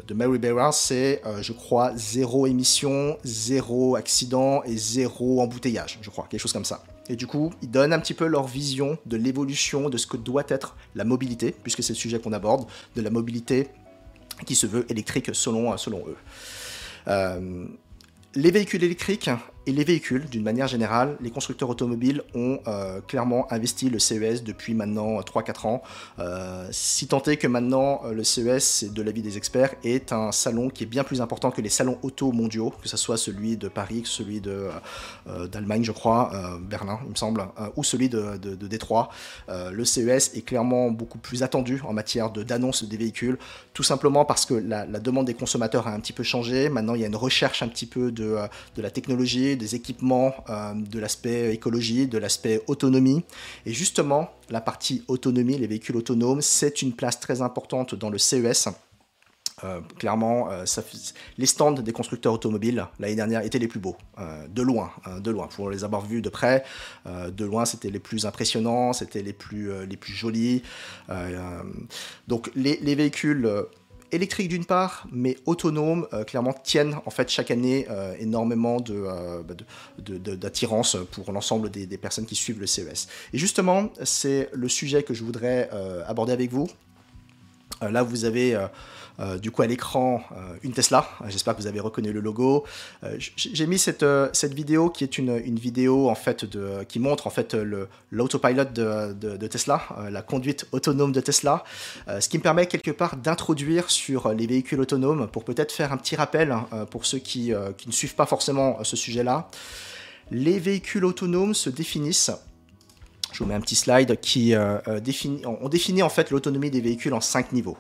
de, 0.07 0.15
Mary 0.15 0.39
Barra, 0.39 0.71
c'est, 0.71 1.21
je 1.41 1.53
crois, 1.53 1.93
zéro 1.97 2.47
émission, 2.47 3.19
zéro 3.25 3.97
accident 3.97 4.63
et 4.63 4.77
zéro 4.77 5.43
embouteillage, 5.43 5.99
je 6.01 6.09
crois, 6.09 6.27
quelque 6.31 6.41
chose 6.41 6.53
comme 6.53 6.65
ça. 6.65 6.83
Et 7.09 7.17
du 7.17 7.27
coup, 7.27 7.51
ils 7.63 7.71
donnent 7.71 7.93
un 7.93 7.99
petit 7.99 8.15
peu 8.15 8.27
leur 8.27 8.47
vision 8.47 8.97
de 9.07 9.17
l'évolution 9.17 9.91
de 9.91 9.99
ce 9.99 10.07
que 10.07 10.17
doit 10.17 10.45
être 10.49 10.77
la 10.95 11.05
mobilité, 11.05 11.55
puisque 11.63 11.83
c'est 11.83 11.95
le 11.95 11.99
sujet 11.99 12.21
qu'on 12.21 12.33
aborde, 12.33 12.67
de 12.95 13.03
la 13.03 13.11
mobilité 13.11 13.67
qui 14.47 14.55
se 14.55 14.69
veut 14.69 14.87
électrique 14.89 15.31
selon, 15.35 15.77
selon 15.77 16.05
eux. 16.07 16.17
Les 18.35 18.51
véhicules 18.51 18.85
électriques 18.85 19.31
et 19.67 19.73
les 19.73 19.85
véhicules, 19.85 20.25
d'une 20.25 20.43
manière 20.43 20.69
générale, 20.69 21.19
les 21.21 21.31
constructeurs 21.31 21.69
automobiles 21.69 22.23
ont 22.35 22.61
euh, 22.67 23.03
clairement 23.03 23.47
investi 23.53 23.91
le 23.91 23.99
CES 23.99 24.43
depuis 24.43 24.73
maintenant 24.73 25.21
3-4 25.21 25.67
ans. 25.67 25.83
Euh, 26.19 26.67
si 26.71 27.07
tant 27.07 27.23
est 27.25 27.37
que 27.37 27.47
maintenant 27.47 28.01
euh, 28.07 28.13
le 28.15 28.25
CES, 28.25 28.91
de 28.91 29.03
l'avis 29.03 29.21
des 29.21 29.37
experts, 29.37 29.75
est 29.85 30.13
un 30.13 30.33
salon 30.33 30.71
qui 30.71 30.85
est 30.85 30.87
bien 30.87 31.05
plus 31.05 31.21
important 31.21 31.51
que 31.51 31.61
les 31.61 31.69
salons 31.69 31.99
auto 32.03 32.33
mondiaux, 32.33 32.73
que 32.83 32.89
ce 32.89 32.97
soit 32.97 33.19
celui 33.19 33.59
de 33.59 33.69
Paris, 33.69 34.03
celui 34.07 34.41
d'Allemagne, 34.41 35.85
je 35.85 35.93
crois, 35.93 36.33
Berlin, 36.63 36.99
il 37.05 37.11
me 37.11 37.15
semble, 37.15 37.45
ou 37.77 37.85
celui 37.85 38.09
de, 38.09 38.37
Détroit. 38.67 39.11
le 39.49 39.85
CES 39.85 40.35
est 40.35 40.45
clairement 40.45 40.91
beaucoup 40.91 41.19
plus 41.19 41.43
attendu 41.43 41.83
en 41.87 41.93
matière 41.93 42.31
d'annonce 42.31 42.85
des 42.85 42.97
véhicules, 42.97 43.39
tout 43.75 43.83
simplement 43.83 44.25
parce 44.25 44.47
que 44.47 44.55
la, 44.55 44.87
demande 44.87 45.27
des 45.27 45.35
consommateurs 45.35 45.87
a 45.87 45.93
un 45.93 46.01
petit 46.01 46.13
peu 46.13 46.23
changé. 46.23 46.69
Maintenant, 46.69 46.95
il 46.95 47.01
y 47.01 47.05
a 47.05 47.07
une 47.07 47.17
recherche 47.17 47.63
un 47.63 47.69
petit 47.69 47.87
peu 47.87 48.11
de, 48.11 48.37
de 48.77 48.83
la 48.83 48.91
technologie 48.91 49.50
des 49.57 49.75
équipements, 49.75 50.35
euh, 50.49 50.75
de 50.75 50.99
l'aspect 50.99 51.55
écologie, 51.55 52.07
de 52.07 52.19
l'aspect 52.19 52.63
autonomie. 52.67 53.25
Et 53.67 53.73
justement, 53.73 54.31
la 54.49 54.61
partie 54.61 55.05
autonomie, 55.09 55.59
les 55.59 55.67
véhicules 55.67 55.97
autonomes, 55.97 56.43
c'est 56.43 56.83
une 56.83 56.93
place 56.93 57.21
très 57.21 57.43
importante 57.43 57.95
dans 57.95 58.11
le 58.11 58.19
CES. 58.19 58.69
Euh, 59.63 59.81
clairement, 59.99 60.51
euh, 60.51 60.65
les 61.37 61.45
stands 61.45 61.73
des 61.73 61.93
constructeurs 61.93 62.33
automobiles 62.33 62.87
l'année 62.99 63.15
dernière 63.15 63.45
étaient 63.45 63.59
les 63.59 63.69
plus 63.69 63.81
beaux, 63.81 63.97
de 64.49 64.63
loin, 64.63 64.91
hein, 65.05 65.21
de 65.21 65.31
loin. 65.31 65.49
Pour 65.49 65.69
les 65.69 65.85
avoir 65.85 66.01
vus 66.01 66.23
de 66.23 66.31
près, 66.31 66.65
de 67.07 67.45
loin, 67.45 67.67
c'était 67.67 67.91
les 67.91 67.99
plus 67.99 68.25
impressionnants, 68.25 68.95
c'était 68.95 69.23
les 69.23 69.35
plus, 69.35 69.71
les 69.87 69.97
plus 69.99 70.15
jolis. 70.15 70.63
donc, 72.27 72.51
les 72.55 72.95
véhicules 72.95 73.67
électriques 74.13 74.49
d'une 74.49 74.65
part, 74.65 75.07
mais 75.11 75.37
autonomes, 75.47 76.07
euh, 76.13 76.25
clairement 76.25 76.53
tiennent 76.53 76.97
en 77.07 77.11
fait 77.11 77.29
chaque 77.29 77.51
année 77.51 77.87
euh, 77.91 78.15
énormément 78.19 78.79
euh, 78.91 79.43
bah, 79.43 79.55
d'attirance 79.99 80.97
pour 81.11 81.33
l'ensemble 81.33 81.71
des, 81.71 81.87
personnes 81.99 82.27
qui 82.27 82.35
suivent 82.35 82.61
le 82.61 82.67
CES. 82.67 83.09
Et 83.33 83.39
justement, 83.39 83.91
c'est 84.03 84.49
le 84.53 84.69
sujet 84.69 85.03
que 85.03 85.15
je 85.15 85.23
voudrais 85.23 85.69
aborder 86.07 86.33
avec 86.33 86.51
vous. 86.51 86.69
là, 87.83 88.03
vous 88.03 88.25
avez 88.25 88.57
du 89.41 89.51
coup 89.51 89.63
à 89.63 89.67
l'écran 89.67 90.23
euh, 90.33 90.57
une 90.63 90.73
Tesla. 90.73 91.09
J'espère 91.29 91.55
que 91.55 91.61
vous 91.61 91.67
avez 91.67 91.81
reconnu 91.81 92.13
le 92.13 92.21
logo. 92.21 92.65
Euh, 93.05 93.17
j'ai 93.37 93.67
mis 93.67 93.79
cette, 93.79 94.05
cette 94.33 94.55
vidéo 94.55 94.91
qui 94.91 95.05
est 95.05 95.19
une, 95.19 95.41
une 95.45 95.59
vidéo 95.59 96.09
en 96.09 96.15
fait 96.15 96.45
de, 96.45 96.85
qui 96.89 96.99
montre 96.99 97.27
en 97.27 97.31
fait 97.31 97.55
l'autopilot 98.11 98.65
de, 98.65 99.13
de, 99.13 99.47
Tesla, 99.47 99.83
la 100.11 100.23
conduite 100.23 100.67
autonome 100.73 101.13
de 101.13 101.21
Tesla, 101.21 101.65
ce 102.07 102.29
qui 102.29 102.39
me 102.39 102.43
permet 102.43 102.67
quelque 102.67 102.91
part 102.91 103.17
d'introduire 103.17 103.91
sur 103.91 104.33
les 104.33 104.47
véhicules 104.47 104.81
autonomes 104.81 105.29
pour 105.29 105.45
peut-être 105.45 105.73
faire 105.73 105.93
un 105.93 105.97
petit 105.97 106.17
rappel 106.17 106.53
hein, 106.53 106.67
pour 106.91 107.07
ceux 107.07 107.19
qui, 107.19 107.53
qui 107.77 107.89
ne 107.89 107.93
suivent 107.93 108.15
pas 108.15 108.27
forcément 108.27 108.83
ce 108.85 108.97
sujet-là. 108.97 109.49
Les 110.31 110.59
véhicules 110.59 111.05
autonomes 111.05 111.55
se 111.55 111.71
définissent 111.71 112.31
je 113.33 113.45
vous 113.45 113.47
mets 113.49 113.55
un 113.55 113.61
petit 113.61 113.77
slide 113.77 114.19
qui 114.21 114.55
définit, 115.03 115.43
on 115.47 115.69
définit 115.69 116.03
en 116.03 116.09
fait 116.09 116.31
l'autonomie 116.31 116.71
des 116.71 116.81
véhicules 116.81 117.15
en 117.15 117.21
cinq 117.21 117.53
niveaux. 117.53 117.77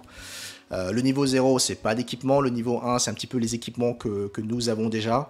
Euh, 0.72 0.92
le 0.92 1.00
niveau 1.00 1.26
0, 1.26 1.58
c'est 1.58 1.74
pas 1.76 1.94
d'équipement. 1.94 2.40
Le 2.40 2.50
niveau 2.50 2.80
1, 2.82 2.98
c'est 2.98 3.10
un 3.10 3.14
petit 3.14 3.26
peu 3.26 3.38
les 3.38 3.54
équipements 3.54 3.94
que, 3.94 4.30
nous 4.40 4.68
avons 4.68 4.88
déjà. 4.88 5.28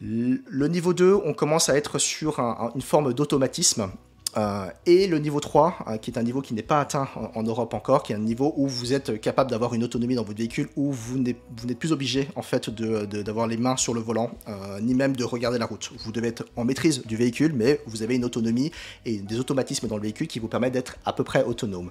Le 0.00 0.66
niveau 0.66 0.94
2, 0.94 1.14
on 1.24 1.32
commence 1.32 1.68
à 1.68 1.76
être 1.76 1.98
sur 1.98 2.40
une 2.74 2.82
forme 2.82 3.14
d'automatisme 3.14 3.88
euh, 4.36 4.66
et 4.86 5.06
le 5.06 5.18
niveau 5.18 5.40
3, 5.40 5.76
euh, 5.88 5.96
qui 5.98 6.10
est 6.10 6.18
un 6.18 6.22
niveau 6.22 6.40
qui 6.40 6.54
n'est 6.54 6.62
pas 6.62 6.80
atteint 6.80 7.08
en, 7.34 7.42
Europe 7.42 7.74
encore, 7.74 8.02
qui 8.02 8.12
est 8.12 8.16
un 8.16 8.20
niveau 8.20 8.54
où 8.56 8.66
vous 8.66 8.94
êtes 8.94 9.20
capable 9.20 9.50
d'avoir 9.50 9.74
une 9.74 9.84
autonomie 9.84 10.14
dans 10.14 10.24
votre 10.24 10.38
véhicule, 10.38 10.68
où 10.76 10.90
vous 10.90 11.18
n'êtes 11.18 11.38
plus 11.78 11.92
obligé 11.92 12.28
en 12.36 12.42
fait 12.42 12.70
d'avoir 12.70 13.46
les 13.46 13.56
mains 13.56 13.76
sur 13.76 13.92
le 13.92 14.00
volant, 14.00 14.30
euh, 14.48 14.80
ni 14.80 14.94
même 14.94 15.14
de 15.14 15.24
regarder 15.24 15.58
la 15.58 15.66
route. 15.66 15.90
Vous 16.04 16.12
devez 16.12 16.28
être 16.28 16.46
en 16.56 16.64
maîtrise 16.64 17.02
du 17.04 17.16
véhicule, 17.16 17.52
mais 17.54 17.80
vous 17.86 18.02
avez 18.02 18.14
une 18.14 18.24
autonomie 18.24 18.70
et 19.04 19.18
des 19.18 19.38
automatismes 19.38 19.86
dans 19.86 19.96
le 19.96 20.02
véhicule 20.02 20.28
qui 20.28 20.38
vous 20.38 20.48
permettent 20.48 20.72
d'être 20.72 20.96
à 21.04 21.12
peu 21.12 21.24
près 21.24 21.44
autonome. 21.44 21.90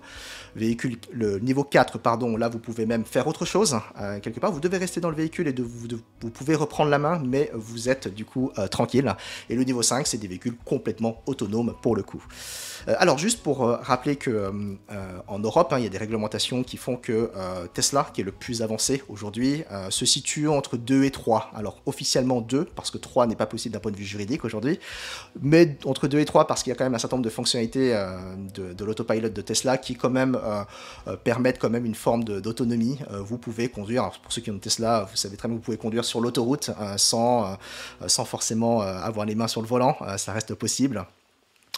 Véhicule, 0.55 0.97
le 1.11 1.39
niveau 1.39 1.63
4, 1.63 1.99
pardon, 1.99 2.37
là 2.37 2.49
vous 2.49 2.59
pouvez 2.59 2.85
même 2.85 3.05
faire 3.05 3.27
autre 3.27 3.45
chose. 3.45 3.77
quelque 4.23 4.39
part, 4.39 4.51
vous 4.51 4.59
devez 4.59 4.77
rester 4.77 4.99
dans 4.99 5.09
le 5.09 5.15
véhicule 5.15 5.47
et 5.47 5.53
vous, 5.61 5.87
vous, 6.21 6.29
pouvez 6.29 6.55
reprendre 6.55 6.89
la 6.89 6.99
main, 6.99 7.21
mais 7.23 7.51
vous 7.53 7.89
êtes 7.89 8.13
du 8.13 8.25
coup 8.25 8.51
tranquille. 8.71 9.15
Et 9.49 9.55
le 9.55 9.63
niveau 9.63 9.81
5, 9.81 10.07
c'est 10.07 10.17
des 10.17 10.27
véhicules 10.27 10.55
complètement 10.65 11.21
autonomes 11.27 11.73
pour 11.81 11.95
le 11.95 12.03
coup. 12.03 12.23
Euh, 12.87 12.95
alors 12.97 13.17
juste 13.17 13.41
pour 13.41 13.63
euh, 13.63 13.77
rappeler 13.81 14.15
que 14.15 14.29
euh, 14.31 14.51
en 15.27 15.39
Europe, 15.39 15.71
hein, 15.73 15.79
il 15.79 15.83
y 15.83 15.87
a 15.87 15.89
des 15.89 15.97
réglementations 15.97 16.63
qui 16.63 16.77
font 16.77 16.95
que 16.95 17.31
Tesla, 17.73 18.07
qui 18.13 18.21
est 18.21 18.23
le 18.23 18.31
plus 18.31 18.61
avancé 18.61 19.03
aujourd'hui, 19.09 19.63
se 19.89 20.05
situe 20.05 20.47
entre 20.47 20.77
2 20.77 21.03
et 21.03 21.11
3. 21.11 21.51
Alors 21.55 21.81
officiellement 21.85 22.41
2, 22.41 22.65
parce 22.65 22.91
que 22.91 22.97
3 22.97 23.27
n'est 23.27 23.35
pas 23.35 23.45
possible 23.45 23.73
d'un 23.73 23.79
point 23.79 23.91
de 23.91 23.97
vue 23.97 24.05
juridique 24.05 24.45
aujourd'hui, 24.45 24.79
mais 25.41 25.77
entre 25.85 26.07
2 26.07 26.19
et 26.19 26.25
3 26.25 26.47
parce 26.47 26.63
qu'il 26.63 26.71
y 26.71 26.73
a 26.73 26.75
quand 26.75 26.83
même 26.83 26.95
un 26.95 26.99
certain 26.99 27.17
nombre 27.17 27.25
de 27.25 27.29
fonctionnalités 27.29 27.93
de, 28.53 28.83
l'autopilot 28.85 29.29
de 29.29 29.41
Tesla 29.41 29.77
qui 29.77 29.95
quand 29.95 30.09
même 30.09 30.37
permettent 31.23 31.59
quand 31.59 31.69
même 31.69 31.85
une 31.85 31.95
forme 31.95 32.23
d'autonomie. 32.23 32.99
vous 33.09 33.37
pouvez 33.37 33.69
conduire, 33.69 34.11
pour 34.21 34.31
ceux 34.31 34.41
qui 34.41 34.51
ont 34.51 34.59
Tesla, 34.59 35.07
vous 35.09 35.17
savez 35.17 35.37
très 35.37 35.47
bien 35.47 35.55
que 35.55 35.59
vous 35.61 35.65
pouvez 35.65 35.77
conduire 35.77 36.05
sur 36.05 36.21
l'autoroute 36.21 36.71
sans, 36.97 37.57
sans 38.07 38.25
forcément 38.25 38.81
avoir 38.81 39.25
les 39.25 39.35
mains 39.35 39.47
sur 39.47 39.61
le 39.61 39.67
volant, 39.67 39.97
ça 40.17 40.33
reste 40.33 40.53
possible. 40.55 41.05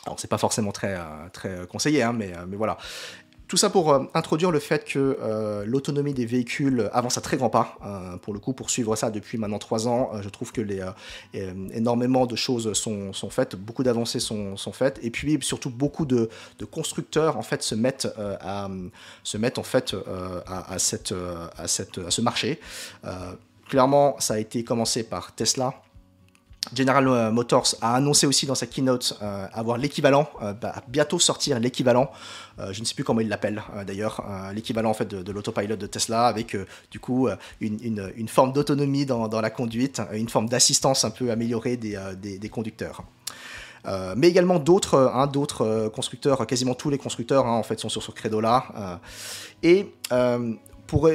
Alors 0.06 0.20
c'est 0.20 0.28
pas 0.28 0.38
forcément 0.38 0.72
très, 0.72 0.96
euh, 0.96 1.30
très 1.32 1.68
conseillé, 1.68 2.04
hein, 2.04 2.14
mais, 2.14 2.34
euh, 2.36 2.46
mais 2.48 2.58
voilà. 2.58 2.78
Tout 3.48 3.58
ça 3.58 3.70
pour 3.70 3.94
euh, 3.94 4.06
introduire 4.16 4.52
le 4.52 4.60
fait 4.60 4.84
que 4.84 5.64
l'autonomie 5.66 6.14
des 6.14 6.26
véhicules 6.26 6.90
avance 6.92 7.18
à 7.20 7.22
très 7.22 7.38
grands 7.38 7.52
pas. 7.52 7.78
pour 8.24 8.34
le 8.34 8.40
coup, 8.40 8.54
pour 8.54 8.72
suivre 8.72 8.96
ça 8.96 9.12
depuis 9.12 9.38
maintenant 9.38 9.60
trois 9.60 9.88
ans, 9.88 10.12
je 10.22 10.30
trouve 10.30 10.52
que 10.52 10.62
les, 10.62 10.84
énormément 11.74 12.26
de 12.26 12.36
choses 12.36 12.74
sont, 12.74 13.14
sont 13.14 13.30
faites, 13.30 13.56
beaucoup 13.56 13.84
d'avancées 13.84 14.20
sont, 14.20 14.58
sont, 14.58 14.72
faites, 14.72 15.00
et 15.04 15.12
puis 15.12 15.38
surtout 15.42 15.70
beaucoup 15.70 16.06
de, 16.06 16.30
de, 16.58 16.66
constructeurs 16.66 17.38
en 17.38 17.44
fait 17.44 17.62
se 17.62 17.76
mettent 17.76 18.08
à 18.18 18.70
se 19.24 19.38
mettent 19.38 19.60
en 19.60 19.64
fait 19.64 19.96
à, 20.48 20.80
cette, 20.80 21.14
à, 21.58 21.68
cette, 21.68 22.00
à 22.00 22.10
ce 22.10 22.22
marché. 22.22 22.60
clairement, 23.70 24.16
ça 24.20 24.36
a 24.36 24.40
été 24.40 24.64
commencé 24.64 25.04
par 25.04 25.36
Tesla 25.36 25.76
General 26.74 27.08
euh, 27.08 27.32
Motors 27.32 27.76
a 27.82 27.96
annoncé 27.96 28.26
aussi 28.26 28.46
dans 28.46 28.56
sa 28.56 28.68
keynote 28.68 29.18
euh, 29.22 29.48
avoir 29.54 29.78
l'équivalent, 29.78 30.30
euh, 30.42 30.54
bah, 30.54 30.74
bientôt 30.88 31.20
sortir 31.20 31.60
l'équivalent, 31.60 32.10
je 32.70 32.80
ne 32.80 32.86
sais 32.86 32.94
plus 32.94 33.04
comment 33.04 33.20
il 33.20 33.30
l'appelle 33.30 33.64
d'ailleurs, 33.88 34.24
l'équivalent 34.54 34.92
en 34.92 34.94
fait 34.94 35.08
de, 35.08 35.32
l'autopilot 35.32 35.76
de 35.76 35.88
Tesla 35.88 36.28
avec 36.28 36.56
du 36.92 37.00
coup 37.00 37.28
une, 37.60 38.28
forme 38.28 38.54
d'autonomie 38.54 39.08
dans, 39.08 39.42
la 39.42 39.50
conduite, 39.50 40.04
une 40.14 40.30
forme 40.30 40.48
d'assistance 40.48 41.04
un 41.04 41.10
peu 41.10 41.32
améliorée 41.32 41.78
des, 41.78 41.98
des 42.16 42.50
conducteurs. 42.50 43.02
mais 44.16 44.28
également 44.28 44.60
d'autres 44.60 45.12
hein, 45.16 45.90
constructeurs, 45.90 46.46
quasiment 46.46 46.76
tous 46.76 46.92
les 46.92 47.00
constructeurs 47.00 47.48
hein, 47.48 47.58
en 47.58 47.64
fait 47.64 47.80
sont 47.80 47.90
sur 47.90 48.04
ce 48.04 48.12
credo-là. 48.12 49.00
et 49.64 49.92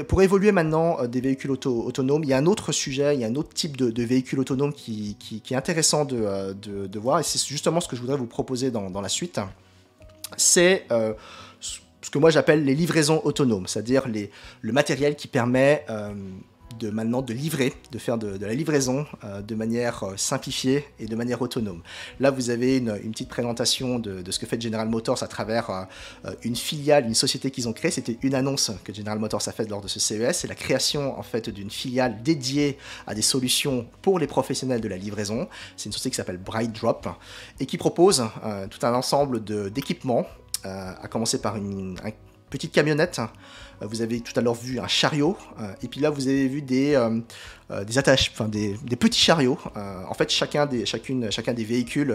pour, 0.05 0.23
évoluer 0.23 0.53
maintenant 0.53 1.05
des 1.07 1.21
véhicules 1.21 1.51
autonomes, 1.51 2.25
il 2.25 2.31
y 2.31 2.33
a 2.33 2.39
un 2.39 2.47
autre 2.47 2.73
sujet, 2.73 3.15
il 3.15 3.21
y 3.21 3.25
a 3.25 3.29
un 3.29 3.35
autre 3.37 3.55
type 3.55 3.77
de, 3.77 4.03
véhicule 4.03 4.41
autonome 4.41 4.73
qui, 4.73 5.17
est 5.51 5.55
intéressant 5.55 6.05
de, 6.05 6.53
de, 6.53 6.99
voir, 6.99 7.21
et 7.21 7.23
c'est 7.23 7.45
justement 7.47 7.81
ce 7.81 7.89
que 7.89 7.97
je 7.97 8.01
voudrais 8.01 8.17
vous 8.17 8.27
proposer 8.27 8.71
dans, 8.71 9.01
la 9.01 9.09
suite. 9.09 9.41
C'est 10.37 10.87
ce 12.09 12.11
que 12.11 12.19
moi 12.19 12.31
j'appelle 12.31 12.65
les 12.65 12.75
livraisons 12.75 13.21
autonomes, 13.25 13.67
c'est-à-dire 13.67 14.05
le 14.09 14.73
matériel 14.73 15.17
qui 15.17 15.29
permet 15.29 15.85
euh, 15.91 16.13
de 16.79 16.91
maintenant 16.91 17.23
de 17.23 17.33
livrer, 17.33 17.73
de 17.93 17.99
faire 17.99 18.19
de, 18.19 18.45
la 18.45 18.55
livraison 18.55 19.07
euh, 19.25 19.43
de 19.43 19.55
manière 19.55 20.05
euh, 20.05 20.17
simplifiée 20.17 20.85
et 20.99 21.07
de 21.07 21.17
manière 21.17 21.41
autonome. 21.43 21.83
Là, 22.21 22.31
vous 22.31 22.51
avez 22.51 22.79
une, 22.79 22.99
petite 23.13 23.29
présentation 23.29 23.99
de, 23.99 24.29
ce 24.31 24.39
que 24.39 24.47
fait 24.47 24.61
General 24.61 24.89
Motors 24.89 25.23
à 25.23 25.29
travers 25.29 25.87
une 26.43 26.57
filiale, 26.57 27.07
une 27.07 27.15
société 27.15 27.51
qu'ils 27.51 27.69
ont 27.69 27.73
créée. 27.73 27.91
C'était 27.91 28.19
une 28.23 28.35
annonce 28.35 28.71
que 28.85 28.95
General 28.95 29.19
Motors 29.19 29.47
a 29.47 29.53
faite 29.53 29.71
lors 29.71 29.81
de 29.81 29.89
ce 29.89 29.99
CES. 29.99 30.39
C'est 30.39 30.49
la 30.49 30.55
création 30.55 31.19
en 31.19 31.23
fait 31.23 31.49
d'une 31.49 31.71
filiale 31.71 32.23
dédiée 32.23 32.79
à 33.07 33.15
des 33.15 33.23
solutions 33.23 33.87
pour 34.03 34.19
les 34.19 34.27
professionnels 34.27 34.81
de 34.81 34.89
la 34.89 34.97
livraison. 34.97 35.49
C'est 35.77 35.87
une 35.87 35.93
société 35.93 36.11
qui 36.11 36.17
s'appelle 36.17 36.39
Bright 36.39 36.73
Drop 36.73 37.09
et 37.61 37.67
qui 37.67 37.79
propose 37.79 38.25
tout 38.71 38.87
un 38.87 38.95
ensemble 38.95 39.43
d'équipements 39.45 40.27
euh, 40.67 40.93
à 41.01 41.07
commencer 41.07 41.41
par 41.41 41.57
une, 41.57 41.97
petite 42.51 42.73
camionnette 42.73 43.21
euh, 43.21 43.27
vous 43.81 44.03
avez 44.03 44.21
tout 44.21 44.33
à 44.37 44.43
l'heure 44.43 44.55
vu 44.55 44.81
un 44.81 44.89
chariot, 44.89 45.37
euh, 45.61 45.73
et 45.83 45.89
puis 45.89 46.01
là 46.01 46.11
vous 46.11 46.29
avez 46.29 46.49
vu 46.49 46.63
des, 46.63 46.95
euh, 47.71 47.85
des 47.85 47.99
attaches, 47.99 48.31
enfin 48.33 48.49
des, 48.49 48.77
petits 48.99 49.21
chariots. 49.21 49.59
en 49.77 50.15
fait, 50.15 50.31
chacun 50.31 50.67
des, 50.67 50.85
chacune, 50.87 51.31
chacun 51.31 51.53
des 51.53 51.65
véhicules 51.65 52.15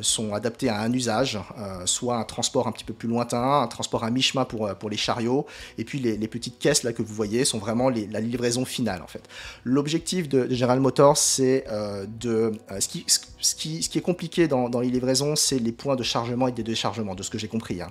sont 0.00 0.34
adaptés 0.34 0.68
à 0.68 0.80
un 0.80 0.92
usage, 0.92 1.38
soit 1.84 2.16
un 2.16 2.24
transport 2.24 2.66
un 2.66 2.72
petit 2.72 2.84
peu 2.84 2.92
plus 2.92 3.08
lointain, 3.08 3.62
un 3.62 3.66
transport 3.68 4.02
à 4.02 4.10
mi-chemin 4.10 4.44
pour, 4.44 4.68
pour 4.74 4.90
les 4.90 4.96
chariots, 4.96 5.46
et 5.78 5.84
puis 5.84 6.00
les, 6.00 6.28
petites 6.28 6.58
caisses 6.58 6.82
là 6.82 6.92
que 6.92 7.02
vous 7.02 7.14
voyez 7.14 7.44
sont 7.44 7.58
vraiment 7.58 7.90
la 7.90 8.20
livraison 8.20 8.64
finale 8.64 9.02
en 9.02 9.06
fait. 9.06 9.22
L'objectif 9.64 10.28
de, 10.28 10.52
General 10.52 10.80
Motors, 10.80 11.16
c'est 11.16 11.64
de 12.20 12.52
ce 12.80 12.88
qui, 12.88 13.04
ce, 13.06 13.54
qui, 13.54 13.82
ce 13.82 13.88
qui 13.88 13.98
est 13.98 14.02
compliqué 14.02 14.48
dans, 14.48 14.68
dans 14.68 14.80
les 14.80 14.90
livraisons, 14.90 15.36
c'est 15.36 15.58
les 15.58 15.72
points 15.72 15.96
de 15.96 16.02
chargement 16.02 16.48
et 16.48 16.52
de 16.52 16.62
déchargement, 16.62 17.14
de 17.14 17.22
ce 17.22 17.30
que 17.30 17.38
j'ai 17.38 17.48
compris. 17.48 17.80
Hein. 17.80 17.90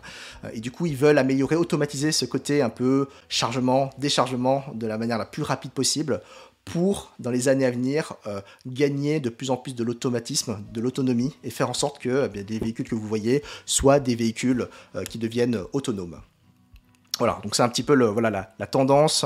Et 0.54 0.60
du 0.60 0.72
coup, 0.72 0.86
ils 0.86 0.96
veulent 0.96 1.18
améliorer, 1.18 1.56
automatiser 1.56 2.12
ce 2.12 2.26
côté 2.26 2.62
un 2.62 2.70
peu 2.70 3.08
chargement, 3.28 3.90
déchargement 3.98 4.64
de 4.74 4.88
la 4.88 4.98
manière 4.98 5.18
la 5.18 5.26
plus 5.26 5.44
rapide 5.44 5.72
possible 5.72 6.22
pour, 6.66 7.12
dans 7.20 7.32
les 7.32 7.48
années 7.48 7.66
à 7.66 7.72
venir, 7.72 8.14
euh, 8.28 8.42
gagner 8.66 9.20
de 9.20 9.30
plus 9.30 9.50
en 9.50 9.58
plus 9.58 9.76
de 9.76 9.84
l'automatisme, 9.84 10.60
de 10.72 10.82
l'autonomie, 10.82 11.36
et 11.44 11.50
faire 11.50 11.70
en 11.70 11.74
sorte 11.74 12.00
que 12.00 12.30
eh 12.34 12.44
des 12.44 12.60
véhicules 12.60 12.88
que 12.88 12.96
vous 12.96 13.08
voyez 13.08 13.44
soient 13.66 14.00
des 14.00 14.16
véhicules 14.16 14.68
euh, 14.96 15.04
qui 15.04 15.18
deviennent 15.18 15.60
autonomes. 15.74 16.20
Voilà, 17.18 17.40
donc 17.44 17.56
c'est 17.56 17.64
un 17.64 17.70
petit 17.70 17.84
peu 17.84 17.96
le, 17.96 18.06
voilà, 18.06 18.54
la, 18.58 18.68
tendance 18.68 19.26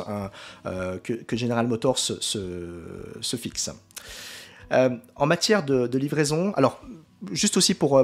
euh, 0.65 0.97
que, 0.97 1.35
General 1.35 1.67
Motors 1.67 1.99
se, 1.99 3.35
fixe. 3.37 3.69
en 4.71 5.25
matière 5.25 5.63
de, 5.63 5.97
livraison, 5.97 6.53
alors 6.55 6.81
juste 7.31 7.57
aussi 7.57 7.75
pour, 7.75 8.03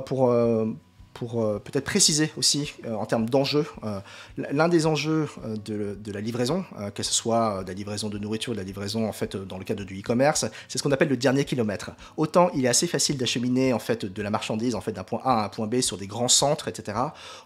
pour 1.13 1.41
euh, 1.41 1.59
peut-être 1.59 1.85
préciser 1.85 2.31
aussi 2.37 2.73
euh, 2.85 2.93
en 2.93 3.05
termes 3.05 3.29
d'enjeux, 3.29 3.65
euh, 3.83 3.99
l'un 4.37 4.69
des 4.69 4.85
enjeux 4.85 5.27
de, 5.65 5.97
la 6.11 6.21
livraison, 6.21 6.65
que 6.95 7.03
ce 7.03 7.13
soit 7.13 7.63
de 7.63 7.67
la 7.67 7.73
livraison 7.73 8.09
de 8.09 8.17
nourriture, 8.17 8.53
de 8.53 8.57
la 8.57 8.63
livraison 8.63 9.07
en 9.07 9.11
fait 9.11 9.35
dans 9.35 9.57
le 9.57 9.63
cadre 9.63 9.83
du 9.83 9.99
e-commerce, 9.99 10.45
c'est 10.67 10.77
ce 10.77 10.83
qu'on 10.83 10.91
appelle 10.91 11.09
le 11.09 11.17
dernier 11.17 11.45
kilomètre. 11.45 11.91
Autant 12.17 12.49
il 12.55 12.65
est 12.65 12.69
assez 12.69 12.87
facile 12.87 13.17
d'acheminer 13.17 13.73
en 13.73 13.79
fait 13.79 14.05
de 14.05 14.21
la 14.21 14.29
marchandise 14.29 14.75
en 14.75 14.81
fait 14.81 14.91
d'un 14.91 15.03
point 15.03 15.21
A 15.23 15.41
à 15.41 15.45
un 15.45 15.49
point 15.49 15.67
B 15.67 15.81
sur 15.81 15.97
des 15.97 16.07
grands 16.07 16.27
centres, 16.27 16.67
etc. 16.67 16.97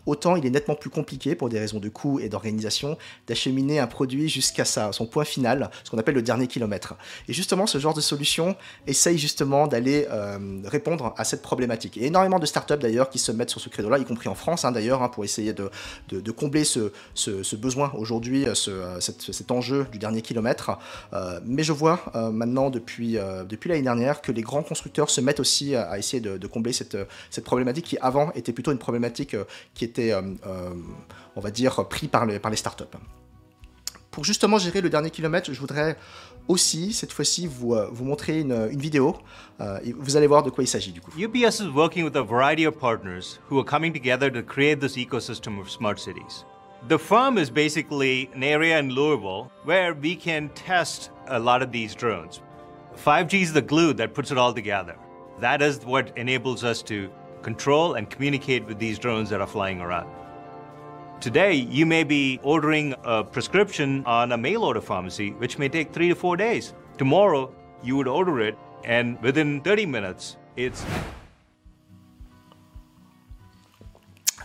Autant 0.05 0.36
il 0.36 0.45
est 0.45 0.49
nettement 0.49 0.76
plus 0.76 0.89
compliqué 0.89 1.36
pour 1.36 1.49
des 1.49 1.59
raisons 1.59 1.80
de 1.80 1.89
coût 1.89 2.20
et 2.20 2.30
d'organisation 2.30 2.97
d'acheminer 3.28 3.80
un 3.80 3.88
produit 3.88 4.30
jusqu'à 4.30 4.66
son 4.66 5.05
point 5.05 5.26
final, 5.26 5.70
ce 5.84 5.91
qu'on 5.91 5.97
appelle 5.97 6.16
le 6.16 6.22
dernier 6.22 6.47
kilomètre. 6.47 6.95
Et 7.28 7.34
justement, 7.34 7.68
ce 7.68 7.78
genre 7.80 7.93
de 7.93 8.01
solution 8.01 8.55
essaye 8.88 9.18
justement 9.18 9.68
d'aller 9.68 10.07
répondre 10.66 11.14
à 11.18 11.24
cette 11.24 11.41
problématique. 11.41 11.97
Et 11.97 12.05
énormément 12.05 12.39
de 12.39 12.45
startups 12.45 12.78
d'ailleurs 12.78 13.09
qui 13.09 13.20
se 13.20 13.32
mettent 13.32 13.53
sur 13.54 13.62
ce 13.62 13.70
credo-là, 13.70 13.99
y 13.99 14.06
compris 14.06 14.30
en 14.30 14.36
France 14.36 14.66
hein, 14.66 14.72
d'ailleurs, 14.72 15.04
hein, 15.04 15.10
pour 15.10 15.24
essayer 15.24 15.54
de, 15.54 15.70
combler 16.32 16.64
ce, 16.64 17.56
besoin 17.56 17.91
aujourd'hui, 17.95 18.45
euh, 18.45 18.54
euh, 18.68 18.99
cet, 18.99 19.51
enjeu 19.51 19.86
du 19.91 19.99
dernier 19.99 20.22
kilomètre. 20.22 20.80
Euh, 21.14 21.39
mais 21.45 21.64
je 21.64 21.72
vois 21.72 21.99
maintenant 22.32 22.70
depuis, 22.70 23.18
depuis 23.47 23.70
l'année 23.70 23.84
dernière 23.84 24.22
que 24.22 24.32
les 24.32 24.41
grands 24.41 24.64
constructeurs 24.64 25.10
se 25.10 25.22
mettent 25.22 25.39
aussi 25.39 25.76
à, 25.76 25.97
essayer 25.97 26.22
de, 26.22 26.47
combler 26.47 26.74
cette, 26.74 26.97
problématique 27.43 27.86
qui 27.86 27.97
avant 27.99 28.32
était 28.34 28.54
plutôt 28.54 28.72
une 28.72 28.80
problématique 28.80 29.36
qui 29.74 29.86
était, 29.86 30.14
on 31.36 31.41
va 31.41 31.51
dire, 31.51 31.88
pris 31.88 32.08
par, 32.08 32.28
par 32.41 32.51
les 32.51 32.58
startups. 32.58 32.97
Pour 34.12 34.24
justement 34.24 34.60
gérer 34.60 34.82
le 34.82 34.89
dernier 34.89 35.10
kilomètre, 35.10 35.51
je 35.51 35.60
voudrais 35.60 35.97
aussi, 36.48 36.94
cette 36.94 37.14
fois-ci, 37.14 37.48
vous, 37.48 37.74
euh, 37.74 37.88
vous 37.91 38.06
montrer 38.06 38.41
une, 38.41 38.70
une 38.72 38.80
vidéo. 38.80 39.16
Euh, 39.62 39.80
vous 39.98 40.18
allez 40.18 40.28
voir 40.28 40.44
de 40.44 40.50
quoi 40.50 40.64
il 40.64 40.68
s'agit 40.68 40.91
du 40.91 41.02
coup. 41.02 41.12
Is 41.18 41.62
working 41.74 42.04
with 42.04 42.16
a 42.16 42.24
variety 42.24 42.66
of 42.66 42.78
partners 42.78 43.39
who 43.50 43.58
are 43.60 43.66
coming 43.66 43.94
together 43.94 44.30
to 44.32 44.41
create 44.41 44.80
this 44.80 44.98
ecosystem 44.98 45.60
of 45.60 45.70
smart 45.70 46.00
cities. 46.00 46.46
The 46.89 46.98
firm 46.98 47.38
is 47.38 47.50
basically 47.50 48.30
an 48.34 48.44
area 48.44 48.78
in 48.78 48.89
Louisville 48.89 49.50
where 49.64 49.94
we 49.94 50.16
can 50.16 50.50
test 50.50 51.12
a 51.28 51.39
lot 51.39 51.62
of 51.62 51.72
these 51.72 51.96
drones. 51.96 52.41
5G 52.98 53.41
is 53.41 53.54
the 53.54 53.62
glue 53.62 53.94
that 53.94 54.14
puts 54.14 54.32
it 54.32 54.38
all 54.38 54.54
together. 54.54 54.96
That 55.39 55.62
is 55.62 55.86
what 55.86 56.12
enables 56.18 56.64
us 56.64 56.84
to 56.84 57.10
control 57.41 57.94
and 57.96 58.10
communicate 58.10 58.66
with 58.66 58.80
these 58.80 59.00
drones 59.00 59.30
that 59.30 59.39
are 59.39 59.48
flying 59.48 59.82
around. 59.82 60.10
Today, 61.24 61.53
you 61.53 61.86
may 61.86 62.03
be 62.03 62.38
ordering 62.43 62.93
a 63.05 63.24
prescription 63.24 64.03
on 64.05 64.34
a 64.34 64.38
mail 64.38 64.65
order 64.65 64.82
pharmacy, 64.82 65.32
which 65.32 65.57
may 65.57 65.69
take 65.69 65.93
three 65.93 66.09
to 66.09 66.15
four 66.15 66.36
days. 66.36 66.74
Tomorrow, 66.97 67.55
you 67.82 67.95
would 67.95 68.09
order 68.09 68.41
it, 68.41 68.57
and 68.84 69.17
within 69.21 69.61
30 69.61 69.86
minutes, 69.86 70.36
it's 70.57 70.84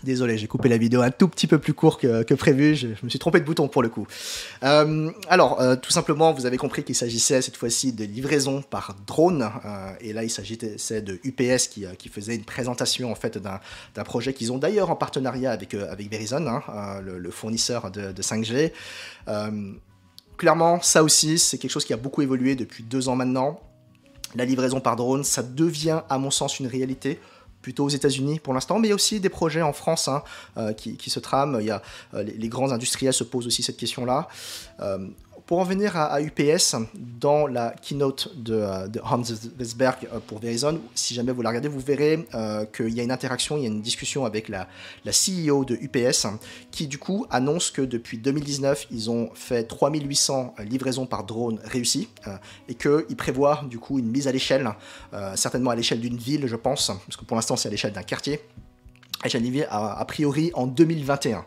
Désolé, 0.09 0.39
j'ai 0.39 0.47
coupé 0.47 0.71
la 0.71 0.79
vidéo 0.79 1.03
un 1.03 1.11
tout 1.11 1.29
petit 1.29 1.47
peu 1.47 1.59
plus 1.59 1.75
court 1.75 1.99
que, 1.99 2.33
prévu. 2.33 2.75
Je, 2.75 2.87
me 3.03 3.11
suis 3.11 3.19
trompé 3.19 3.41
de 3.41 3.45
bouton 3.45 3.69
pour 3.69 3.83
le 3.83 3.91
coup. 3.91 4.07
Euh, 4.63 5.11
alors, 5.29 5.61
euh, 5.61 5.77
tout 5.77 5.91
simplement, 5.91 6.33
vous 6.33 6.47
avez 6.47 6.57
compris 6.57 6.83
qu'il 6.83 6.95
s'agissait 6.95 7.43
cette 7.43 7.59
fois-ci 7.59 7.93
de 7.93 8.07
livraison 8.07 8.63
par 8.63 8.97
drone. 9.07 9.51
Euh, 9.67 9.93
et 10.01 10.15
là, 10.15 10.25
il 10.25 10.31
s'agissait 10.31 11.03
de 11.03 11.21
UPS 11.25 11.69
qui, 11.69 12.09
faisait 12.09 12.37
une 12.37 12.45
présentation 12.45 13.13
en 13.13 13.15
fait 13.15 13.37
d'un 13.37 14.05
projet 14.05 14.33
qu'ils 14.33 14.51
ont 14.51 14.57
d'ailleurs 14.57 14.89
en 14.89 14.97
partenariat 14.97 15.53
avec, 15.53 15.75
Verizon, 15.75 16.47
hein, 16.47 17.03
le, 17.03 17.31
fournisseur 17.31 17.91
de 17.91 18.23
5G. 18.23 18.73
clairement, 20.39 20.81
ça 20.81 21.03
aussi, 21.03 21.39
c'est 21.39 21.59
quelque 21.59 21.71
chose 21.71 21.85
qui 21.85 21.93
a 21.93 21.99
beaucoup 21.99 22.23
évolué 22.23 22.57
depuis 22.57 22.83
deux 22.83 23.11
ans 23.11 23.15
maintenant. 23.15 23.61
La 24.35 24.47
livraison 24.47 24.81
par 24.81 24.97
drone, 24.97 25.23
ça 25.23 25.43
devient, 25.43 26.01
à 26.09 26.17
mon 26.17 26.31
sens, 26.31 26.61
une 26.61 26.67
réalité 26.67 27.21
plutôt 27.63 27.85
aux 27.85 27.89
États-Unis 27.89 28.39
pour 28.39 28.55
l'instant, 28.55 28.79
mais 28.79 28.89
il 28.89 28.91
y 28.91 28.93
a 28.93 28.95
aussi 28.95 29.21
des 29.21 29.29
projets 29.29 29.63
en 29.63 29.73
France 29.73 30.09
hein, 30.09 30.23
euh, 30.57 30.73
qui, 30.73 31.11
se 31.11 31.21
trament. 31.21 31.57
Euh, 31.57 32.23
les, 32.23 32.49
grands 32.49 32.73
industriels 32.73 33.13
se 33.13 33.25
posent 33.25 33.47
aussi 33.47 33.63
cette 33.63 33.77
question-là. 33.77 34.29
Euh, 35.49 35.55
pour 35.59 35.61
en 35.61 35.65
venir 35.65 35.97
à, 35.97 36.21
UPS, 36.21 36.77
dans 36.95 37.47
la 37.47 37.71
keynote 37.71 38.31
de, 38.37 38.55
euh, 38.55 38.87
Hans 39.03 39.23
Wesberg 39.59 40.09
euh, 40.13 40.21
pour 40.27 40.41
Verizon, 40.41 40.81
si 40.95 41.15
jamais 41.15 41.33
vous 41.33 41.43
la 41.43 41.49
regardez, 41.49 41.69
vous 41.69 41.81
verrez 41.81 42.27
euh, 42.35 42.67
qu'il 42.67 42.91
y 42.91 43.01
a 43.01 43.03
une 43.03 43.11
interaction, 43.11 43.57
il 43.57 43.63
y 43.63 43.67
a 43.67 43.69
une 43.69 43.81
discussion 43.81 44.25
avec 44.25 44.49
la, 44.49 44.69
CEO 45.07 45.65
de 45.65 45.75
UPS 45.75 46.27
qui 46.71 46.87
du 46.87 46.99
coup 46.99 47.27
annonce 47.31 47.71
que 47.71 47.83
depuis 47.83 48.19
2019, 48.19 48.89
ils 48.91 49.11
ont 49.11 49.31
fait 49.35 49.65
3800 49.65 50.55
livraisons 50.67 51.07
par 51.07 51.25
drone 51.25 51.59
réussies 51.65 52.09
et 52.69 52.75
qu'ils 52.75 53.17
prévoient 53.17 53.63
du 53.69 53.79
coup 53.79 53.99
une 53.99 54.11
mise 54.11 54.29
à 54.29 54.33
l'échelle, 54.33 54.71
certainement 55.35 55.71
à 55.71 55.77
l'échelle 55.77 56.01
d'une 56.01 56.19
ville, 56.19 56.47
je 56.47 56.57
pense, 56.57 56.89
parce 56.89 57.17
que 57.17 57.25
pour 57.25 57.37
l'instant 57.37 57.57
c'est 57.57 57.69
à 57.69 57.71
l'échelle 57.71 57.93
d'un 57.93 58.03
quartier, 58.03 58.41
à 59.23 59.25
l'échelle 59.25 59.43
d'une 59.43 59.53
ville 59.53 59.69
a 59.71 60.05
priori 60.05 60.51
en 60.55 60.67
2021. 60.67 61.45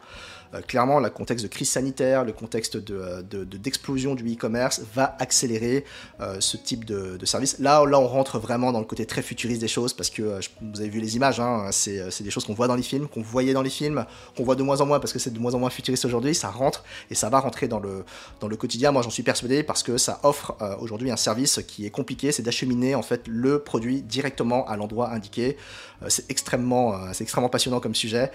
Euh, 0.53 0.61
clairement, 0.61 0.99
le 0.99 1.09
contexte 1.09 1.43
de 1.45 1.49
crise 1.49 1.69
sanitaire, 1.69 2.25
le 2.25 2.33
contexte 2.33 2.77
d'explosion 2.77 4.15
de, 4.15 4.21
du 4.21 4.33
e-commerce 4.33 4.81
va 4.93 5.15
accélérer 5.19 5.85
euh, 6.19 6.37
ce 6.39 6.57
type 6.57 6.85
de, 6.85 7.17
service. 7.25 7.57
Là, 7.59 7.83
on 7.83 8.07
rentre 8.07 8.39
vraiment 8.39 8.71
dans 8.71 8.79
le 8.79 8.85
côté 8.85 9.05
très 9.05 9.21
futuriste 9.21 9.61
des 9.61 9.67
choses 9.67 9.93
parce 9.93 10.09
que 10.09 10.21
euh, 10.21 10.39
vous 10.61 10.81
avez 10.81 10.89
vu 10.89 10.99
les 10.99 11.15
images, 11.15 11.39
hein, 11.39 11.69
c'est 11.71 12.21
des 12.21 12.31
choses 12.31 12.45
qu'on 12.45 12.53
voit 12.53 12.67
dans 12.67 12.75
les 12.75 12.83
films, 12.83 13.07
qu'on 13.07 13.21
voyait 13.21 13.53
dans 13.53 13.61
les 13.61 13.69
films, 13.69 14.05
qu'on 14.35 14.43
voit 14.43 14.55
de 14.55 14.63
moins 14.63 14.81
en 14.81 14.85
moins 14.85 14.99
parce 14.99 15.13
que 15.13 15.19
c'est 15.19 15.31
de 15.31 15.39
moins 15.39 15.53
en 15.53 15.59
moins 15.59 15.69
futuriste 15.69 16.05
aujourd'hui. 16.05 16.35
Ça 16.35 16.49
rentre 16.49 16.83
et 17.09 17.15
ça 17.15 17.29
va 17.29 17.39
rentrer 17.39 17.67
dans 17.67 17.79
le, 17.79 18.03
dans 18.39 18.47
le 18.47 18.57
quotidien. 18.57 18.91
Moi, 18.91 19.01
j'en 19.01 19.09
suis 19.09 19.23
persuadé 19.23 19.63
parce 19.63 19.83
que 19.83 19.97
ça 19.97 20.19
offre 20.23 20.55
aujourd'hui 20.79 21.11
un 21.11 21.17
service 21.17 21.61
qui 21.67 21.85
est 21.85 21.89
compliqué, 21.89 22.31
c'est 22.31 22.43
d'acheminer 22.43 22.95
en 22.95 23.01
fait 23.01 23.27
le 23.27 23.59
produit 23.59 24.01
directement 24.01 24.67
à 24.67 24.75
l'endroit 24.75 25.11
indiqué. 25.11 25.57
C'est 26.07 26.29
extrêmement, 26.29 27.13
c'est 27.13 27.23
extrêmement 27.23 27.49
passionnant 27.49 27.79
comme 27.79 27.95
sujet. 27.95 28.31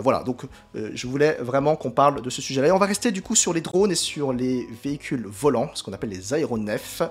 voilà, 0.00 0.22
donc 0.22 0.42
je 0.74 1.06
voulais 1.06 1.36
vraiment 1.40 1.76
qu'on 1.76 1.90
parle 1.90 2.22
de 2.22 2.30
ce 2.30 2.42
sujet-là. 2.42 2.68
Et 2.68 2.72
on 2.72 2.78
va 2.78 2.86
rester 2.86 3.12
du 3.12 3.22
coup 3.22 3.34
sur 3.34 3.52
les 3.52 3.60
drones 3.60 3.92
et 3.92 3.96
sur 3.96 4.32
les 4.32 4.66
véhicules 4.82 5.26
volants, 5.26 5.70
ce 5.74 5.82
qu'on 5.82 5.92
appelle 5.92 6.10
les 6.10 6.34
aéronefs. 6.34 7.02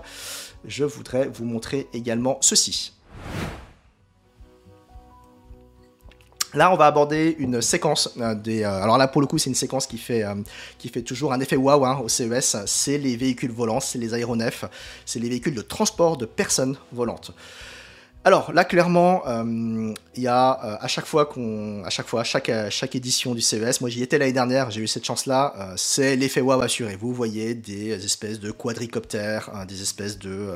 Je 0.66 0.84
voudrais 0.84 1.28
vous 1.28 1.46
montrer 1.46 1.88
également 1.94 2.38
ceci. 2.42 2.94
Là, 6.56 6.74
on 6.74 6.78
va 6.78 6.88
aborder 6.88 7.36
une 7.38 7.62
séquence 7.62 8.18
des. 8.44 8.64
alors 8.64 8.98
là, 8.98 9.08
pour 9.08 9.22
le 9.22 9.28
coup, 9.28 9.38
c'est 9.38 9.52
une 9.52 9.56
séquence 9.56 9.86
qui 9.86 10.00
fait, 10.00 10.24
qui 10.80 10.90
fait 10.90 11.04
toujours 11.04 11.32
un 11.32 11.40
effet 11.40 11.56
waouh 11.56 11.86
hein, 11.86 12.00
au 12.04 12.10
CES. 12.10 12.58
C'est 12.66 12.98
les 12.98 13.16
véhicules 13.16 13.52
volants, 13.52 13.80
c'est 13.80 14.00
les 14.00 14.16
aéronefs, 14.16 14.66
c'est 15.06 15.20
les 15.20 15.30
véhicules 15.30 15.54
de 15.54 15.62
transport 15.62 16.18
de 16.18 16.26
personnes 16.26 16.76
volantes. 16.92 17.32
Alors 18.26 18.52
là, 18.52 18.66
clairement, 18.66 19.24
euh, 19.28 19.94
il 20.16 20.22
y 20.22 20.28
a 20.28 20.60
euh, 20.66 20.78
à 20.82 20.88
chaque 20.90 21.06
fois 21.06 21.30
à 21.86 21.90
chaque 21.90 22.08
fois, 22.08 22.26
chaque 22.26 22.50
euh, 22.50 22.70
chaque 22.70 22.94
édition 22.94 23.34
du 23.34 23.40
CES, 23.40 23.80
moi 23.80 23.90
j'y 23.90 24.04
étais 24.04 24.18
l'année 24.18 24.34
dernière, 24.34 24.72
j'ai 24.72 24.82
eu 24.82 24.88
cette 24.88 25.06
chance-là. 25.06 25.74
c'est 25.78 26.18
l'effet 26.18 26.42
wow 26.42 26.60
assuré. 26.60 26.98
Vous 26.98 27.14
voyez 27.14 27.54
des 27.56 27.94
espèces 27.94 28.42
de 28.42 28.52
quadricoptères, 28.52 29.50
hein, 29.54 29.66
des 29.66 29.82
espèces 29.82 30.20
de, 30.20 30.54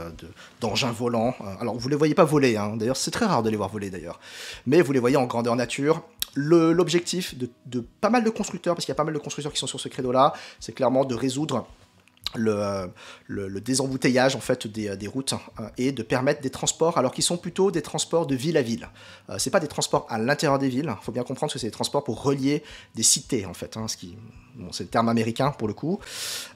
d'engins 0.59 0.91
volants. 0.91 1.36
alors 1.61 1.78
vous 1.78 1.88
les 1.88 1.95
voyez 1.95 2.14
pas 2.16 2.26
voler, 2.26 2.57
hein. 2.57 2.76
d'ailleurs 2.76 2.97
c'est 2.97 3.11
très 3.11 3.26
rare 3.26 3.43
de 3.43 3.49
les 3.49 3.55
voir 3.55 3.70
voler 3.70 3.89
d'ailleurs, 3.89 4.20
mais 4.68 4.82
vous 4.82 4.91
les 4.91 4.99
voyez 4.99 5.16
en 5.16 5.26
grandeur 5.26 5.55
nature. 5.55 6.03
l'objectif 6.36 7.38
de, 7.38 7.49
de, 7.68 7.80
pas 8.01 8.09
mal 8.09 8.26
de 8.26 8.30
constructeurs, 8.30 8.76
parce 8.76 8.86
qu'il 8.86 8.91
y 8.91 8.97
a 8.97 9.01
pas 9.01 9.05
mal 9.05 9.14
de 9.14 9.20
constructeurs 9.20 9.53
qui 9.53 9.59
sont 9.59 9.68
sur 9.68 9.80
ce 9.80 9.88
credo-là, 9.88 10.34
c'est 10.59 10.74
clairement 10.74 11.05
de 11.05 11.16
résoudre 11.16 11.66
le, 12.36 12.89
le, 13.27 13.61
désembouteillage 13.61 14.36
en 14.36 14.39
fait 14.39 14.67
des, 14.67 14.95
des 14.97 15.07
routes 15.07 15.34
euh, 15.59 15.69
et 15.77 15.91
de 15.91 16.03
permettre 16.03 16.41
des 16.41 16.49
transports 16.49 16.97
alors 16.97 17.11
qu'ils 17.11 17.23
sont 17.23 17.38
plutôt 17.38 17.71
des 17.71 17.81
transports 17.81 18.27
de 18.27 18.36
ville 18.36 18.57
à 18.57 18.61
ville. 18.61 18.89
Euh, 19.29 19.36
c'est 19.38 19.49
pas 19.49 19.59
des 19.59 19.67
transports 19.67 20.05
à 20.09 20.17
l'intérieur 20.17 20.59
des 20.59 20.69
villes. 20.69 20.93
Il 21.01 21.03
faut 21.03 21.11
bien 21.11 21.23
comprendre 21.23 21.53
que 21.53 21.59
c'est 21.59 21.67
des 21.67 21.71
transports 21.71 22.03
pour 22.03 22.23
relier 22.23 22.63
des 22.95 23.03
cités 23.03 23.45
en 23.45 23.53
fait. 23.53 23.77
Hein, 23.77 23.88
ce 23.88 23.97
qui, 23.97 24.17
c'est 24.71 24.84
le 24.84 24.89
terme 24.89 25.09
américain 25.09 25.51
pour 25.51 25.67
le 25.67 25.73
coup. 25.73 25.99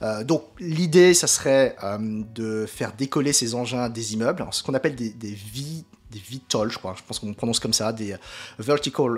Euh, 0.02 0.24
donc 0.24 0.44
l'idée, 0.60 1.14
ça 1.14 1.28
serait 1.28 1.76
de 2.00 2.66
faire 2.66 2.94
décoller 2.94 3.34
ces 3.34 3.56
engins 3.56 3.90
des 3.90 4.14
immeubles, 4.14 4.46
ce 4.52 4.64
qu'on 4.64 4.74
appelle 4.74 4.96
des, 4.96 5.10
des, 5.10 5.38
des 6.12 6.20
VTOL, 6.20 6.72
je 6.72 6.78
crois. 6.78 6.96
Je 6.98 7.04
pense 7.04 7.20
qu'on 7.20 7.34
prononce 7.34 7.60
comme 7.60 7.74
ça, 7.74 7.92
des 7.94 8.16
vertical 8.60 9.18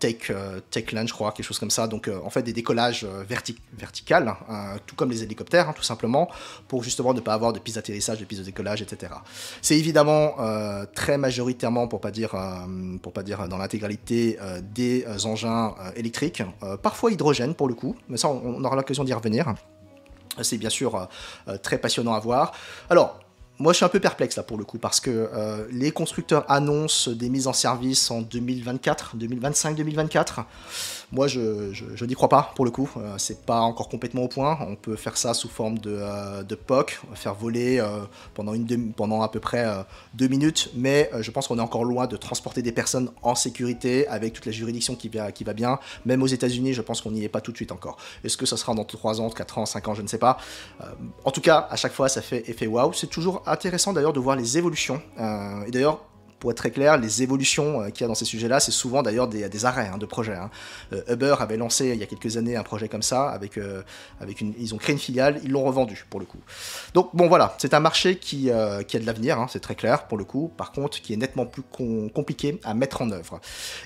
Take, 0.00 0.30
euh, 0.30 0.60
Land, 0.92 1.06
je 1.06 1.12
crois, 1.12 1.30
quelque 1.32 1.46
chose 1.46 1.58
comme 1.58 1.70
ça. 1.70 1.86
Donc, 1.86 2.08
euh, 2.08 2.18
en 2.24 2.30
fait, 2.30 2.42
des 2.42 2.52
décollages 2.52 3.04
euh, 3.04 3.22
verticaux, 3.22 3.60
verticales, 3.78 4.34
hein, 4.48 4.76
tout 4.86 4.96
comme 4.96 5.10
les 5.10 5.22
hélicoptères, 5.22 5.68
hein, 5.68 5.74
tout 5.76 5.82
simplement, 5.82 6.28
pour 6.66 6.82
justement 6.82 7.14
ne 7.14 7.20
pas 7.20 7.34
avoir 7.34 7.52
de 7.52 7.58
pistes 7.58 7.76
d'atterrissage, 7.76 8.18
de 8.18 8.24
pistes 8.24 8.40
de 8.40 8.46
décollage, 8.46 8.82
etc. 8.82 9.12
C'est 9.62 9.78
évidemment 9.78 10.36
très 10.94 11.18
majoritairement, 11.18 11.86
pour 11.86 12.00
pas 12.00 12.10
dire, 12.10 12.34
pour 13.02 13.12
pas 13.12 13.22
dire 13.22 13.46
dans 13.48 13.58
l'intégralité, 13.58 14.38
des 14.62 15.04
engins 15.24 15.74
électriques, 15.96 16.42
parfois 16.82 17.12
hydrogène 17.12 17.54
pour 17.54 17.68
le 17.68 17.74
coup, 17.74 17.96
mais 18.08 18.16
ça, 18.16 18.28
on 18.28 18.64
aura 18.64 18.76
l'occasion 18.76 19.04
d'y 19.04 19.12
revenir. 19.12 19.54
C'est 20.40 20.58
bien 20.58 20.70
sûr 20.70 21.08
très 21.62 21.78
passionnant 21.78 22.14
à 22.14 22.20
voir. 22.20 22.52
Alors, 22.88 23.18
moi, 23.60 23.74
je 23.74 23.76
suis 23.76 23.84
un 23.84 23.90
peu 23.90 24.00
perplexe 24.00 24.36
là 24.36 24.42
pour 24.42 24.56
le 24.56 24.64
coup 24.64 24.78
parce 24.78 25.00
que 25.00 25.10
euh, 25.10 25.66
les 25.70 25.92
constructeurs 25.92 26.50
annoncent 26.50 27.10
des 27.10 27.28
mises 27.28 27.46
en 27.46 27.52
service 27.52 28.10
en 28.10 28.22
2024, 28.22 29.16
2025, 29.16 29.76
2024. 29.76 30.40
Moi, 31.12 31.26
je, 31.26 31.72
je, 31.72 32.04
n'y 32.04 32.14
crois 32.14 32.28
pas 32.28 32.52
pour 32.54 32.64
le 32.64 32.70
coup. 32.70 32.88
Euh, 32.96 33.14
c'est 33.18 33.44
pas 33.44 33.60
encore 33.60 33.88
complètement 33.88 34.22
au 34.22 34.28
point. 34.28 34.58
On 34.60 34.76
peut 34.76 34.94
faire 34.94 35.16
ça 35.16 35.34
sous 35.34 35.48
forme 35.48 35.78
de, 35.78 35.96
euh, 35.98 36.44
de 36.44 36.54
POC, 36.54 37.00
faire 37.14 37.34
voler 37.34 37.80
euh, 37.80 38.02
pendant, 38.34 38.54
une 38.54 38.92
pendant 38.92 39.20
à 39.22 39.28
peu 39.28 39.40
près 39.40 39.66
deux 40.14 40.28
minutes, 40.28 40.70
mais 40.74 41.10
je 41.20 41.30
pense 41.30 41.48
qu'on 41.48 41.58
est 41.58 41.62
encore 41.62 41.84
loin 41.84 42.06
de 42.06 42.16
transporter 42.16 42.62
des 42.62 42.72
personnes 42.72 43.10
en 43.22 43.34
sécurité 43.34 44.06
avec 44.06 44.34
toute 44.34 44.46
la 44.46 44.52
juridiction 44.52 44.94
qui 44.94 45.08
va, 45.08 45.32
qui 45.32 45.42
va 45.42 45.52
bien. 45.52 45.80
Même 46.04 46.22
aux 46.22 46.26
États-Unis, 46.26 46.74
je 46.74 46.82
pense 46.82 47.00
qu'on 47.00 47.10
n'y 47.10 47.24
est 47.24 47.28
pas 47.28 47.40
tout 47.40 47.50
de 47.50 47.56
suite 47.56 47.72
encore. 47.72 47.96
Est-ce 48.22 48.36
que 48.36 48.46
ça 48.46 48.56
sera 48.56 48.74
dans 48.74 48.84
3 48.84 49.20
ans, 49.20 49.30
4 49.30 49.58
ans, 49.58 49.66
5 49.66 49.88
ans, 49.88 49.94
je 49.94 50.02
ne 50.02 50.06
sais 50.06 50.18
pas. 50.18 50.36
en 51.24 51.30
tout 51.30 51.40
cas, 51.40 51.66
à 51.70 51.76
chaque 51.76 51.92
fois, 51.92 52.08
ça 52.08 52.22
fait 52.22 52.48
effet 52.48 52.66
waouh. 52.66 52.92
C'est 52.92 53.08
toujours 53.08 53.42
intéressant 53.46 53.92
d'ailleurs 53.92 54.12
de 54.12 54.20
voir 54.20 54.36
les 54.36 54.58
évolutions. 54.58 55.02
et 55.66 55.70
d'ailleurs, 55.70 56.00
pour 56.40 56.50
être 56.50 56.56
très 56.56 56.70
clair, 56.70 56.96
les 56.96 57.22
évolutions 57.22 57.82
euh, 57.82 57.90
qu'il 57.90 58.00
y 58.00 58.04
a 58.04 58.08
dans 58.08 58.14
ces 58.14 58.24
sujets-là, 58.24 58.58
c'est 58.58 58.72
souvent 58.72 59.02
d'ailleurs 59.02 59.28
des, 59.28 59.64
arrêts 59.64 59.90
hein, 59.92 59.98
de 59.98 60.06
projets. 60.06 60.34
Hein. 60.34 60.50
Euh, 60.92 61.02
Uber 61.12 61.36
avait 61.38 61.58
lancé 61.58 61.90
il 61.90 62.00
y 62.00 62.02
a 62.02 62.06
quelques 62.06 62.38
années 62.38 62.56
un 62.56 62.62
projet 62.62 62.88
comme 62.88 63.02
ça, 63.02 63.28
avec, 63.28 63.58
euh, 63.58 63.82
ils 64.58 64.74
ont 64.74 64.78
créé 64.78 64.94
une 64.94 64.98
filiale, 64.98 65.38
ils 65.44 65.52
l'ont 65.52 65.64
revendu 65.64 66.06
pour 66.08 66.18
le 66.18 66.26
coup. 66.26 66.40
Donc 66.94 67.10
bon 67.14 67.28
voilà, 67.28 67.54
c'est 67.58 67.74
un 67.74 67.80
marché 67.80 68.16
qui, 68.16 68.50
qui 68.88 68.96
a 68.96 69.00
de 69.00 69.06
l'avenir, 69.06 69.38
hein, 69.38 69.46
c'est 69.50 69.60
très 69.60 69.74
clair 69.74 70.08
pour 70.08 70.16
le 70.16 70.24
coup, 70.24 70.50
par 70.56 70.72
contre 70.72 71.00
qui 71.00 71.12
est 71.12 71.16
nettement 71.16 71.44
plus 71.44 71.62
compliqué 71.62 72.58
à 72.64 72.72
mettre 72.72 73.02
en 73.02 73.10
œuvre. 73.10 73.40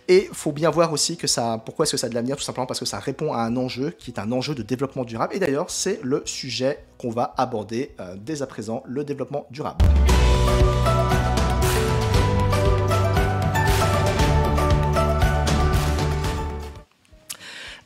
Et 0.07 0.31
faut 0.33 0.53
bien 0.53 0.71
voir 0.71 0.93
aussi 0.93 1.17
que 1.17 1.27
ça, 1.27 1.61
pourquoi 1.65 1.85
est-ce 1.85 1.93
que 1.93 1.99
ça 1.99 2.07
a 2.07 2.11
de 2.11 2.15
l'avenir? 2.15 2.37
Tout 2.37 2.43
simplement 2.43 2.67
parce 2.67 2.81
que 2.81 2.87
ça 2.87 3.01
répond 3.01 3.33
à 3.33 3.39
un 3.39 3.57
enjeu 3.57 3.91
qui 3.91 4.13
est 4.13 4.21
un 4.21 4.31
enjeu 4.31 4.55
de 4.55 4.63
développement 4.63 5.05
durable, 5.05 5.35
et 5.35 5.41
d'ailleurs 5.41 5.71
c'est 5.71 5.99
le 6.03 6.23
sujet 6.25 6.85
qu'on 6.99 7.11
va 7.11 7.35
aborder 7.37 7.97
dès 8.19 8.43
à 8.43 8.47
présent, 8.47 8.83
le 8.87 9.03
développement 9.03 9.47
durable. 9.51 9.85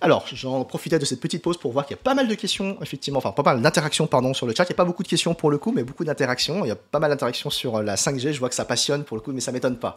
Alors, 0.00 0.24
j'en 0.32 0.64
profitais 0.64 0.98
de 1.00 1.04
cette 1.04 1.20
petite 1.20 1.42
pause 1.42 1.56
pour 1.56 1.72
voir 1.72 1.84
qu'il 1.84 1.96
y 1.96 1.98
a 1.98 2.02
pas 2.02 2.14
mal 2.14 2.28
de 2.28 2.34
questions, 2.34 2.78
effectivement, 2.80 3.18
enfin 3.18 3.32
pas 3.32 3.42
mal 3.42 3.60
d'interactions, 3.60 4.06
pardon, 4.06 4.32
sur 4.32 4.46
le 4.46 4.54
chat. 4.54 4.62
Il 4.64 4.68
n'y 4.68 4.74
a 4.74 4.76
pas 4.76 4.84
beaucoup 4.84 5.02
de 5.02 5.08
questions 5.08 5.34
pour 5.34 5.50
le 5.50 5.58
coup, 5.58 5.72
mais 5.72 5.82
beaucoup 5.82 6.04
d'interactions. 6.04 6.64
Il 6.64 6.68
y 6.68 6.70
a 6.70 6.76
pas 6.76 7.00
mal 7.00 7.10
d'interactions 7.10 7.50
sur 7.50 7.76
euh, 7.76 7.82
la 7.82 7.96
5G. 7.96 8.32
Je 8.32 8.38
vois 8.38 8.48
que 8.48 8.54
ça 8.54 8.64
passionne 8.64 9.02
pour 9.02 9.16
le 9.16 9.22
coup, 9.22 9.32
mais 9.32 9.40
ça 9.40 9.50
m'étonne 9.50 9.76
pas. 9.76 9.96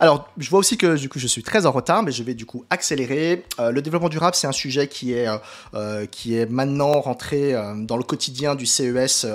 Alors, 0.00 0.28
je 0.36 0.50
vois 0.50 0.58
aussi 0.58 0.76
que 0.76 0.96
du 0.96 1.08
coup, 1.08 1.18
je 1.18 1.26
suis 1.26 1.42
très 1.42 1.64
en 1.64 1.72
retard, 1.72 2.02
mais 2.02 2.12
je 2.12 2.22
vais 2.22 2.34
du 2.34 2.44
coup 2.44 2.66
accélérer. 2.68 3.44
Euh, 3.58 3.70
le 3.70 3.80
développement 3.80 4.10
durable, 4.10 4.34
c'est 4.34 4.46
un 4.46 4.52
sujet 4.52 4.86
qui 4.86 5.14
est, 5.14 5.28
euh, 5.74 6.06
maintenant 6.50 7.00
rentré 7.00 7.54
dans 7.76 7.96
le 7.96 8.02
quotidien 8.02 8.54
du 8.54 8.66
CES 8.66 9.26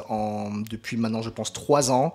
depuis 0.69 0.97
maintenant, 0.97 1.21
je 1.21 1.29
pense, 1.29 1.53
trois 1.53 1.89
ans. 1.91 2.13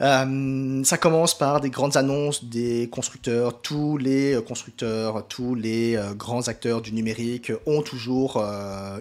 Euh, 0.00 0.84
ça 0.84 0.98
commence 0.98 1.36
par 1.36 1.60
des 1.60 1.70
grandes 1.70 1.96
annonces 1.96 2.44
des 2.44 2.88
constructeurs. 2.90 3.60
Tous 3.62 3.96
les 3.96 4.34
euh, 4.34 4.42
constructeurs, 4.42 5.26
tous 5.26 5.54
les 5.54 5.96
euh, 5.96 6.12
grands 6.12 6.48
acteurs 6.48 6.82
du 6.82 6.92
numérique 6.92 7.50
ont 7.64 7.82
toujours 7.82 8.44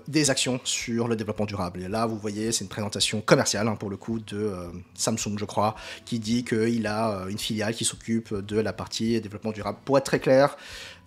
des 0.07 0.29
actions 0.29 0.59
sur 0.63 1.07
le 1.07 1.15
développement 1.15 1.45
durable. 1.45 1.83
Et 1.83 1.87
là, 1.87 2.05
vous 2.05 2.17
voyez, 2.17 2.51
c'est 2.51 2.63
une 2.63 2.69
présentation 2.69 3.21
commerciale 3.21 3.67
hein, 3.67 3.75
pour 3.75 3.89
le 3.89 3.97
coup 3.97 4.19
de 4.19 4.53
Samsung, 4.93 5.37
je 5.37 5.45
crois, 5.45 5.75
qui 6.05 6.19
dit 6.19 6.43
qu'il 6.43 6.87
a 6.87 7.25
une 7.29 7.37
filiale 7.37 7.73
qui 7.73 7.85
s'occupe 7.85 8.33
de 8.33 8.59
la 8.59 8.73
partie 8.73 9.19
développement 9.19 9.51
durable. 9.51 9.77
Pour 9.83 9.97
être 9.97 10.05
très 10.05 10.19
clair, 10.19 10.57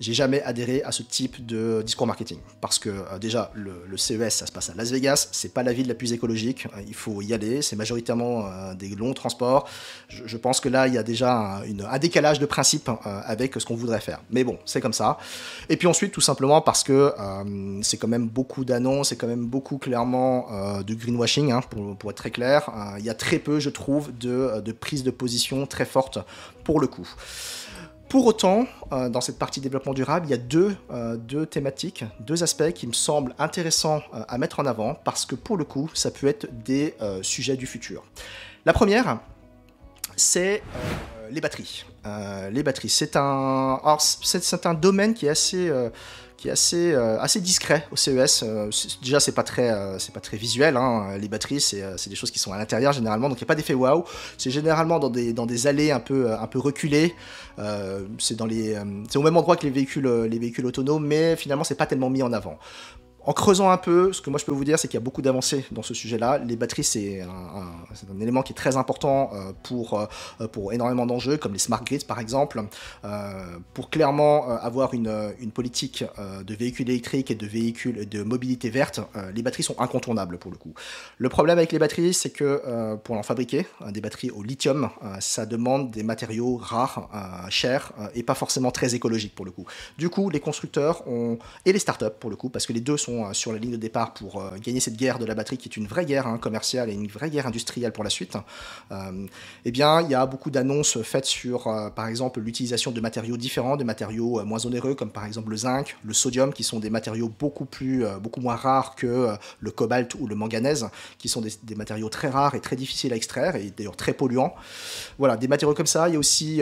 j'ai 0.00 0.14
jamais 0.14 0.42
adhéré 0.42 0.82
à 0.84 0.92
ce 0.92 1.02
type 1.02 1.44
de 1.44 1.82
discours 1.84 2.06
marketing. 2.06 2.38
Parce 2.60 2.78
que 2.78 2.88
euh, 2.88 3.18
déjà, 3.18 3.50
le, 3.54 3.96
CES, 3.96 4.34
ça 4.34 4.46
se 4.46 4.52
passe 4.52 4.70
à 4.70 4.74
Las 4.74 4.90
Vegas, 4.90 5.28
c'est 5.32 5.52
pas 5.52 5.62
la 5.62 5.72
ville 5.72 5.88
la 5.88 5.94
plus 5.94 6.12
écologique, 6.12 6.66
euh, 6.66 6.82
il 6.86 6.94
faut 6.94 7.20
y 7.20 7.34
aller, 7.34 7.62
c'est 7.62 7.76
majoritairement 7.76 8.46
euh, 8.46 8.74
des 8.74 8.90
longs 8.90 9.12
transports. 9.12 9.68
Je, 10.08 10.36
pense 10.36 10.60
que 10.60 10.68
là, 10.68 10.86
il 10.86 10.94
y 10.94 10.98
a 10.98 11.02
déjà 11.02 11.60
un, 11.62 11.98
décalage 11.98 12.38
de 12.38 12.46
principe 12.46 12.90
avec 13.04 13.54
ce 13.58 13.66
qu'on 13.66 13.74
voudrait 13.74 14.00
faire. 14.00 14.20
Mais 14.30 14.44
bon, 14.44 14.58
c'est 14.64 14.80
comme 14.80 14.92
ça. 14.92 15.18
Et 15.68 15.76
puis 15.76 15.88
ensuite, 15.88 16.12
tout 16.12 16.20
simplement 16.20 16.60
parce 16.60 16.84
que 16.84 17.12
c'est 17.82 17.96
quand 17.96 18.08
même 18.08 18.28
beaucoup 18.28 18.64
d'annonces, 18.64 19.08
c'est 19.08 19.16
quand 19.16 19.26
même 19.26 19.46
beaucoup 19.46 19.78
clairement 19.78 20.80
de 20.80 20.94
greenwashing, 20.94 21.50
hein, 21.50 21.60
pour, 21.68 21.96
pour, 21.96 22.10
être 22.10 22.16
très 22.16 22.30
clair. 22.30 22.70
il 22.98 23.04
y 23.04 23.10
a 23.10 23.14
très 23.14 23.38
peu, 23.38 23.58
je 23.58 23.70
trouve, 23.70 24.16
de, 24.16 24.60
de 24.60 24.72
prise 24.72 25.02
de 25.02 25.10
position 25.10 25.66
très 25.66 25.84
forte 25.84 26.18
pour 26.62 26.80
le 26.80 26.86
coup. 26.86 27.08
Pour 28.08 28.24
autant, 28.24 28.66
euh, 28.92 29.10
dans 29.10 29.20
cette 29.20 29.38
partie 29.38 29.60
développement 29.60 29.92
durable, 29.92 30.26
il 30.26 30.30
y 30.30 30.34
a 30.34 30.38
deux, 30.38 30.74
euh, 30.90 31.16
deux 31.16 31.44
thématiques, 31.44 32.04
deux 32.20 32.42
aspects 32.42 32.72
qui 32.72 32.86
me 32.86 32.94
semblent 32.94 33.34
intéressants 33.38 34.00
euh, 34.14 34.22
à 34.28 34.38
mettre 34.38 34.60
en 34.60 34.66
avant 34.66 34.94
parce 34.94 35.26
que 35.26 35.34
pour 35.34 35.58
le 35.58 35.64
coup, 35.64 35.90
ça 35.92 36.10
peut 36.10 36.26
être 36.26 36.46
des 36.64 36.94
sujets 37.22 37.56
du 37.56 37.66
futur. 37.66 38.04
La 38.64 38.72
première, 38.72 39.20
c'est 40.16 40.62
les 41.30 41.40
batteries. 41.40 41.84
les 42.50 42.62
batteries, 42.62 42.88
c'est 42.88 43.16
un, 43.16 43.78
c'est 43.98 44.66
un 44.66 44.74
domaine 44.74 45.12
qui 45.12 45.26
est 45.26 45.30
assez 45.30 45.70
qui 46.38 46.48
est 46.48 46.52
assez, 46.52 46.92
euh, 46.94 47.18
discret 47.40 47.86
au 47.90 47.96
CES. 47.96 48.44
Euh, 48.44 48.70
déjà, 49.02 49.18
c'est 49.18 49.32
pas 49.32 49.42
très, 49.42 49.70
euh, 49.70 49.98
pas 50.14 50.20
très 50.20 50.36
visuel. 50.36 50.76
Hein. 50.76 51.18
Les 51.20 51.28
batteries, 51.28 51.60
c'est, 51.60 52.08
des 52.08 52.14
choses 52.14 52.30
qui 52.30 52.38
sont 52.38 52.52
à 52.52 52.58
l'intérieur 52.58 52.92
généralement, 52.92 53.28
donc 53.28 53.38
il 53.38 53.42
n'y 53.42 53.46
a 53.46 53.48
pas 53.48 53.56
d'effet 53.56 53.74
waouh. 53.74 54.04
C'est 54.38 54.50
généralement 54.50 55.00
dans 55.00 55.10
des, 55.10 55.66
allées 55.66 55.90
un 55.90 56.00
peu, 56.00 56.32
un 56.32 56.46
peu 56.46 56.60
reculées. 56.60 57.14
c'est 58.18 58.36
dans 58.36 58.46
les, 58.46 58.78
c'est 59.10 59.18
au 59.18 59.22
même 59.22 59.36
endroit 59.36 59.56
que 59.56 59.64
les 59.64 59.70
véhicules, 59.70 60.08
les 60.08 60.38
véhicules 60.38 60.64
autonomes, 60.64 61.04
mais 61.04 61.34
finalement, 61.34 61.64
c'est 61.64 61.74
pas 61.74 61.86
tellement 61.86 62.08
mis 62.08 62.22
en 62.22 62.32
avant. 62.32 62.56
En 63.24 63.32
creusant 63.32 63.70
un 63.70 63.76
peu, 63.76 64.12
ce 64.12 64.22
que 64.22 64.30
moi 64.30 64.38
je 64.38 64.44
peux 64.44 64.52
vous 64.52 64.64
dire, 64.64 64.78
c'est 64.78 64.88
qu'il 64.88 64.96
y 64.96 65.02
a 65.02 65.04
beaucoup 65.04 65.22
d'avancées 65.22 65.64
dans 65.70 65.82
ce 65.82 65.92
sujet-là. 65.92 66.38
Les 66.38 66.56
batteries, 66.56 66.84
c'est 66.84 67.20
un, 67.20 68.20
élément 68.20 68.42
qui 68.42 68.52
est 68.52 68.56
très 68.56 68.76
important 68.76 69.30
euh, 69.32 69.52
pour, 69.62 70.00
euh, 70.40 70.48
pour 70.48 70.72
énormément 70.72 71.04
d'enjeux, 71.04 71.36
comme 71.36 71.52
les 71.52 71.58
smart 71.58 71.82
grids 71.84 72.04
par 72.06 72.20
exemple. 72.20 72.62
Euh, 73.04 73.58
pour 73.74 73.90
clairement 73.90 74.48
avoir 74.48 74.94
une, 74.94 75.32
une 75.40 75.50
politique 75.50 76.04
de 76.18 76.54
véhicules 76.54 76.88
électriques 76.88 77.30
et 77.30 77.34
de 77.34 77.46
véhicules 77.46 78.08
de 78.08 78.22
mobilité 78.22 78.70
verte, 78.70 79.00
les 79.34 79.42
batteries 79.42 79.62
sont 79.62 79.78
incontournables 79.80 80.38
pour 80.38 80.50
le 80.50 80.56
coup. 80.56 80.72
Le 81.18 81.28
problème 81.28 81.58
avec 81.58 81.72
les 81.72 81.78
batteries, 81.78 82.14
c'est 82.14 82.30
que 82.30 82.96
pour 83.04 83.16
en 83.16 83.22
fabriquer, 83.22 83.66
des 83.90 84.00
batteries 84.00 84.30
au 84.30 84.42
lithium, 84.42 84.90
ça 85.20 85.46
demande 85.46 85.90
des 85.90 86.02
matériaux 86.02 86.56
rares, 86.56 87.08
chers 87.50 87.92
et 88.14 88.22
pas 88.22 88.34
forcément 88.34 88.70
très 88.70 88.94
écologiques 88.94 89.34
pour 89.34 89.44
le 89.44 89.50
coup. 89.50 89.66
Du 89.98 90.08
coup, 90.08 90.30
les 90.30 90.40
constructeurs 90.40 91.06
ont, 91.06 91.38
et 91.64 91.72
les 91.72 91.78
startups 91.78 92.06
pour 92.18 92.30
le 92.30 92.36
coup, 92.36 92.48
parce 92.48 92.66
que 92.66 92.72
les 92.72 92.80
deux 92.80 92.96
sont 92.96 93.07
sont 93.08 93.32
sur 93.32 93.52
la 93.52 93.58
ligne 93.58 93.72
de 93.72 93.76
départ 93.76 94.14
pour 94.14 94.42
gagner 94.62 94.80
cette 94.80 94.96
guerre 94.96 95.18
de 95.18 95.24
la 95.24 95.34
batterie, 95.34 95.56
qui 95.56 95.68
est 95.68 95.76
une 95.76 95.86
vraie 95.86 96.04
guerre 96.04 96.26
hein, 96.26 96.38
commerciale 96.38 96.90
et 96.90 96.92
une 96.92 97.08
vraie 97.08 97.30
guerre 97.30 97.46
industrielle 97.46 97.92
pour 97.92 98.04
la 98.04 98.10
suite. 98.10 98.36
eh 99.64 99.70
bien, 99.70 100.02
il 100.02 100.10
y 100.10 100.14
a 100.14 100.26
beaucoup 100.26 100.50
d'annonces 100.50 101.00
faites 101.02 101.24
sur, 101.24 101.64
par 101.94 102.06
exemple, 102.06 102.40
l'utilisation 102.40 102.90
de 102.90 103.00
matériaux 103.00 103.36
différents, 103.36 103.76
de 103.76 103.84
matériaux 103.84 104.44
moins 104.44 104.64
onéreux, 104.66 104.94
comme 104.94 105.10
par 105.10 105.24
exemple 105.24 105.50
le 105.50 105.56
zinc, 105.56 105.96
le 106.04 106.12
sodium, 106.12 106.52
qui 106.52 106.64
sont 106.64 106.80
des 106.80 106.90
matériaux 106.90 107.30
beaucoup 107.38 107.64
plus, 107.64 108.04
beaucoup 108.22 108.40
moins 108.40 108.56
rares 108.56 108.94
que 108.94 109.28
le 109.60 109.70
cobalt 109.70 110.14
ou 110.18 110.26
le 110.26 110.34
manganèse, 110.34 110.88
qui 111.18 111.28
sont 111.28 111.40
des, 111.40 111.52
des 111.62 111.74
matériaux 111.74 112.08
très 112.08 112.28
rares 112.28 112.54
et 112.54 112.60
très 112.60 112.76
difficiles 112.76 113.12
à 113.12 113.16
extraire 113.16 113.56
et 113.56 113.72
d'ailleurs 113.76 113.96
très 113.96 114.12
polluants. 114.12 114.54
Voilà, 115.18 115.36
des 115.36 115.48
matériaux 115.48 115.74
comme 115.74 115.86
ça. 115.86 116.08
Il 116.08 116.12
y 116.12 116.16
a 116.16 116.18
aussi 116.18 116.60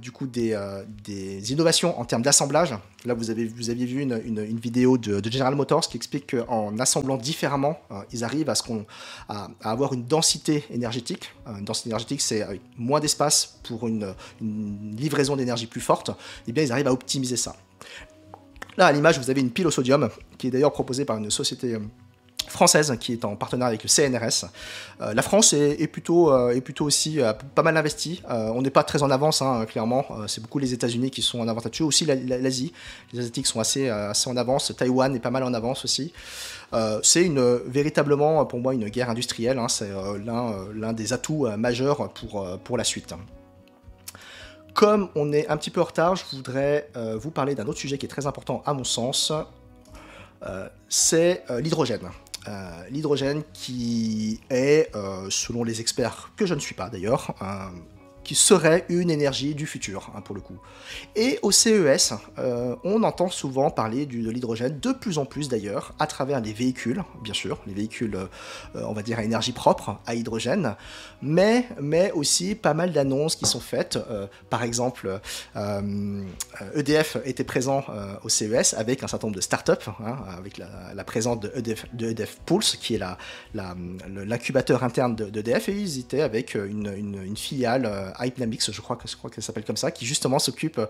du 0.00 0.12
coup 0.12 0.26
des, 0.26 0.58
des 1.04 1.52
innovations 1.52 1.98
en 2.00 2.04
termes 2.04 2.22
d'assemblage. 2.22 2.74
Là, 3.04 3.14
vous 3.14 3.30
avez, 3.30 3.46
vous 3.46 3.70
aviez 3.70 3.86
vu 3.86 4.02
une, 4.02 4.56
vidéo 4.56 4.98
de, 4.98 5.22
General 5.30 5.54
Motors 5.54 5.88
qui 5.88 5.96
explique 5.96 6.36
qu'en 6.36 6.78
assemblant 6.78 7.16
différemment, 7.16 7.78
euh, 7.90 8.02
ils 8.12 8.24
arrivent 8.24 8.50
à, 8.50 9.48
avoir 9.62 9.92
une 9.94 10.04
densité 10.04 10.64
énergétique. 10.70 11.32
Euh, 11.46 11.56
une 11.58 11.64
densité 11.64 11.88
énergétique, 11.88 12.20
c'est 12.20 12.60
moins 12.76 13.00
d'espace 13.00 13.58
pour 13.62 13.88
une, 13.88 14.14
une 14.40 14.94
livraison 14.96 15.36
d'énergie 15.36 15.66
plus 15.66 15.80
forte. 15.80 16.10
Et 16.10 16.14
eh 16.48 16.52
bien, 16.52 16.62
ils 16.62 16.72
arrivent 16.72 16.88
à 16.88 16.92
optimiser 16.92 17.36
ça. 17.36 17.56
Là, 18.76 18.86
à 18.86 18.92
l'image, 18.92 19.18
vous 19.18 19.30
avez 19.30 19.40
une 19.40 19.50
pile 19.50 19.66
au 19.66 19.70
sodium, 19.70 20.08
qui 20.38 20.46
est 20.46 20.50
d'ailleurs 20.50 20.72
proposée 20.72 21.04
par 21.04 21.16
une 21.16 21.30
société 21.30 21.74
euh, 21.74 21.80
française 22.48 22.96
qui 23.00 23.12
est 23.12 23.24
en 23.24 23.36
partenariat 23.36 23.70
avec 23.70 23.82
le 23.82 23.88
CNRS. 23.88 24.50
Euh, 25.00 25.14
la 25.14 25.22
France 25.22 25.52
est, 25.52 25.86
plutôt, 25.86 26.32
euh, 26.32 26.50
est 26.50 26.60
plutôt 26.60 26.84
aussi 26.84 27.20
euh, 27.20 27.32
pas 27.32 27.62
mal 27.62 27.76
investie. 27.76 28.22
on 28.28 28.62
n'est 28.62 28.70
pas 28.70 28.84
très 28.84 29.02
en 29.02 29.10
avance, 29.10 29.42
hein, 29.42 29.64
clairement. 29.66 30.04
c'est 30.26 30.40
beaucoup 30.40 30.58
les 30.58 30.72
États-Unis 30.72 31.10
qui 31.10 31.22
sont 31.22 31.40
en 31.40 31.48
avance 31.48 31.64
là-dessus. 31.64 31.82
Aussi 31.82 32.04
l'Asie. 32.04 32.72
Les 33.12 33.20
Asiatiques 33.20 33.46
sont 33.46 33.60
assez, 33.60 33.88
assez 33.88 34.28
en 34.28 34.36
avance. 34.36 34.72
Taïwan 34.76 35.14
est 35.14 35.20
pas 35.20 35.30
mal 35.30 35.42
en 35.42 35.54
avance 35.54 35.84
aussi. 35.84 36.12
c'est 37.02 37.24
une, 37.24 37.56
véritablement 37.66 38.44
pour 38.46 38.60
moi 38.60 38.74
une 38.74 38.88
guerre 38.88 39.10
industrielle. 39.10 39.58
Hein. 39.58 39.68
c'est 39.68 39.90
l'un 40.24 40.92
des 40.92 41.12
atouts 41.12 41.46
majeurs 41.56 42.12
pour, 42.12 42.46
pour 42.64 42.76
la 42.76 42.84
suite. 42.84 43.14
Comme 44.74 45.08
on 45.16 45.32
est 45.32 45.48
un 45.48 45.56
petit 45.56 45.70
peu 45.70 45.80
en 45.80 45.84
retard, 45.84 46.16
je 46.16 46.24
voudrais 46.32 46.88
vous 46.94 47.30
parler 47.30 47.54
d'un 47.54 47.66
autre 47.66 47.78
sujet 47.78 47.98
qui 47.98 48.06
est 48.06 48.10
très 48.10 48.26
important 48.26 48.62
à 48.66 48.74
mon 48.74 48.84
sens. 48.84 49.32
c'est 50.88 51.44
l'hydrogène. 51.58 52.10
Euh, 52.48 52.84
l'hydrogène 52.90 53.42
qui 53.52 54.40
est, 54.48 54.94
euh, 54.94 55.26
selon 55.28 55.62
les 55.62 55.80
experts, 55.80 56.32
que 56.36 56.46
je 56.46 56.54
ne 56.54 56.60
suis 56.60 56.74
pas 56.74 56.88
d'ailleurs, 56.88 57.34
serait 58.34 58.84
une 58.88 59.10
énergie 59.10 59.54
du 59.54 59.66
futur, 59.66 60.10
hein, 60.14 60.20
pour 60.20 60.34
le 60.34 60.40
coup. 60.40 60.58
Et 61.16 61.38
au 61.42 61.50
CES, 61.50 62.14
euh, 62.38 62.76
on 62.84 63.02
entend 63.02 63.28
souvent 63.28 63.70
parler 63.70 64.06
de 64.06 64.30
l'hydrogène, 64.30 64.78
de 64.80 64.92
plus 64.92 65.18
en 65.18 65.24
plus 65.24 65.48
d'ailleurs, 65.48 65.94
à 65.98 66.06
travers 66.06 66.40
les 66.40 66.52
véhicules, 66.52 67.02
bien 67.22 67.34
sûr, 67.34 67.58
les 67.66 67.74
véhicules, 67.74 68.16
euh, 68.16 68.26
on 68.74 68.92
va 68.92 69.02
dire, 69.02 69.18
à 69.18 69.24
énergie 69.24 69.52
propre, 69.52 69.98
à 70.06 70.14
hydrogène, 70.14 70.76
mais, 71.22 71.66
mais 71.80 72.12
aussi 72.12 72.54
pas 72.54 72.74
mal 72.74 72.92
d'annonces 72.92 73.36
qui 73.36 73.46
sont 73.46 73.60
faites. 73.60 73.96
Euh, 73.96 74.26
par 74.48 74.62
exemple, 74.62 75.20
EDF 76.74 77.16
e 77.16 77.22
était 77.24 77.44
présent 77.44 77.84
au 78.22 78.28
CES 78.28 78.74
avec 78.74 79.02
un 79.02 79.08
certain 79.08 79.26
nombre 79.26 79.36
de 79.36 79.42
startups, 79.42 79.88
hein, 80.00 80.18
avec 80.36 80.58
la, 80.58 81.04
présence 81.04 81.40
de 81.40 81.52
EDF, 81.54 81.86
de 81.92 82.10
EDF, 82.10 82.38
Pulse, 82.46 82.76
qui 82.76 82.94
est 82.94 83.00
l'incubateur 83.54 84.84
interne 84.84 85.14
d'EDF, 85.16 85.68
et 85.68 85.74
ils 85.74 85.98
étaient 85.98 86.22
avec 86.22 86.54
une, 86.54 86.92
une 86.96 87.36
filiale 87.36 88.12
Hypnamix, 88.20 88.70
je 88.70 88.80
crois 88.80 88.96
que 88.96 89.08
je 89.08 89.40
s'appelle 89.40 89.64
comme 89.64 89.76
ça, 89.76 89.90
qui 89.90 90.06
justement 90.06 90.38
s'occupe 90.38 90.80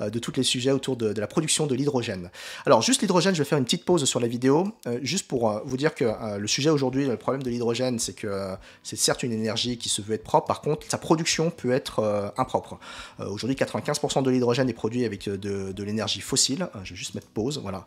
euh, 0.00 0.10
de 0.10 0.18
tous 0.18 0.32
les 0.36 0.42
sujets 0.42 0.70
autour 0.70 0.96
de, 0.96 1.18
la 1.18 1.26
production 1.26 1.66
de 1.66 1.74
l'hydrogène. 1.74 2.30
Alors 2.66 2.82
juste 2.82 3.00
l'hydrogène, 3.02 3.34
je 3.34 3.42
vais 3.42 3.48
faire 3.48 3.58
une 3.58 3.64
petite 3.64 3.84
pause 3.84 4.04
sur 4.04 4.20
la 4.20 4.28
vidéo, 4.28 4.68
euh, 4.86 4.98
juste 5.02 5.26
pour 5.26 5.50
euh, 5.50 5.60
vous 5.64 5.76
dire 5.76 5.94
que 5.94 6.04
le 6.38 6.46
sujet 6.46 6.70
aujourd'hui, 6.70 7.06
le 7.06 7.16
problème 7.16 7.42
de 7.42 7.50
l'hydrogène, 7.50 7.98
c'est 7.98 8.14
que 8.14 8.56
c'est 8.82 8.96
certes 8.96 9.22
une 9.22 9.32
énergie 9.32 9.78
qui 9.78 9.88
se 9.88 10.02
veut 10.02 10.14
être 10.14 10.24
propre, 10.24 10.46
par 10.46 10.60
contre 10.60 10.86
sa 10.88 10.98
production 10.98 11.50
peut 11.50 11.72
être 11.72 12.32
impropre. 12.36 12.78
aujourd'hui, 13.18 13.56
95% 13.56 14.22
de 14.22 14.30
l'hydrogène 14.30 14.68
est 14.68 14.74
produit 14.74 15.04
avec 15.04 15.28
de, 15.28 15.82
l'énergie 15.82 16.20
fossile. 16.20 16.68
je 16.84 16.90
vais 16.90 16.96
juste 16.96 17.14
mettre 17.14 17.28
pause, 17.28 17.60
voilà, 17.62 17.84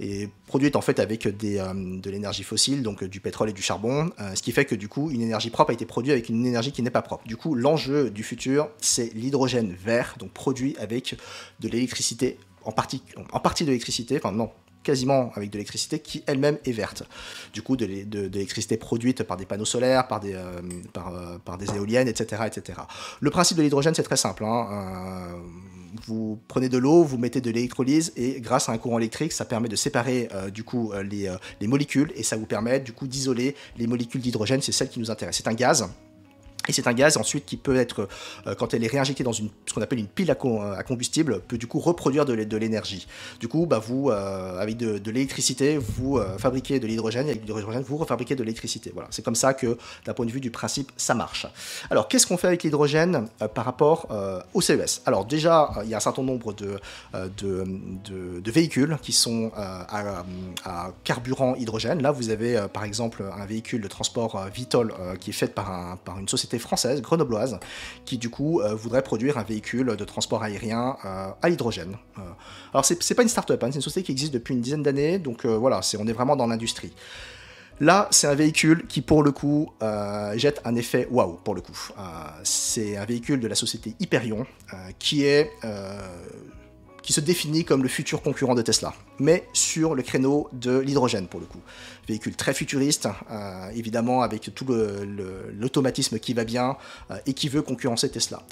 et 0.00 0.28
produite 0.46 0.76
en 0.76 0.80
fait 0.80 0.98
avec 1.00 1.26
de 1.26 2.10
l'énergie 2.10 2.42
fossile, 2.42 2.82
donc 2.82 3.04
du 3.04 3.20
pétrole 3.20 3.50
et 3.50 3.52
du 3.52 3.62
charbon, 3.62 4.10
ce 4.34 4.42
qui 4.42 4.52
fait 4.52 4.64
que 4.64 4.74
du 4.74 4.88
coup 4.88 5.10
une 5.10 5.22
énergie 5.22 5.50
propre 5.50 5.70
a 5.70 5.74
été 5.74 5.86
produite 5.86 6.12
avec 6.12 6.28
une 6.28 6.46
énergie 6.46 6.72
qui 6.72 6.82
n'est 6.82 6.90
pas 6.90 7.02
propre. 7.02 7.26
Du 7.26 7.36
coup, 7.36 7.54
l'enjeu 7.54 8.10
du 8.10 8.22
c'est 8.80 9.12
l'hydrogène 9.14 9.74
vert, 9.74 10.16
donc 10.18 10.32
produit 10.32 10.76
avec 10.78 11.16
de 11.60 11.68
l'électricité, 11.68 12.38
en 12.64 12.72
partie, 12.72 13.02
en 13.32 13.40
partie 13.40 13.64
de 13.64 13.68
l'électricité, 13.68 14.16
enfin 14.16 14.32
non, 14.32 14.50
quasiment 14.82 15.32
avec 15.34 15.50
de 15.50 15.54
l'électricité 15.54 15.98
qui 15.98 16.22
elle-même 16.26 16.58
est 16.64 16.72
verte. 16.72 17.04
Du 17.52 17.62
coup, 17.62 17.76
de, 17.76 17.86
l'électricité 17.86 18.76
produite 18.76 19.22
par 19.22 19.36
des 19.36 19.46
panneaux 19.46 19.64
solaires, 19.64 20.08
par 20.08 20.20
des, 20.20 20.34
euh, 20.34 20.60
euh, 20.96 21.38
par, 21.44 21.58
des 21.58 21.66
éoliennes, 21.74 22.08
etc., 22.08 22.42
etc. 22.46 22.80
Le 23.20 23.30
principe 23.30 23.56
de 23.56 23.62
l'hydrogène, 23.62 23.94
c'est 23.94 24.02
très 24.02 24.16
simple. 24.16 24.44
Hein. 24.44 24.68
Euh, 24.70 25.36
vous 26.06 26.38
prenez 26.48 26.68
de 26.68 26.78
l'eau, 26.78 27.04
vous 27.04 27.18
mettez 27.18 27.40
de 27.40 27.50
l'électrolyse 27.50 28.12
et 28.16 28.40
grâce 28.40 28.68
à 28.68 28.72
un 28.72 28.78
courant 28.78 28.98
électrique, 28.98 29.32
ça 29.32 29.44
permet 29.44 29.68
de 29.68 29.76
séparer 29.76 30.26
du 30.50 30.64
coup 30.64 30.90
les, 31.04 31.30
les, 31.60 31.66
molécules 31.66 32.10
et 32.16 32.22
ça 32.22 32.38
vous 32.38 32.46
permet 32.46 32.80
du 32.80 32.94
coup 32.94 33.06
d'isoler 33.06 33.54
les 33.76 33.86
molécules 33.86 34.22
d'hydrogène. 34.22 34.62
C'est 34.62 34.72
celle 34.72 34.88
qui 34.88 35.00
nous 35.00 35.10
intéresse. 35.10 35.36
C'est 35.36 35.48
un 35.48 35.54
gaz 35.54 35.86
et 36.68 36.72
c'est 36.72 36.86
un 36.86 36.92
gaz 36.92 37.16
ensuite 37.16 37.44
qui 37.44 37.56
peut 37.56 37.76
être, 37.76 38.08
euh, 38.46 38.54
quand 38.54 38.72
elle 38.72 38.84
est 38.84 38.88
réinjectée 38.88 39.24
dans 39.24 39.32
une, 39.32 39.48
ce 39.66 39.74
qu'on 39.74 39.82
appelle 39.82 39.98
une 39.98 40.06
pile 40.06 40.30
à, 40.30 40.34
combustible, 40.84 41.40
peut 41.40 41.58
du 41.58 41.66
coup 41.66 41.80
reproduire 41.80 42.24
de 42.24 42.56
l'énergie. 42.56 43.06
Du 43.40 43.48
coup, 43.48 43.66
bah, 43.66 43.80
vous, 43.80 44.10
euh, 44.10 44.60
avec 44.60 44.76
de, 44.76 45.10
l'électricité, 45.10 45.76
vous 45.76 46.18
euh, 46.18 46.38
fabriquez 46.38 46.78
de 46.78 46.86
l'hydrogène, 46.86 47.26
et 47.26 47.30
avec 47.30 47.44
de 47.44 47.52
l'hydrogène, 47.52 47.82
vous 47.82 47.96
refabriquez 47.96 48.36
de 48.36 48.42
l'électricité. 48.42 48.92
Voilà, 48.94 49.08
c'est 49.10 49.24
comme 49.24 49.34
ça 49.34 49.54
que, 49.54 49.76
d'un 50.06 50.14
point 50.14 50.26
de 50.26 50.30
vue 50.30 50.40
du 50.40 50.50
principe, 50.50 50.92
ça 50.96 51.14
marche. 51.14 51.46
Alors, 51.90 52.06
qu'est-ce 52.06 52.26
qu'on 52.26 52.36
fait 52.36 52.46
avec 52.46 52.62
l'hydrogène 52.62 53.28
par 53.54 53.64
rapport 53.64 54.08
au 54.54 54.60
CES 54.60 55.02
Alors, 55.06 55.24
déjà, 55.24 55.72
il 55.82 55.90
y 55.90 55.94
a 55.94 55.96
un 55.96 56.00
certain 56.00 56.22
nombre 56.22 56.52
de, 56.52 56.78
de, 57.14 57.64
de 58.40 58.50
véhicules 58.50 58.96
qui 59.02 59.12
sont 59.12 59.50
à, 59.56 60.24
carburant 61.04 61.54
hydrogène. 61.56 62.02
Là, 62.02 62.12
vous 62.12 62.30
avez, 62.30 62.66
par 62.72 62.84
exemple, 62.84 63.24
un 63.36 63.46
véhicule 63.46 63.80
de 63.80 63.88
transport 63.88 64.46
Vitol 64.54 64.94
qui 65.20 65.30
est 65.30 65.34
fait 65.34 65.52
par, 65.52 65.70
un, 65.70 65.96
par 65.96 66.18
une 66.18 66.28
société 66.28 66.51
française, 66.58 67.00
grenobloise, 67.02 67.58
qui 68.04 68.18
du 68.18 68.30
coup 68.30 68.60
euh, 68.60 68.74
voudrait 68.74 69.02
produire 69.02 69.38
un 69.38 69.42
véhicule 69.42 69.96
de 69.96 70.04
transport 70.04 70.42
aérien 70.42 70.96
euh, 71.04 71.28
à 71.40 71.48
l'hydrogène. 71.48 71.96
Euh, 72.18 72.22
alors 72.72 72.84
c'est 72.84 73.14
pas 73.14 73.22
une 73.22 73.28
start-up, 73.28 73.62
hein, 73.62 73.68
c'est 73.70 73.76
une 73.76 73.82
société 73.82 74.06
qui 74.06 74.12
existe 74.12 74.34
depuis 74.34 74.54
une 74.54 74.60
dizaine 74.60 74.82
d'années, 74.82 75.18
donc 75.18 75.44
voilà, 75.46 75.80
on 75.98 76.06
est 76.06 76.12
vraiment 76.12 76.36
dans 76.36 76.46
l'industrie. 76.46 76.92
Là, 77.80 78.06
c'est 78.10 78.26
un 78.28 78.34
véhicule 78.34 78.86
qui, 78.86 79.00
pour 79.00 79.22
le 79.22 79.32
coup, 79.32 79.72
jette 80.36 80.60
un 80.64 80.76
effet 80.76 81.08
waouh, 81.10 81.38
pour 81.42 81.54
le 81.54 81.60
coup. 81.60 81.76
c'est 82.44 82.96
un 82.96 83.04
véhicule 83.04 83.40
de 83.40 83.48
la 83.48 83.54
société 83.54 83.94
Hyperion, 83.98 84.46
qui 84.98 85.24
qui 87.02 87.12
se 87.12 87.20
définit 87.20 87.64
comme 87.64 87.82
le 87.82 87.88
futur 87.88 88.22
concurrent 88.22 88.54
de 88.54 88.62
Tesla, 88.62 88.94
mais 89.18 89.46
sur 89.52 89.94
le 89.94 90.02
créneau 90.02 90.48
de 90.52 90.78
l'hydrogène 90.78 91.26
pour 91.26 91.40
le 91.40 91.46
coup. 91.46 91.60
Véhicule 92.08 92.34
très 92.34 92.52
futuriste, 92.52 93.08
euh, 93.30 93.70
évidemment 93.76 94.22
avec 94.22 94.50
tout 94.56 94.66
l'automatisme 95.56 96.18
qui 96.18 96.34
va 96.34 96.42
bien 96.42 96.76
euh, 97.12 97.16
et 97.26 97.32
qui 97.32 97.48
veut 97.48 97.62
concurrencer 97.62 98.10
Tesla. 98.10 98.42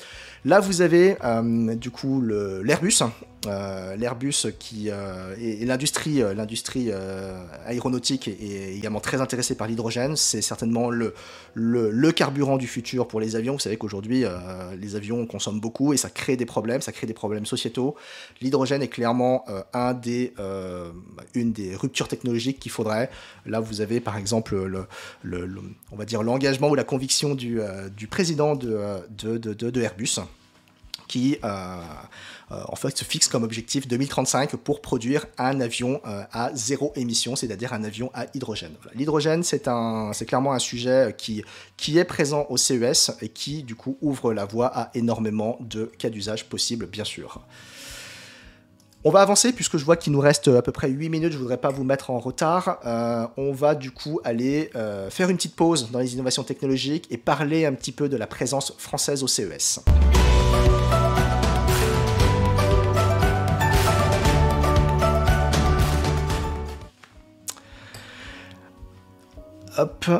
Là, 0.44 0.60
vous 0.60 0.82
avez 0.82 1.16
euh, 1.24 1.74
du 1.74 1.90
coup 1.90 2.22
l'Airbus, 2.22 3.02
l'Airbus 3.44 4.46
qui 4.58 4.88
et, 4.88 5.64
l'industrie, 5.66 6.22
l'industrie 6.34 6.92
aéronautique 7.66 8.28
est, 8.28 8.76
également 8.76 9.00
très 9.00 9.20
intéressée 9.20 9.56
par 9.56 9.66
l'hydrogène. 9.66 10.14
C'est 10.14 10.42
certainement 10.42 10.88
le, 10.88 11.14
le, 11.54 12.12
carburant 12.12 12.56
du 12.56 12.68
futur 12.68 13.08
pour 13.08 13.20
les 13.20 13.34
avions. 13.34 13.54
Vous 13.54 13.58
savez 13.58 13.76
qu'aujourd'hui, 13.76 14.24
les 14.78 14.96
avions 14.96 15.26
consomment 15.26 15.60
beaucoup 15.60 15.92
et 15.92 15.96
ça 15.96 16.08
crée 16.08 16.36
des 16.36 16.46
problèmes, 16.46 16.80
ça 16.80 16.92
crée 16.92 17.06
des 17.06 17.14
problèmes 17.14 17.46
sociétaux. 17.46 17.96
L'hydrogène 18.40 18.82
est 18.82 18.88
clairement 18.88 19.44
un 19.74 19.94
des, 19.94 20.32
une 21.34 21.52
des 21.52 21.74
ruptures 21.76 22.08
technologiques 22.08 22.60
qu'il 22.60 22.72
faudrait. 22.72 23.10
Là, 23.46 23.60
vous 23.60 23.80
avez 23.80 24.00
par 24.00 24.16
exemple 24.16 24.56
le, 25.22 25.48
on 25.92 25.96
va 25.96 26.04
dire 26.04 26.22
l'engagement 26.22 26.68
ou 26.68 26.74
la 26.74 26.84
conviction 26.84 27.34
du, 27.34 27.60
euh, 27.60 27.88
président 28.10 28.54
de, 28.56 29.00
de, 29.10 29.80
Airbus 29.80 30.16
qui 31.08 31.38
euh, 31.42 31.80
euh, 32.52 32.62
en 32.68 32.76
fait 32.76 32.96
se 32.96 33.04
fixe 33.04 33.26
comme 33.26 33.42
objectif 33.42 33.88
2035 33.88 34.54
pour 34.56 34.80
produire 34.80 35.26
un 35.38 35.60
avion 35.60 36.00
à 36.04 36.50
zéro 36.54 36.92
émission, 36.94 37.34
c'est-à-dire 37.34 37.72
un 37.72 37.82
avion 37.82 38.12
à 38.14 38.26
hydrogène. 38.34 38.74
L'hydrogène, 38.94 39.42
c'est 39.42 39.64
clairement 40.26 40.52
un 40.52 40.60
sujet 40.60 41.14
qui, 41.18 41.42
qui 41.76 41.98
est 41.98 42.04
présent 42.04 42.46
au 42.48 42.56
CES 42.56 43.10
et 43.22 43.28
qui 43.28 43.64
du 43.64 43.74
coup 43.74 43.98
ouvre 44.00 44.32
la 44.32 44.44
voie 44.44 44.66
à 44.66 44.90
énormément 44.94 45.58
de 45.60 45.86
cas 45.98 46.10
d'usage 46.10 46.48
possibles, 46.48 46.86
bien 46.86 47.04
sûr. 47.04 47.40
On 49.02 49.10
va 49.10 49.22
avancer 49.22 49.54
puisque 49.54 49.78
je 49.78 49.84
vois 49.86 49.96
qu'il 49.96 50.12
nous 50.12 50.20
reste 50.20 50.48
à 50.48 50.60
peu 50.60 50.72
près 50.72 50.90
8 50.90 51.08
minutes, 51.08 51.32
je 51.32 51.38
voudrais 51.38 51.56
pas 51.56 51.70
vous 51.70 51.84
mettre 51.84 52.10
en 52.10 52.18
retard. 52.18 52.80
Euh, 52.84 53.26
on 53.38 53.50
va 53.50 53.74
du 53.74 53.92
coup 53.92 54.20
aller 54.24 54.70
euh, 54.76 55.08
faire 55.08 55.30
une 55.30 55.36
petite 55.36 55.56
pause 55.56 55.90
dans 55.90 56.00
les 56.00 56.12
innovations 56.12 56.42
technologiques 56.42 57.06
et 57.10 57.16
parler 57.16 57.64
un 57.64 57.72
petit 57.72 57.92
peu 57.92 58.10
de 58.10 58.18
la 58.18 58.26
présence 58.26 58.74
française 58.76 59.22
au 59.22 59.26
CES. 59.26 59.80
hop. 69.78 70.10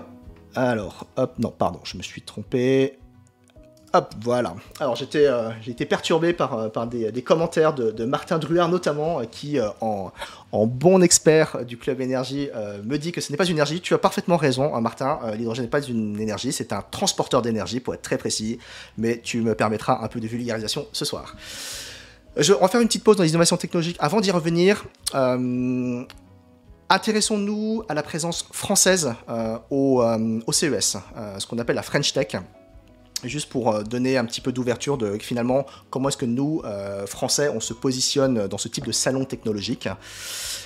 Alors, 0.55 1.07
hop, 1.17 1.39
non, 1.39 1.51
pardon, 1.57 1.81
je 1.85 1.99
me 1.99 2.03
suis 2.03 2.23
trompé. 2.23 2.99
Hop, 3.93 4.15
voilà. 4.23 4.55
Alors 4.79 4.95
j'étais 4.95 5.27
euh, 5.27 5.51
perturbé 5.89 6.33
par, 6.33 6.55
euh, 6.55 6.87
des, 6.87 7.23
commentaires 7.23 7.75
de, 7.75 8.05
Martin 8.05 8.39
Druard 8.39 8.69
notamment, 8.69 9.19
euh, 9.19 9.25
qui 9.25 9.59
en, 9.81 10.13
bon 10.53 11.03
expert 11.03 11.65
du 11.65 11.77
club 11.77 12.01
énergie 12.01 12.49
me 12.85 12.99
dit 12.99 13.11
que 13.11 13.21
ce 13.21 13.33
n'est 13.33 13.37
pas 13.37 13.47
une 13.47 13.57
énergie. 13.57 13.81
Tu 13.81 13.93
as 13.95 13.99
parfaitement 13.99 14.37
raison, 14.37 14.75
hein, 14.75 14.81
Martin. 14.81 15.19
L'hydrogène 15.37 15.65
n'est 15.65 15.71
pas 15.71 15.83
une 15.83 16.21
énergie, 16.21 16.53
c'est 16.53 16.73
un 16.73 16.83
transporteur 16.83 17.43
d'énergie 17.43 17.81
pour 17.81 17.95
être 17.95 18.03
très 18.03 18.19
précis. 18.19 18.59
Mais 18.97 19.21
tu 19.23 19.41
me 19.41 19.57
permettras 19.57 19.99
un 20.03 20.07
peu 20.07 20.21
de 20.21 20.29
vulgarisation 20.29 20.87
ce 20.93 21.05
soir. 21.05 21.35
Je, 22.37 22.53
on 22.53 22.61
va 22.61 22.69
faire 22.69 22.81
une 22.81 22.87
petite 22.87 23.03
pause 23.03 23.17
dans 23.17 23.25
les 23.25 23.31
innovations 23.31 23.57
technologiques. 23.57 23.97
Avant 23.99 24.21
d'y 24.21 24.31
revenir, 24.31 24.85
intéressons-nous 26.89 27.83
à 27.89 27.95
la 27.95 28.05
présence 28.05 28.47
française 28.53 29.15
au, 29.71 30.05
CES, 30.53 30.97
ce 31.39 31.47
qu'on 31.47 31.59
appelle 31.59 31.77
la 31.77 31.83
French 31.83 32.13
Tech 32.13 32.37
juste 33.29 33.49
pour 33.49 33.73
euh, 33.73 33.83
donner 33.83 34.17
un 34.17 34.25
petit 34.25 34.41
peu 34.41 34.53
d'ouverture 34.53 34.99
de 34.99 35.19
finalement 35.19 35.67
comment 35.91 36.09
est-ce 36.09 36.17
que 36.17 36.27
nous, 36.27 36.63
euh, 36.65 37.07
Français, 37.07 37.51
on 37.55 37.61
se 37.61 37.73
positionne 37.73 38.47
dans 38.47 38.59
ce 38.59 38.69
type 38.69 38.87
de 38.87 38.93
salon 38.93 39.25
technologique. 39.25 39.89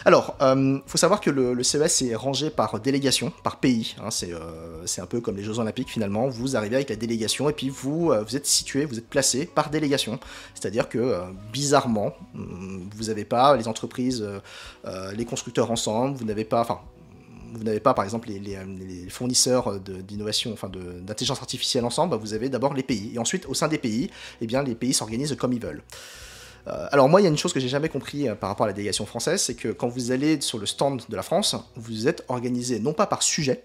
Alors, 0.04 0.36
il 0.40 0.44
euh, 0.44 0.78
faut 0.86 0.98
savoir 0.98 1.20
que 1.20 1.30
le, 1.30 1.62
CES 1.62 2.02
est 2.02 2.14
rangé 2.14 2.50
par 2.50 2.78
délégation, 2.80 3.32
par 3.42 3.58
pays. 3.58 3.96
Hein, 4.02 4.10
c'est 4.10 5.00
un 5.00 5.06
peu 5.06 5.20
comme 5.20 5.36
les 5.36 5.42
Jeux 5.42 5.58
Olympiques 5.58 5.90
finalement. 5.90 6.28
Vous 6.28 6.56
arrivez 6.56 6.76
avec 6.76 6.90
la 6.90 6.96
délégation 6.96 7.48
et 7.48 7.52
puis 7.52 7.70
vous, 7.70 8.12
êtes 8.12 8.46
situé, 8.46 8.84
vous 8.84 8.98
êtes 8.98 9.08
placé 9.08 9.46
par 9.46 9.70
délégation. 9.70 10.18
C'est-à-dire 10.54 10.88
que 10.88 11.22
bizarrement, 11.52 12.12
hmm, 12.34 12.88
vous 12.94 13.04
n'avez 13.04 13.24
pas 13.24 13.56
les 13.56 13.66
entreprises, 13.68 14.26
les 15.16 15.24
constructeurs 15.24 15.70
ensemble, 15.70 16.16
vous 16.16 16.24
n'avez 16.24 16.44
pas, 16.44 16.84
vous 17.56 17.64
n'avez 17.64 17.80
pas 17.80 17.94
par 17.94 18.04
exemple 18.04 18.28
les, 18.28 19.08
fournisseurs 19.08 19.80
d'innovation, 19.80 20.52
enfin 20.52 20.68
d'intelligence 20.68 21.40
artificielle 21.40 21.84
ensemble, 21.84 22.12
bah, 22.12 22.16
vous 22.16 22.34
avez 22.34 22.48
d'abord 22.48 22.74
les 22.74 22.82
pays. 22.82 23.12
Et 23.14 23.18
ensuite, 23.18 23.46
au 23.46 23.54
sein 23.54 23.68
des 23.68 23.78
pays, 23.78 24.10
eh 24.40 24.46
bien, 24.46 24.62
les 24.62 24.74
pays 24.74 24.92
s'organisent 24.92 25.34
comme 25.36 25.52
ils 25.52 25.60
veulent. 25.60 25.82
Euh, 26.66 26.86
alors 26.92 27.08
moi, 27.08 27.20
il 27.20 27.24
y 27.24 27.26
a 27.26 27.30
une 27.30 27.38
chose 27.38 27.52
que 27.52 27.60
j'ai 27.60 27.68
jamais 27.68 27.88
compris 27.88 28.28
euh, 28.28 28.34
par 28.34 28.48
rapport 28.48 28.64
à 28.64 28.68
la 28.68 28.72
délégation 28.72 29.04
française, 29.04 29.42
c'est 29.42 29.54
que 29.54 29.68
quand 29.68 29.88
vous 29.88 30.12
allez 30.12 30.40
sur 30.40 30.58
le 30.58 30.66
stand 30.66 31.02
de 31.08 31.16
la 31.16 31.22
France, 31.22 31.56
vous 31.76 32.08
êtes 32.08 32.24
organisé 32.28 32.80
non 32.80 32.94
pas 32.94 33.06
par 33.06 33.22
sujet, 33.22 33.64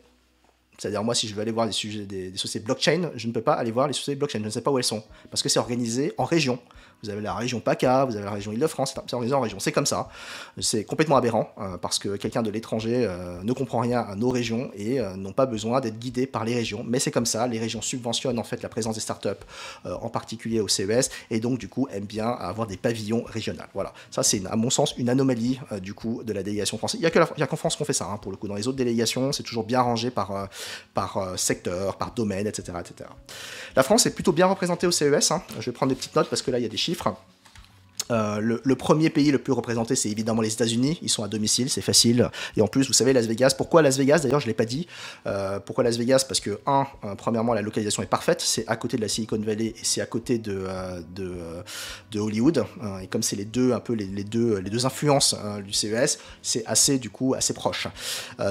c'est-à-dire 0.77 1.03
moi, 1.03 1.15
si 1.15 1.27
je 1.27 1.35
veux 1.35 1.41
aller 1.41 1.51
voir 1.51 1.65
des 1.65 1.73
sujets 1.73 2.05
des, 2.05 2.31
des, 2.31 2.37
sociétés 2.37 2.65
blockchain, 2.65 3.11
je 3.15 3.27
ne 3.27 3.33
peux 3.33 3.41
pas 3.41 3.53
aller 3.53 3.71
voir 3.71 3.87
les 3.87 3.93
sociétés 3.93 4.17
blockchain, 4.17 4.39
je 4.39 4.45
ne 4.45 4.49
sais 4.49 4.61
pas 4.61 4.71
où 4.71 4.77
elles 4.77 4.83
sont, 4.83 5.03
parce 5.29 5.43
que 5.43 5.49
c'est 5.49 5.59
organisé 5.59 6.13
en 6.17 6.23
région. 6.23 6.59
Vous 7.03 7.09
avez 7.09 7.21
la 7.21 7.33
région 7.33 7.61
PACA, 7.61 8.03
vous 8.03 8.15
avez 8.15 8.25
la 8.25 8.31
région 8.31 8.51
Île-de-France, 8.51 8.93
c'est 8.93 9.13
organisé 9.13 9.33
en 9.33 9.39
région. 9.39 9.57
C'est 9.59 9.71
comme 9.71 9.85
ça. 9.85 10.09
C'est 10.59 10.83
complètement 10.83 11.15
aberrant 11.15 11.49
euh, 11.57 11.77
parce 11.77 11.97
que 11.97 12.17
quelqu'un 12.17 12.41
de 12.41 12.49
l'étranger 12.49 13.05
euh, 13.07 13.41
ne 13.41 13.53
comprend 13.53 13.79
rien 13.79 14.01
à 14.01 14.15
nos 14.15 14.29
régions 14.29 14.69
et 14.75 14.99
euh, 14.99 15.15
n'ont 15.15 15.31
pas 15.31 15.45
besoin 15.45 15.79
d'être 15.79 15.97
guidés 15.97 16.27
par 16.27 16.43
les 16.43 16.53
régions. 16.55 16.83
Mais 16.85 16.99
c'est 16.99 17.11
comme 17.11 17.25
ça. 17.25 17.47
Les 17.47 17.57
régions 17.57 17.81
subventionnent 17.81 18.37
en 18.37 18.43
fait 18.43 18.61
la 18.61 18.67
présence 18.67 18.95
des 18.95 19.01
startups, 19.01 19.29
en 19.85 20.09
particulier 20.09 20.59
au 20.59 20.67
CES, 20.67 21.09
et 21.31 21.39
donc 21.39 21.57
du 21.57 21.69
coup 21.69 21.87
aiment 21.91 22.05
bien 22.05 22.27
avoir 22.27 22.67
des 22.67 22.77
pavillons 22.77 23.23
régionaux. 23.23 23.63
Voilà. 23.73 23.93
Ça, 24.11 24.23
c'est 24.23 24.45
à 24.45 24.55
mon 24.55 24.69
sens 24.69 24.93
une 24.97 25.09
anomalie 25.09 25.59
du 25.81 25.93
coup 25.93 26.23
de 26.23 26.33
la 26.33 26.43
délégation 26.43 26.77
française. 26.77 26.99
Il 27.01 27.09
n'y 27.37 27.43
a 27.43 27.47
qu'en 27.47 27.55
France 27.55 27.75
qu'on 27.75 27.85
fait 27.85 27.93
ça. 27.93 28.07
Hein, 28.11 28.17
pour 28.17 28.31
le 28.31 28.37
coup, 28.37 28.47
dans 28.47 28.55
les 28.55 28.67
autres 28.67 28.77
délégations, 28.77 29.31
c'est 29.31 29.43
toujours 29.43 29.63
bien 29.63 29.81
rangé 29.81 30.11
par, 30.11 30.49
par 30.93 31.37
secteur, 31.37 31.97
par 31.97 32.13
domaine, 32.13 32.47
etc., 32.47 32.77
etc. 32.79 33.09
La 33.75 33.83
France 33.83 34.05
est 34.05 34.13
plutôt 34.13 34.31
bien 34.31 34.47
représentée 34.47 34.87
au 34.87 34.91
CES. 34.91 35.31
Hein. 35.31 35.41
Je 35.59 35.65
vais 35.67 35.71
prendre 35.71 35.91
des 35.91 35.95
petites 35.95 36.15
notes 36.15 36.29
parce 36.29 36.41
que 36.41 36.51
là, 36.51 36.59
il 36.59 36.63
y 36.63 36.65
a 36.65 36.69
des 36.69 36.77
chiffres 36.77 36.89
chiffres. 36.89 37.15
Euh, 38.11 38.39
le, 38.41 38.75
premier 38.75 39.09
pays 39.09 39.31
le 39.31 39.37
plus 39.37 39.53
représenté, 39.53 39.95
c'est 39.95 40.09
évidemment 40.09 40.41
les 40.41 40.53
États-Unis. 40.53 40.99
Ils 41.01 41.09
sont 41.09 41.23
à 41.23 41.27
domicile, 41.27 41.69
c'est 41.69 41.81
facile. 41.81 42.29
Et 42.57 42.61
en 42.61 42.67
plus, 42.67 42.87
vous 42.87 42.93
savez, 42.93 43.13
Las 43.13 43.27
Vegas. 43.27 43.53
Pourquoi 43.57 43.81
Las 43.81 43.97
Vegas? 43.97 44.19
D'ailleurs, 44.19 44.39
je 44.39 44.47
l'ai 44.47 44.53
pas 44.53 44.65
dit. 44.65 44.87
Euh, 45.27 45.59
pourquoi 45.59 45.83
Las 45.83 45.97
Vegas? 45.97 46.25
Parce 46.27 46.39
que 46.39 46.59
un, 46.65 46.87
euh, 47.03 47.15
premièrement, 47.15 47.53
la 47.53 47.61
localisation 47.61 48.01
est 48.01 48.07
parfaite. 48.07 48.41
C'est 48.41 48.67
à 48.67 48.75
côté 48.75 48.97
de 48.97 49.01
la 49.01 49.07
Silicon 49.07 49.39
Valley 49.39 49.67
et 49.67 49.83
c'est 49.83 50.01
à 50.01 50.05
côté 50.05 50.39
de 50.39 50.65
Hollywood. 52.15 52.65
et 53.01 53.07
comme 53.07 53.23
c'est 53.23 53.35
les 53.35 53.45
deux 53.45 53.73
un 53.73 53.79
peu 53.79 53.93
les, 53.93 54.23
deux 54.23 54.85
influences 54.85 55.35
du 55.65 55.73
CES, 55.73 56.19
c'est 56.41 56.65
assez 56.65 56.99
du 56.99 57.09
coup 57.09 57.33
assez 57.33 57.53
proche. 57.53 57.87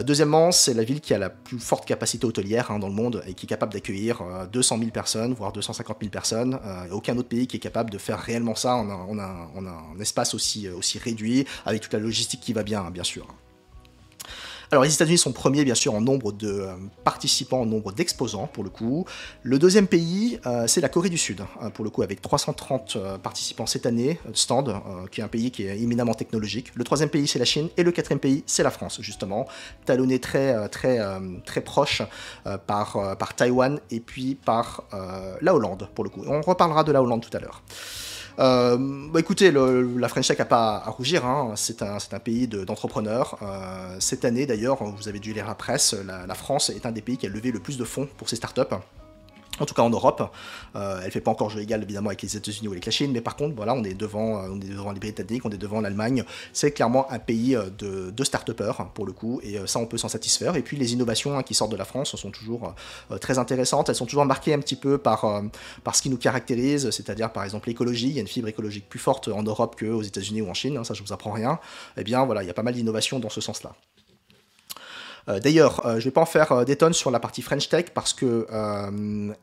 deuxièmement, 0.05 0.53
c'est 0.53 0.75
la 0.75 0.85
ville 0.85 1.01
qui 1.01 1.15
a 1.15 1.19
la 1.19 1.31
plus 1.31 1.59
forte 1.59 1.87
capacité 1.87 2.27
hôtelière 2.27 2.71
hein, 2.71 2.79
dans 2.79 2.89
le 2.89 2.95
monde 2.95 3.23
et 3.27 3.35
qui 3.35 3.47
est 3.47 3.49
capable 3.49 3.73
d'accueillir 3.73 4.23
200 4.53 4.79
000 4.79 4.91
personnes, 4.91 5.35
voire 5.35 5.53
250 5.53 5.97
000 6.01 6.11
personnes. 6.11 6.59
aucun 6.93 7.17
autre 7.17 7.29
pays 7.29 7.47
qui 7.47 7.57
est 7.57 7.61
capable 7.61 7.91
de 7.91 7.99
faire 7.99 8.19
réellement 8.19 8.55
ça. 8.55 8.75
On 9.55 9.67
a 9.67 9.71
un 9.71 10.01
espace 10.01 10.35
aussi, 10.35 10.67
euh, 10.67 10.77
aussi 10.77 10.99
réduit, 10.99 11.47
avec 11.65 11.83
toute 11.83 11.93
la 11.93 11.99
logistique 11.99 12.41
qui 12.41 12.53
va 12.53 12.63
bien, 12.63 12.83
hein, 12.83 12.91
bien 12.91 13.05
sûr. 13.05 13.27
Alors 14.71 14.85
les 14.85 14.93
États-Unis 14.93 15.17
sont 15.17 15.33
premiers 15.33 15.65
bien 15.65 15.75
sûr 15.75 15.95
en 15.95 16.03
nombre 16.03 16.31
de 16.31 16.47
euh, 16.47 16.75
participants, 17.03 17.63
en 17.63 17.65
nombre 17.65 17.91
d'exposants 17.91 18.47
pour 18.47 18.65
le 18.65 18.69
coup. 18.69 19.07
Le 19.43 19.59
deuxième 19.59 19.87
pays, 19.87 20.39
euh, 20.45 20.67
c'est 20.67 20.83
la 20.83 20.91
Corée 20.91 21.09
du 21.09 21.17
Sud, 21.17 21.41
hein, 21.63 21.71
pour 21.71 21.87
le 21.87 21.91
coup 21.91 22.03
avec 22.03 22.21
330 22.21 22.99
participants 23.23 23.65
cette 23.65 23.87
année, 23.87 24.21
stand, 24.35 24.75
qui 25.11 25.23
est 25.23 25.25
un 25.25 25.29
pays 25.29 25.51
qui 25.51 25.63
est 25.63 25.79
éminemment 25.79 26.13
technologique. 26.13 26.71
Le 26.75 26.85
troisième 26.85 27.09
pays, 27.09 27.27
c'est 27.27 27.39
la 27.39 27.47
Chine, 27.47 27.71
et 27.79 27.83
le 27.83 27.93
quatrième 27.93 28.21
pays, 28.21 28.45
c'est 28.47 28.63
la 28.63 28.71
France 28.71 29.01
justement, 29.01 29.49
talonné 29.87 30.19
très 30.19 30.69
très 30.69 30.99
très 31.47 31.63
proche 31.63 32.03
par 32.67 33.17
par 33.17 33.35
Taïwan 33.35 33.81
et 33.91 34.01
puis 34.01 34.35
par 34.35 34.85
la 35.41 35.55
Hollande 35.55 35.89
pour 35.95 36.05
le 36.05 36.11
coup. 36.11 36.25
On 36.27 36.43
reparlera 36.43 36.85
de 36.85 36.93
la 36.93 37.03
Hollande 37.03 37.23
tout 37.23 37.35
à 37.35 37.41
l'heure. 37.41 37.63
Euh, 38.39 38.77
bah 39.13 39.19
écoutez, 39.19 39.51
la 39.51 40.09
French 40.09 40.29
Tech 40.29 40.39
n'a 40.39 40.45
pas 40.45 40.77
à 40.77 40.91
rougir, 40.91 41.27
hein. 41.27 41.55
c'est 41.57 41.83
un, 41.83 41.99
pays 42.23 42.47
d'entrepreneurs. 42.47 43.39
Euh, 43.43 43.97
cette 43.99 44.25
année 44.25 44.47
d'ailleurs, 44.47 44.83
vous 44.85 45.09
avez 45.09 45.19
dû 45.19 45.33
lire 45.33 45.47
la 45.47 45.55
presse, 45.55 45.95
la, 46.05 46.35
France 46.35 46.71
est 46.71 46.87
un 46.87 46.93
des 46.93 47.03
pays 47.03 47.17
qui 47.17 47.27
a 47.27 47.31
levé 47.31 47.51
le 47.51 47.59
plus 47.59 47.79
de 47.79 47.85
fonds 47.85 48.09
pour 48.17 48.29
ses 48.29 48.37
startups 48.37 48.75
en 49.61 49.67
tout 49.67 49.75
cas 49.75 49.83
en 49.83 49.91
Europe. 49.91 50.23
Euh, 50.77 51.01
elle 51.05 51.11
fait 51.11 51.21
pas 51.21 51.31
encore 51.31 51.51
jeu 51.51 51.61
égal 51.61 51.83
évidemment 51.83 52.09
avec 52.09 52.23
les 52.23 52.37
États-Unis 52.37 52.69
ou 52.69 52.73
avec 52.73 52.87
la 52.87 52.93
Chine, 52.93 53.13
mais 53.13 53.21
par 53.21 53.37
contre, 53.37 53.55
voilà, 53.55 53.75
on 53.75 53.85
est 53.85 53.95
devant, 53.95 54.43
euh, 54.43 54.49
on 54.51 54.61
est 54.61 54.71
devant 54.71 54.93
les 54.93 55.01
Britanniques, 55.01 55.45
on 55.45 55.51
est 55.51 55.59
devant 55.59 55.81
l'Allemagne. 55.81 56.25
C'est 56.53 56.73
clairement 56.73 57.11
un 57.11 57.19
pays 57.19 57.57
euh, 57.57 57.71
de, 57.71 58.25
start-upers 58.25 58.91
pour 58.95 59.07
le 59.07 59.13
coup, 59.13 59.41
et 59.43 59.59
ça 59.67 59.79
on 59.79 59.87
peut 59.87 59.97
s'en 59.97 60.09
satisfaire. 60.09 60.57
Et 60.57 60.63
puis 60.63 60.77
les 60.77 60.93
innovations 60.93 61.39
hein, 61.39 61.43
qui 61.43 61.55
sortent 61.55 61.73
de 61.73 61.77
la 61.77 61.87
France 61.87 62.15
sont 62.17 62.31
toujours 62.31 62.75
très 63.21 63.39
intéressantes. 63.39 63.89
Elles 63.89 63.95
sont 63.95 64.05
toujours 64.05 64.27
marquées 64.27 64.53
un 64.53 64.59
petit 64.59 64.77
peu 64.77 64.99
par, 64.99 65.43
par 65.83 65.97
ce 65.97 66.03
qui 66.03 66.11
nous 66.11 66.19
caractérise, 66.19 66.91
c'est-à-dire 66.91 67.33
par 67.33 67.45
exemple 67.45 67.69
l'écologie. 67.69 68.09
Il 68.09 68.15
y 68.15 68.19
a 68.19 68.21
une 68.21 68.29
fibre 68.29 68.49
écologique 68.49 68.89
plus 68.89 68.99
forte 68.99 69.29
en 69.29 69.43
Europe 69.43 69.77
qu'aux 69.79 70.03
États-Unis 70.03 70.43
ou 70.43 70.51
en 70.51 70.55
Chine, 70.55 70.77
hein, 70.77 70.85
ça 70.85 70.93
je 70.93 71.03
vous 71.03 71.13
apprends 71.13 71.33
rien. 71.33 71.59
Eh 71.97 72.05
bien 72.05 72.25
voilà, 72.25 72.43
il 72.43 72.47
y 72.47 72.51
a 72.51 72.55
pas 72.55 72.63
mal 72.63 72.75
d'innovations 72.75 73.19
dans 73.19 73.31
ce 73.31 73.41
sens-là. 73.41 73.75
Euh, 75.29 75.41
d'ailleurs, 75.41 75.85
euh, 75.85 75.93
je 75.93 75.97
ne 75.97 76.01
vais 76.05 76.11
pas 76.11 76.21
en 76.21 76.27
faire 76.27 76.53
euh, 76.53 76.65
des 76.65 76.77
tonnes 76.77 76.93
sur 76.93 77.11
la 77.11 77.21
partie 77.21 77.43
French 77.43 77.69
Tech 77.69 77.87
parce 77.95 78.15
que 78.15 78.47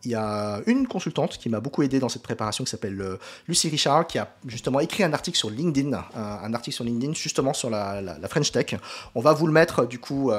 il 0.04 0.12
y 0.12 0.16
a 0.16 0.62
une 0.66 0.88
consultante 0.88 1.38
qui 1.38 1.50
m'a 1.50 1.60
beaucoup 1.60 1.84
aidé 1.84 2.00
dans 2.00 2.10
cette 2.10 2.24
préparation 2.24 2.64
qui 2.64 2.72
s'appelle 2.72 3.18
Lucie 3.48 3.70
Richard 3.70 4.08
qui 4.08 4.18
a 4.18 4.34
justement 4.46 4.80
écrit 4.80 5.04
un 5.04 5.14
article 5.14 5.38
sur 5.38 5.50
LinkedIn, 5.50 5.98
un 6.16 6.54
article 6.54 6.76
sur 6.76 6.84
LinkedIn 6.84 7.14
justement 7.14 7.54
sur 7.54 7.70
la, 7.70 8.18
French 8.30 8.52
Tech. 8.52 8.76
On 9.14 9.22
va 9.22 9.34
vous 9.34 9.48
le 9.48 9.54
mettre 9.54 9.86
du 9.86 10.00
coup 10.00 10.32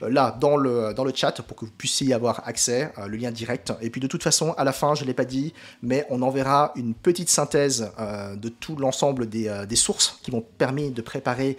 là 0.00 0.36
dans 0.40 0.56
le, 0.56 0.94
chat 1.14 1.42
pour 1.42 1.56
que 1.56 1.64
vous 1.64 1.70
puissiez 1.76 2.08
y 2.08 2.12
avoir 2.12 2.46
accès, 2.46 2.92
le 3.06 3.16
lien 3.16 3.30
direct. 3.30 3.72
Et 3.80 3.90
puis 3.90 4.00
de 4.00 4.06
toute 4.06 4.22
façon, 4.22 4.52
à 4.52 4.64
la 4.64 4.72
fin, 4.72 4.94
je 4.94 5.02
ne 5.02 5.08
l'ai 5.08 5.14
pas 5.14 5.24
dit, 5.24 5.52
mais 5.82 6.06
on 6.10 6.22
enverra 6.22 6.72
une 6.76 6.94
petite 6.94 7.28
synthèse 7.28 7.90
de 8.34 8.48
tout 8.48 8.76
l'ensemble 8.76 9.28
des, 9.28 9.76
sources 9.76 10.18
qui 10.22 10.30
vont 10.30 10.44
permettre 10.58 10.94
de 10.94 11.02
préparer 11.02 11.56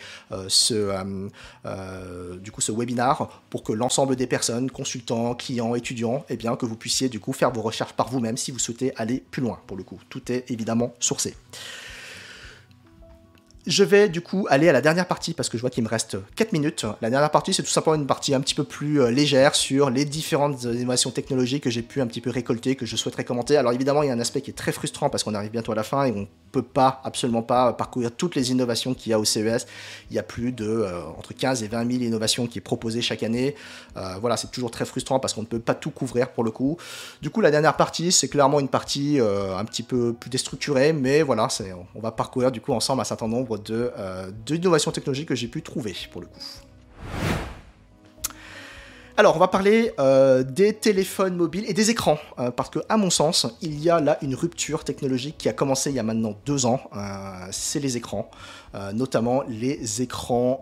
ce, 0.47 0.93
ce 2.59 2.71
pour 3.49 3.63
que 3.63 3.71
l'ensemble 3.71 4.15
des 4.15 4.27
personnes, 4.27 4.69
consultants, 4.69 5.35
clients, 5.35 5.75
étudiants, 5.75 6.25
eh 6.29 6.37
bien, 6.37 6.55
que 6.55 6.65
vous 6.65 6.75
puissiez 6.75 7.09
du 7.09 7.19
coup 7.19 7.33
faire 7.33 7.51
vos 7.51 7.61
recherches 7.61 7.93
par 7.93 8.09
vous-même 8.09 8.37
si 8.37 8.51
vous 8.51 8.59
souhaitez 8.59 8.93
aller 8.95 9.23
plus 9.31 9.41
loin 9.41 9.59
pour 9.67 9.77
le 9.77 9.83
coup. 9.83 9.99
Tout 10.09 10.31
est 10.31 10.49
évidemment 10.51 10.93
sourcé. 10.99 11.35
Je 13.67 13.83
vais 13.83 14.07
du 14.07 14.21
coup 14.21 14.47
aller 14.49 14.69
à 14.69 14.71
la 14.71 14.79
dernière 14.79 15.07
partie 15.07 15.33
parce 15.33 15.49
que 15.49 15.57
je 15.57 15.61
vois 15.61 15.69
qu'il 15.69 15.83
me 15.83 15.89
reste 15.89 16.15
4 16.37 16.53
minutes. 16.53 16.85
La 17.01 17.09
dernière 17.09 17.29
partie, 17.29 17.53
c'est 17.53 17.63
tout 17.63 17.69
simplement 17.69 17.97
une 17.97 18.07
partie 18.07 18.33
un 18.33 18.39
petit 18.39 18.55
peu 18.55 18.63
plus 18.63 19.01
euh, 19.01 19.11
légère 19.11 19.55
sur 19.55 19.89
les 19.89 20.05
différentes 20.05 20.63
innovations 20.63 21.11
technologiques 21.11 21.63
que 21.63 21.69
j'ai 21.69 21.81
pu 21.81 21.99
un 21.99 22.07
petit 22.07 22.21
peu 22.21 22.29
récolter, 22.29 22.77
que 22.77 22.85
je 22.85 22.95
souhaiterais 22.95 23.25
commenter. 23.25 23.57
Alors 23.57 23.73
évidemment, 23.73 24.03
il 24.03 24.07
y 24.07 24.09
a 24.09 24.13
un 24.13 24.21
aspect 24.21 24.39
qui 24.39 24.51
est 24.51 24.53
très 24.53 24.71
frustrant 24.71 25.09
parce 25.09 25.25
qu'on 25.25 25.35
arrive 25.35 25.51
bientôt 25.51 25.73
à 25.73 25.75
la 25.75 25.83
fin 25.83 26.05
et 26.05 26.13
on 26.13 26.29
peut 26.53 26.61
pas, 26.61 27.01
absolument 27.03 27.41
pas, 27.41 27.73
parcourir 27.73 28.11
toutes 28.15 28.35
les 28.35 28.51
innovations 28.51 28.93
qu'il 28.93 29.09
y 29.09 29.13
a 29.13 29.19
au 29.19 29.25
CES. 29.25 29.67
Il 30.09 30.15
y 30.15 30.19
a 30.19 30.23
plus 30.23 30.53
de 30.53 30.65
euh, 30.65 31.03
entre 31.17 31.33
15 31.33 31.61
et 31.61 31.67
20 31.67 31.91
000 31.91 32.03
innovations 32.03 32.47
qui 32.47 32.59
est 32.59 32.61
proposées 32.61 33.01
chaque 33.01 33.21
année. 33.21 33.53
Euh, 33.97 34.15
voilà, 34.21 34.37
c'est 34.37 34.49
toujours 34.49 34.71
très 34.71 34.85
frustrant 34.85 35.19
parce 35.19 35.33
qu'on 35.33 35.41
ne 35.41 35.45
peut 35.45 35.59
pas 35.59 35.75
tout 35.75 35.91
couvrir 35.91 36.29
pour 36.29 36.45
le 36.45 36.51
coup. 36.51 36.77
Du 37.21 37.29
coup, 37.29 37.41
la 37.41 37.51
dernière 37.51 37.75
partie, 37.75 38.13
c'est 38.13 38.29
clairement 38.29 38.61
une 38.61 38.69
partie 38.69 39.19
un 39.19 39.65
petit 39.65 39.83
peu 39.83 40.13
plus 40.13 40.29
déstructurée, 40.29 40.93
mais 40.93 41.21
voilà, 41.21 41.49
on 41.95 41.99
va 41.99 42.11
parcourir 42.11 42.49
du 42.49 42.61
coup 42.61 42.71
ensemble 42.71 43.01
un 43.01 43.03
certain 43.03 43.27
nombre 43.27 43.56
euh, 43.69 44.31
d'innovations 44.45 44.91
technologiques 44.91 45.29
que 45.29 45.35
j'ai 45.35 45.47
pu 45.47 45.61
trouver 45.61 45.95
pour 46.11 46.21
le 46.21 46.27
coup. 46.27 46.39
Alors, 49.19 49.35
on 49.35 49.39
va 49.39 49.47
parler 49.47 49.93
euh, 49.99 50.43
des 50.43 50.73
téléphones 50.73 51.35
mobiles 51.35 51.65
et 51.67 51.73
des 51.73 51.89
écrans, 51.89 52.19
euh, 52.37 52.51
parce 52.51 52.69
que, 52.69 52.79
à 52.87 52.97
mon 52.97 53.09
sens, 53.09 53.47
il 53.61 53.79
y 53.79 53.89
a 53.89 53.99
là 53.99 54.19
une 54.21 54.35
rupture 54.35 54.83
technologique 54.83 55.39
qui 55.39 55.49
a 55.49 55.53
commencé 55.53 55.89
il 55.89 55.95
y 55.95 55.99
a 55.99 56.03
maintenant 56.03 56.37
deux 56.45 56.67
ans. 56.67 56.81
c'est 57.49 57.79
les 57.79 57.97
écrans. 57.97 58.29
Notamment 58.93 59.43
les 59.47 60.01
écrans 60.01 60.61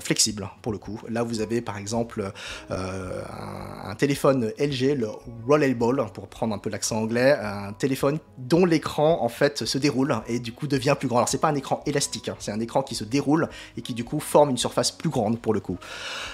flexibles 0.00 0.48
pour 0.62 0.72
le 0.72 0.78
coup. 0.78 1.00
Là, 1.08 1.22
vous 1.22 1.40
avez 1.40 1.60
par 1.60 1.78
exemple 1.78 2.32
un, 2.70 3.94
téléphone 3.96 4.52
LG, 4.58 4.96
le 4.98 5.08
Rollable, 5.46 6.06
pour 6.12 6.28
prendre 6.28 6.54
un 6.54 6.58
peu 6.58 6.70
l'accent 6.70 6.96
anglais, 6.96 7.36
un 7.40 7.72
téléphone 7.72 8.18
dont 8.38 8.64
l'écran 8.64 9.22
en 9.22 9.28
fait 9.28 9.64
se 9.64 9.78
déroule 9.78 10.16
et 10.26 10.38
du 10.38 10.52
coup 10.52 10.66
devient 10.66 10.96
plus 10.98 11.08
grand. 11.08 11.18
Alors 11.18 11.28
c'est 11.28 11.38
pas 11.38 11.48
un 11.48 11.54
écran 11.54 11.82
élastique, 11.86 12.28
hein. 12.28 12.36
c'est 12.38 12.52
un 12.52 12.60
écran 12.60 12.82
qui 12.82 12.94
se 12.94 13.04
déroule 13.04 13.48
et 13.76 13.82
qui 13.82 13.94
du 13.94 14.04
coup 14.04 14.20
forme 14.20 14.50
une 14.50 14.58
surface 14.58 14.90
plus 14.90 15.10
grande 15.10 15.40
pour 15.40 15.54
le 15.54 15.60
coup. 15.60 15.78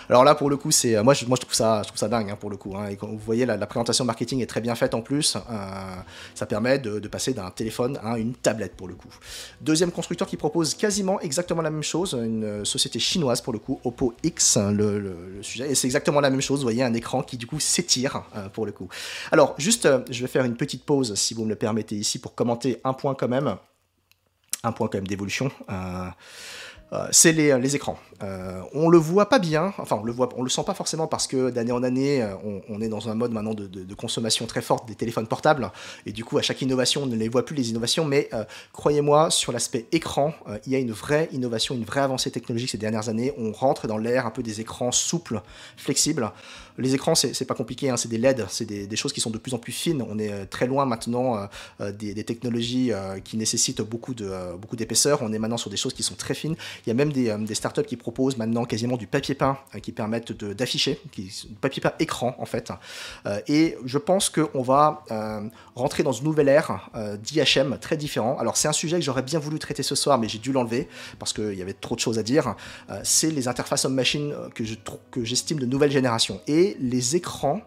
Alors 0.08 0.24
là 0.24 0.34
pour 0.34 0.50
le 0.50 0.56
coup 0.56 0.70
c'est 0.70 1.02
moi 1.02 1.14
je, 1.14 1.24
trouve 1.24 1.54
ça 1.54 1.82
je 1.82 1.88
trouve 1.88 1.98
ça 1.98 2.08
dingue 2.08 2.30
hein, 2.30 2.36
pour 2.38 2.50
le 2.50 2.56
coup. 2.56 2.74
Hein. 2.76 2.88
Et 2.88 2.98
vous 3.00 3.18
voyez 3.18 3.46
la, 3.46 3.58
présentation 3.66 4.04
marketing 4.04 4.40
est 4.42 4.46
très 4.46 4.60
bien 4.60 4.74
faite 4.74 4.94
en 4.94 5.02
plus. 5.02 5.36
Euh, 5.36 5.40
ça 6.34 6.46
permet 6.46 6.78
de, 6.78 7.06
passer 7.08 7.34
d'un 7.34 7.50
téléphone 7.50 7.98
à 8.02 8.18
une 8.18 8.34
tablette 8.34 8.76
pour 8.76 8.88
le 8.88 8.94
coup. 8.94 9.08
Deuxième 9.60 9.90
constructeur 9.90 10.28
qui 10.28 10.36
propose 10.36 10.74
quasiment 10.74 11.19
exactement 11.22 11.62
la 11.62 11.70
même 11.70 11.82
chose, 11.82 12.14
une 12.14 12.64
société 12.64 12.98
chinoise 12.98 13.40
pour 13.40 13.52
le 13.52 13.58
coup, 13.58 13.80
Oppo 13.84 14.14
X, 14.22 14.58
le, 14.58 15.40
sujet. 15.42 15.70
Et 15.70 15.74
c'est 15.74 15.86
exactement 15.86 16.20
la 16.20 16.30
même 16.30 16.40
chose. 16.40 16.60
Vous 16.60 16.64
voyez 16.64 16.82
un 16.82 16.94
écran 16.94 17.22
qui 17.22 17.36
du 17.36 17.46
coup 17.46 17.60
s'étire 17.60 18.22
euh, 18.36 18.48
pour 18.48 18.66
le 18.66 18.72
coup. 18.72 18.88
Alors 19.32 19.54
juste, 19.58 19.86
euh, 19.86 20.00
je 20.10 20.20
vais 20.22 20.28
faire 20.28 20.44
une 20.44 20.56
petite 20.56 20.84
pause 20.84 21.14
si 21.14 21.34
vous 21.34 21.44
me 21.44 21.50
le 21.50 21.56
permettez 21.56 21.96
ici 21.96 22.18
pour 22.18 22.34
commenter 22.34 22.80
un 22.84 22.92
point 22.92 23.14
quand 23.14 23.28
même 23.28 23.56
un 24.62 24.72
point 24.72 24.88
quand 24.88 24.98
même 24.98 25.06
d'évolution. 25.06 25.50
Euh, 25.70 26.08
c'est 27.10 27.32
les, 27.32 27.58
les, 27.58 27.76
écrans. 27.76 27.98
Euh, 28.22 28.60
on 28.74 28.88
le 28.88 28.98
voit 28.98 29.28
pas 29.28 29.38
bien, 29.38 29.72
enfin 29.78 29.96
on 30.00 30.04
le 30.04 30.12
voit, 30.12 30.28
on 30.36 30.42
le 30.42 30.50
sent 30.50 30.62
pas 30.66 30.74
forcément 30.74 31.06
parce 31.06 31.26
que 31.26 31.50
d'année 31.50 31.72
en 31.72 31.82
année, 31.82 32.22
euh, 32.22 32.34
on, 32.68 32.80
est 32.82 32.88
dans 32.88 33.08
un 33.08 33.14
mode 33.14 33.32
maintenant 33.32 33.54
de, 33.54 33.94
consommation 33.94 34.46
très 34.46 34.60
forte 34.60 34.86
des 34.86 34.94
téléphones 34.94 35.26
portables 35.26 35.70
et 36.04 36.12
du 36.12 36.24
coup 36.24 36.38
à 36.38 36.42
chaque 36.42 36.60
innovation 36.62 37.02
on 37.04 37.06
ne 37.06 37.16
les 37.16 37.28
voit 37.28 37.44
plus 37.44 37.54
les 37.54 37.70
innovations, 37.70 38.04
mais 38.04 38.28
croyez-moi 38.72 39.30
sur 39.30 39.52
l'aspect 39.52 39.86
écran, 39.92 40.34
il 40.66 40.72
y 40.72 40.76
a 40.76 40.78
une 40.78 40.92
vraie 40.92 41.28
innovation, 41.32 41.74
une 41.74 41.84
vraie 41.84 42.00
avancée 42.00 42.30
technologique 42.30 42.70
ces 42.70 42.78
dernières 42.78 43.08
années. 43.08 43.32
On 43.38 43.52
rentre 43.52 43.86
dans 43.86 43.98
l'ère 43.98 44.26
un 44.26 44.30
peu 44.30 44.42
des 44.42 44.60
écrans 44.60 44.92
souples, 44.92 45.40
flexibles. 45.76 46.30
Les 46.80 46.94
écrans, 46.94 47.14
c'est 47.14 47.44
pas 47.44 47.54
compliqué, 47.54 47.90
hein, 47.90 47.96
c'est 47.96 48.08
des 48.08 48.18
LED, 48.18 48.46
c'est 48.48 48.64
des, 48.64 48.96
choses 48.96 49.12
qui 49.12 49.20
sont 49.20 49.30
de 49.30 49.38
plus 49.38 49.54
en 49.54 49.58
plus 49.58 49.72
fines. 49.72 50.04
On 50.08 50.18
est 50.18 50.46
très 50.46 50.66
loin 50.66 50.84
maintenant 50.84 51.48
des, 51.78 52.24
technologies 52.24 52.90
qui 53.24 53.36
nécessitent 53.36 53.82
beaucoup 53.82 54.14
d'épaisseur. 54.14 55.20
On 55.22 55.32
est 55.32 55.38
maintenant 55.38 55.56
sur 55.56 55.70
des 55.70 55.76
choses 55.76 55.94
qui 55.94 56.02
sont 56.02 56.14
très 56.14 56.34
fines. 56.34 56.56
Il 56.84 56.88
y 56.88 56.92
a 56.92 56.94
même 56.94 57.12
des, 57.12 57.28
euh, 57.28 57.54
startups 57.54 57.84
qui 57.84 57.96
proposent 57.96 58.36
maintenant 58.36 58.64
quasiment 58.64 58.96
du 58.96 59.06
papier 59.06 59.34
peint 59.34 59.58
euh, 59.74 59.80
qui 59.80 59.92
permettent 59.92 60.32
d'afficher, 60.32 61.00
du 61.16 61.30
papier 61.60 61.82
peint 61.82 61.92
écran 61.98 62.34
en 62.38 62.46
fait. 62.46 62.72
Euh, 63.26 63.40
et 63.48 63.76
je 63.84 63.98
pense 63.98 64.30
qu'on 64.30 64.62
va 64.62 65.04
rentrer 65.74 66.02
dans 66.02 66.12
une 66.12 66.24
nouvelle 66.24 66.48
ère 66.48 66.90
d'IHM 67.22 67.78
très 67.80 67.96
différent. 67.96 68.36
Alors 68.38 68.56
c'est 68.56 68.68
un 68.68 68.72
sujet 68.72 68.98
que 68.98 69.04
j'aurais 69.04 69.22
bien 69.22 69.38
voulu 69.38 69.58
traiter 69.58 69.82
ce 69.82 69.94
soir, 69.94 70.18
mais 70.18 70.28
j'ai 70.28 70.38
dû 70.38 70.52
l'enlever 70.52 70.88
parce 71.18 71.32
qu'il 71.32 71.54
y 71.54 71.62
avait 71.62 71.72
trop 71.72 71.94
de 71.94 72.00
choses 72.00 72.18
à 72.18 72.22
dire. 72.22 72.54
c'est 73.02 73.30
les 73.30 73.48
interfaces 73.48 73.84
homme-machine 73.84 74.34
que 74.54 75.24
j'estime 75.24 75.58
de 75.58 75.66
nouvelle 75.66 75.90
génération. 75.90 76.40
Et 76.46 76.69
les 76.78 77.16
écrans 77.16 77.62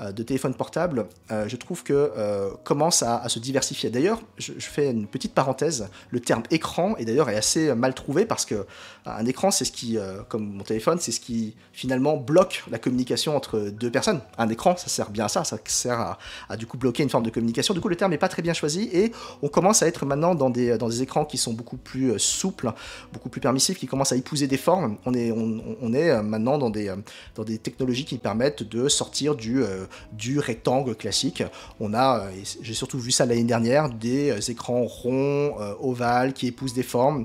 de 0.00 0.22
téléphone 0.22 0.54
portable, 0.54 1.06
euh, 1.32 1.48
je 1.48 1.56
trouve 1.56 1.82
que 1.82 2.12
euh, 2.16 2.50
commence 2.62 3.02
à, 3.02 3.28
se 3.28 3.40
diversifier. 3.40 3.90
D'ailleurs, 3.90 4.20
je, 4.36 4.52
fais 4.58 4.90
une 4.90 5.06
petite 5.08 5.34
parenthèse, 5.34 5.88
le 6.10 6.20
terme 6.20 6.44
écran 6.50 6.96
est 6.96 7.04
d'ailleurs 7.04 7.28
assez 7.28 7.74
mal 7.74 7.94
trouvé 7.94 8.24
parce 8.24 8.44
que 8.44 8.66
un 9.06 9.26
écran, 9.26 9.50
c'est 9.50 9.64
ce 9.64 9.72
qui, 9.72 9.98
comme 10.28 10.46
mon 10.52 10.64
téléphone, 10.64 10.98
c'est 11.00 11.12
ce 11.12 11.20
qui 11.20 11.56
finalement 11.72 12.16
bloque 12.16 12.64
la 12.70 12.78
communication 12.78 13.36
entre 13.36 13.58
deux 13.58 13.90
personnes. 13.90 14.20
Un 14.36 14.48
écran, 14.50 14.76
ça 14.76 14.88
sert 14.88 15.10
bien 15.10 15.24
à 15.24 15.28
ça, 15.28 15.44
ça 15.44 15.58
sert 15.64 16.18
à, 16.48 16.56
du 16.56 16.66
coup 16.66 16.76
bloquer 16.76 17.02
une 17.02 17.08
forme 17.08 17.24
de 17.24 17.30
communication. 17.30 17.74
Du 17.74 17.80
coup, 17.80 17.88
le 17.88 17.96
terme 17.96 18.10
n'est 18.10 18.18
pas 18.18 18.28
très 18.28 18.42
bien 18.42 18.52
choisi 18.52 18.88
et 18.92 19.12
on 19.42 19.48
commence 19.48 19.82
à 19.82 19.88
être 19.88 20.04
maintenant 20.04 20.34
dans 20.34 20.50
des, 20.50 20.76
dans 20.78 20.88
des 20.88 21.02
écrans 21.02 21.24
qui 21.24 21.38
sont 21.38 21.54
beaucoup 21.54 21.78
plus 21.78 22.18
souples, 22.18 22.72
beaucoup 23.12 23.30
plus 23.30 23.40
permissifs, 23.40 23.78
qui 23.78 23.86
commencent 23.86 24.12
à 24.12 24.16
épouser 24.16 24.46
des 24.46 24.58
formes. 24.58 24.98
On 25.06 25.14
est, 25.14 25.32
on, 25.32 25.92
est 25.92 26.22
maintenant 26.22 26.58
dans 26.58 26.70
des, 26.70 26.94
dans 27.34 27.44
des 27.44 27.58
technologies 27.58 28.04
qui 28.04 28.18
permettent 28.18 28.62
de 28.62 28.88
sortir 28.88 29.34
du 29.34 29.64
du 30.12 30.38
rectangle 30.38 30.94
classique. 30.94 31.42
On 31.80 31.94
a, 31.94 32.20
euh, 32.20 32.30
j'ai 32.62 32.74
surtout 32.74 32.98
vu 32.98 33.10
ça 33.10 33.26
l'année 33.26 33.44
dernière, 33.44 33.88
des 33.88 34.30
euh, 34.30 34.50
écrans 34.50 34.84
ronds, 34.84 35.56
euh, 35.60 35.74
ovales, 35.80 36.32
qui 36.32 36.46
épousent 36.46 36.74
des 36.74 36.82
formes. 36.82 37.24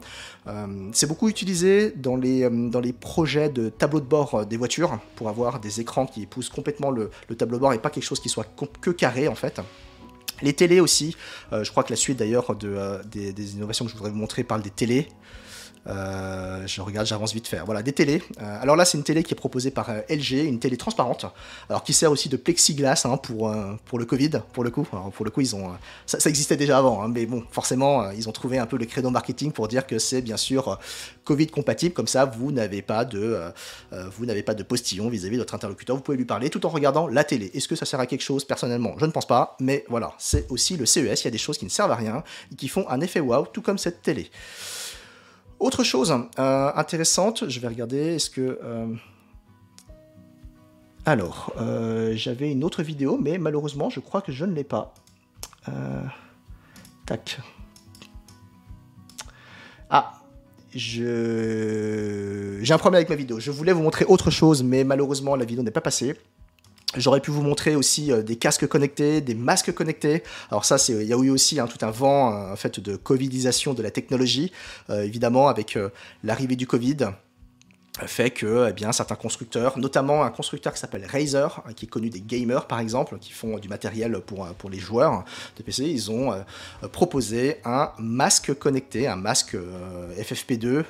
c'est 0.92 1.08
beaucoup 1.08 1.30
utilisé 1.30 1.94
dans 1.96 2.18
les, 2.18 2.50
dans 2.50 2.82
les 2.82 2.94
projets 2.94 3.50
de 3.50 3.70
tableau 3.70 4.02
de 4.02 4.06
bord 4.06 4.46
des 4.46 4.58
voitures 4.58 5.00
pour 5.16 5.30
avoir 5.30 5.60
des 5.60 5.80
écrans 5.80 6.06
qui 6.06 6.24
épousent 6.24 6.50
complètement 6.50 6.92
le, 6.92 7.10
tableau 7.38 7.58
de 7.58 7.62
bord 7.62 7.74
et 7.74 7.80
pas 7.80 7.90
quelque 7.90 8.04
chose 8.04 8.20
qui 8.20 8.30
soit 8.30 8.46
que 8.82 8.90
carré 8.92 9.28
en 9.28 9.36
fait. 9.36 9.62
Les 10.42 10.54
télés 10.54 10.82
aussi, 10.82 11.16
je 11.52 11.70
crois 11.72 11.84
que 11.84 11.92
la 11.92 11.96
suite 11.96 12.18
d'ailleurs 12.20 12.56
de, 12.56 13.02
des, 13.10 13.32
des, 13.32 13.54
innovations 13.54 13.86
que 13.86 13.92
je 13.92 13.96
voudrais 13.96 14.12
vous 14.12 14.18
montrer 14.18 14.44
parle 14.44 14.62
des 14.62 14.70
télés. 14.70 15.08
Euh, 15.88 16.66
je 16.66 16.82
regarde, 16.82 17.08
j'avance 17.08 17.34
vite 17.34 17.48
faire. 17.48 17.66
Voilà, 17.66 17.84
des 17.84 17.94
télés. 17.94 18.22
Euh, 18.42 18.62
alors 18.62 18.76
là, 18.76 18.86
c'est 18.86 18.98
une 18.98 19.04
télé 19.04 19.24
qui 19.24 19.34
est 19.34 19.38
proposée 19.38 19.72
par 19.72 19.90
euh, 19.90 20.02
LG, 20.10 20.46
une 20.46 20.60
télé 20.60 20.78
transparente, 20.78 21.26
alors 21.70 21.84
qui 21.84 21.94
sert 21.94 22.12
aussi 22.12 22.30
de 22.30 22.38
plexiglas 22.38 23.04
hein, 23.06 23.18
pour, 23.18 23.54
pour 23.86 24.00
le 24.00 24.06
Covid, 24.06 24.32
pour 24.54 24.64
le 24.64 24.70
coup. 24.70 24.88
Pour 25.16 25.26
le 25.26 25.32
coup, 25.32 25.42
ils 25.42 25.56
ont, 25.56 25.72
ça, 26.06 26.18
existait 26.30 26.58
déjà 26.58 26.78
avant, 26.78 27.04
hein, 27.04 27.10
mais 27.14 27.26
bon, 27.26 27.44
forcément, 27.52 28.10
ils 28.12 28.30
ont 28.30 28.32
trouvé 28.32 28.58
un 28.58 28.66
peu 28.66 28.78
le 28.78 28.86
credo 28.86 29.10
marketing 29.10 29.52
pour 29.52 29.68
dire 29.68 29.86
que 29.86 30.00
c'est 30.00 30.22
bien 30.22 30.38
sûr 30.38 30.80
Covid 31.26 31.48
compatible, 31.48 31.94
comme 31.94 32.08
ça, 32.08 32.26
vous 32.26 32.52
n'avez 32.52 32.82
pas 32.82 33.06
de, 33.06 33.52
vous 33.92 34.26
de 34.26 34.64
postillon 34.64 35.10
vis-à-vis 35.10 35.36
de 35.36 35.42
votre 35.42 35.56
interlocuteur. 35.56 35.96
Vous 35.96 36.02
pouvez 36.02 36.18
lui 36.18 36.26
parler 36.26 36.50
tout 36.50 36.66
en 36.66 36.70
regardant 36.70 37.08
la 37.08 37.24
télé. 37.24 37.52
Est-ce 37.54 37.68
que 37.68 37.76
ça 37.76 37.86
sert 37.86 38.00
à 38.00 38.08
quelque 38.08 38.22
chose? 38.24 38.46
Personnellement, 38.46 38.96
je 38.98 39.06
ne 39.06 39.12
pense 39.12 39.28
pas, 39.28 39.56
mais 39.60 39.86
voilà, 39.90 40.14
c'est 40.18 40.50
aussi 40.50 40.78
le 40.78 40.86
CES. 40.86 41.22
Il 41.22 41.26
y 41.26 41.28
a 41.28 41.32
des 41.32 41.38
choses 41.38 41.58
qui 41.58 41.66
ne 41.66 41.70
servent 41.70 41.92
à 41.92 41.96
rien 41.96 42.24
et 42.52 42.56
qui 42.56 42.68
font 42.68 42.88
un 42.90 43.02
effet 43.02 43.20
wow, 43.20 43.46
tout 43.46 43.62
comme 43.62 43.78
cette 43.78 44.02
télé. 44.02 44.30
Autre 45.64 45.86
chose 45.86 46.14
euh, 46.40 46.72
intéressante, 46.76 47.48
je 47.48 47.60
vais 47.62 47.70
regarder, 47.70 48.16
est-ce 48.16 48.30
que... 48.30 48.60
Euh, 48.62 48.94
alors, 51.06 51.54
euh, 51.58 52.12
j'avais 52.18 52.52
une 52.52 52.66
autre 52.66 52.84
vidéo, 52.84 53.18
mais 53.18 53.38
malheureusement, 53.38 53.90
je 53.90 54.02
crois 54.02 54.22
que 54.22 54.34
je 54.34 54.44
ne 54.44 54.54
l'ai 54.54 54.66
pas. 54.66 54.94
Tac. 57.06 57.40
Ah, 59.90 60.16
je... 60.76 62.60
j'ai 62.62 62.74
un 62.74 62.78
problème 62.78 62.98
avec 62.98 63.10
ma 63.10 63.16
vidéo. 63.16 63.40
Je 63.40 63.50
voulais 63.50 63.72
vous 63.72 63.84
montrer 63.84 64.04
autre 64.04 64.32
chose, 64.32 64.64
mais 64.64 64.84
malheureusement, 64.84 65.38
la 65.38 65.46
vidéo 65.46 65.64
n'est 65.64 65.72
pas 65.72 65.80
passée. 65.80 66.20
J'aurais 66.96 67.22
pu 67.22 67.32
vous 67.32 67.42
montrer 67.42 67.76
aussi 67.76 68.12
euh, 68.12 68.22
des 68.22 68.36
casques 68.36 68.68
connectés, 68.68 69.22
des 69.22 69.36
masques 69.36 69.74
connectés. 69.74 70.24
Alors 70.52 70.66
ça, 70.66 70.78
il 70.90 71.04
y 71.04 71.14
a 71.14 71.18
eu 71.18 71.30
aussi 71.30 71.60
hein, 71.60 71.68
tout 71.68 71.84
un 71.84 71.92
vent 71.92 72.52
en 72.52 72.56
fait 72.56 72.80
de 72.80 72.96
covidisation 72.96 73.74
de 73.74 73.82
la 73.82 73.92
technologie, 73.92 74.52
euh, 74.90 75.04
évidemment 75.04 75.48
avec 75.48 75.76
euh, 75.76 75.90
l'arrivée 76.24 76.56
du 76.56 76.68
Covid 76.68 76.98
fait 78.08 78.32
que 78.32 78.70
eh 78.70 78.74
bien, 78.74 78.92
certains 78.92 79.14
constructeurs, 79.14 79.78
notamment 79.78 80.24
un 80.24 80.32
constructeur 80.32 80.74
qui 80.74 80.80
s'appelle 80.80 81.06
Razer, 81.06 81.62
hein, 81.64 81.74
qui 81.76 81.86
est 81.86 81.88
connu 81.88 82.10
des 82.10 82.22
gamers 82.22 82.66
par 82.66 82.80
exemple, 82.80 83.20
qui 83.20 83.32
font 83.32 83.60
du 83.60 83.70
matériel 83.70 84.20
pour, 84.26 84.48
pour 84.58 84.72
les 84.72 84.80
joueurs 84.80 85.24
de 85.58 85.62
PC, 85.62 85.84
ils 85.84 86.10
ont 86.10 86.34
proposé 86.92 87.58
un 87.66 87.92
masque 88.00 88.52
connecté, 88.56 89.08
un 89.08 89.16
masque 89.16 89.56
FFP2 90.18 90.86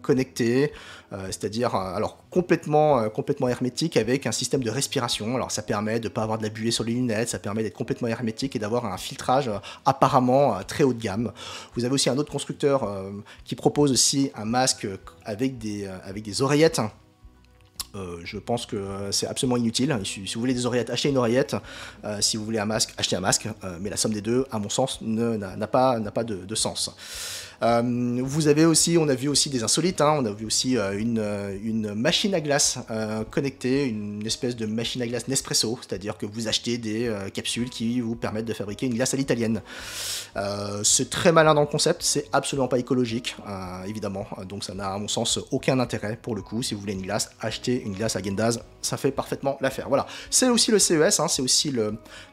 connecté, 0.00 0.72
c'est-à-dire 1.10 1.74
alors 1.74 2.18
complètement, 2.30 3.00
euh, 3.00 3.08
complètement 3.08 3.48
hermétique 3.48 3.96
avec 3.96 4.26
un 4.26 4.32
système 4.32 4.62
de 4.62 4.70
respiration. 4.70 5.34
Alors 5.34 5.50
ça 5.50 5.62
permet 5.62 6.00
de 6.00 6.08
ne 6.08 6.12
pas 6.12 6.22
avoir 6.22 6.38
de 6.38 6.42
la 6.42 6.50
buée 6.50 6.70
sur 6.70 6.84
les 6.84 6.92
lunettes, 6.92 7.30
ça 7.30 7.38
permet 7.38 7.62
d'être 7.62 7.76
complètement 7.76 8.08
hermétique 8.08 8.54
et 8.56 8.58
d'avoir 8.58 8.84
un 8.86 8.98
filtrage 8.98 9.48
euh, 9.48 9.58
apparemment 9.86 10.56
euh, 10.56 10.62
très 10.62 10.84
haut 10.84 10.92
de 10.92 11.02
gamme. 11.02 11.32
Vous 11.74 11.84
avez 11.84 11.94
aussi 11.94 12.10
un 12.10 12.18
autre 12.18 12.30
constructeur 12.30 12.88
qui 13.44 13.54
propose 13.54 13.92
aussi 13.92 14.30
un 14.34 14.44
masque 14.44 14.86
avec 15.24 15.58
des, 15.58 15.86
avec 15.86 16.22
des 16.22 16.42
oreillettes. 16.42 16.80
je 17.94 18.38
pense 18.38 18.66
que 18.66 19.10
c'est 19.10 19.26
absolument 19.26 19.56
inutile. 19.56 19.96
Si, 20.04 20.20
vous 20.34 20.40
voulez 20.40 20.54
des 20.54 20.66
oreillettes, 20.66 20.90
achetez 20.90 21.08
une 21.10 21.16
oreillette. 21.16 21.56
si 22.20 22.36
vous 22.36 22.44
voulez 22.44 22.58
un 22.58 22.66
masque, 22.66 22.94
achetez 22.96 23.16
un 23.16 23.20
masque. 23.20 23.48
mais 23.80 23.90
la 23.90 23.96
somme 23.96 24.12
des 24.12 24.20
deux, 24.20 24.46
à 24.50 24.58
mon 24.58 24.68
sens, 24.68 25.00
n'a 25.02 25.66
pas, 25.66 26.00
pas 26.00 26.24
de 26.24 26.54
sens. 26.54 26.90
Euh, 27.62 28.20
vous 28.22 28.46
avez 28.46 28.64
aussi, 28.64 28.96
on 28.98 29.08
a 29.08 29.14
vu 29.14 29.28
aussi 29.28 29.50
des 29.50 29.64
insolites, 29.64 30.00
hein. 30.00 30.16
on 30.18 30.24
a 30.24 30.30
vu 30.30 30.46
aussi 30.46 30.76
euh, 30.76 30.96
une, 30.96 31.18
euh, 31.18 31.56
une, 31.62 31.94
machine 31.94 32.34
à 32.34 32.40
glace 32.40 32.78
connectée, 33.30 33.86
une 33.86 34.24
espèce 34.26 34.56
de 34.56 34.66
machine 34.66 35.02
à 35.02 35.06
glace 35.06 35.26
Nespresso, 35.28 35.78
c'est-à-dire 35.80 36.16
que 36.16 36.26
vous 36.26 36.48
achetez 36.48 36.78
des 36.78 37.10
capsules 37.32 37.70
qui 37.70 38.00
vous 38.00 38.14
permettent 38.14 38.44
de 38.44 38.52
fabriquer 38.52 38.86
une 38.86 38.94
glace 38.94 39.14
à 39.14 39.16
l'italienne. 39.16 39.62
c'est 40.82 41.10
très 41.10 41.32
malin 41.32 41.54
dans 41.54 41.62
le 41.62 41.66
concept, 41.66 42.02
c'est 42.02 42.26
absolument 42.32 42.68
pas 42.68 42.78
écologique, 42.78 43.36
évidemment, 43.86 44.26
donc 44.48 44.64
ça 44.64 44.74
n'a 44.74 44.92
à 44.92 44.98
mon 44.98 45.08
sens 45.08 45.38
aucun 45.50 45.78
intérêt 45.80 46.18
pour 46.20 46.34
le 46.34 46.42
coup. 46.42 46.62
Si 46.62 46.74
vous 46.74 46.80
voulez 46.80 46.92
une 46.92 47.02
glace, 47.02 47.30
achetez 47.40 47.82
une 47.82 47.94
glace 47.94 48.16
à 48.16 48.22
Gendaz, 48.22 48.60
ça 48.82 48.96
fait 48.96 49.10
parfaitement 49.10 49.56
l'affaire. 49.60 49.88
Voilà, 49.88 50.06
c'est 50.30 50.48
aussi 50.48 50.70
le 50.70 50.78
CES, 50.78 51.20
hein. 51.20 51.28
c'est 51.28 51.42
aussi 51.42 51.74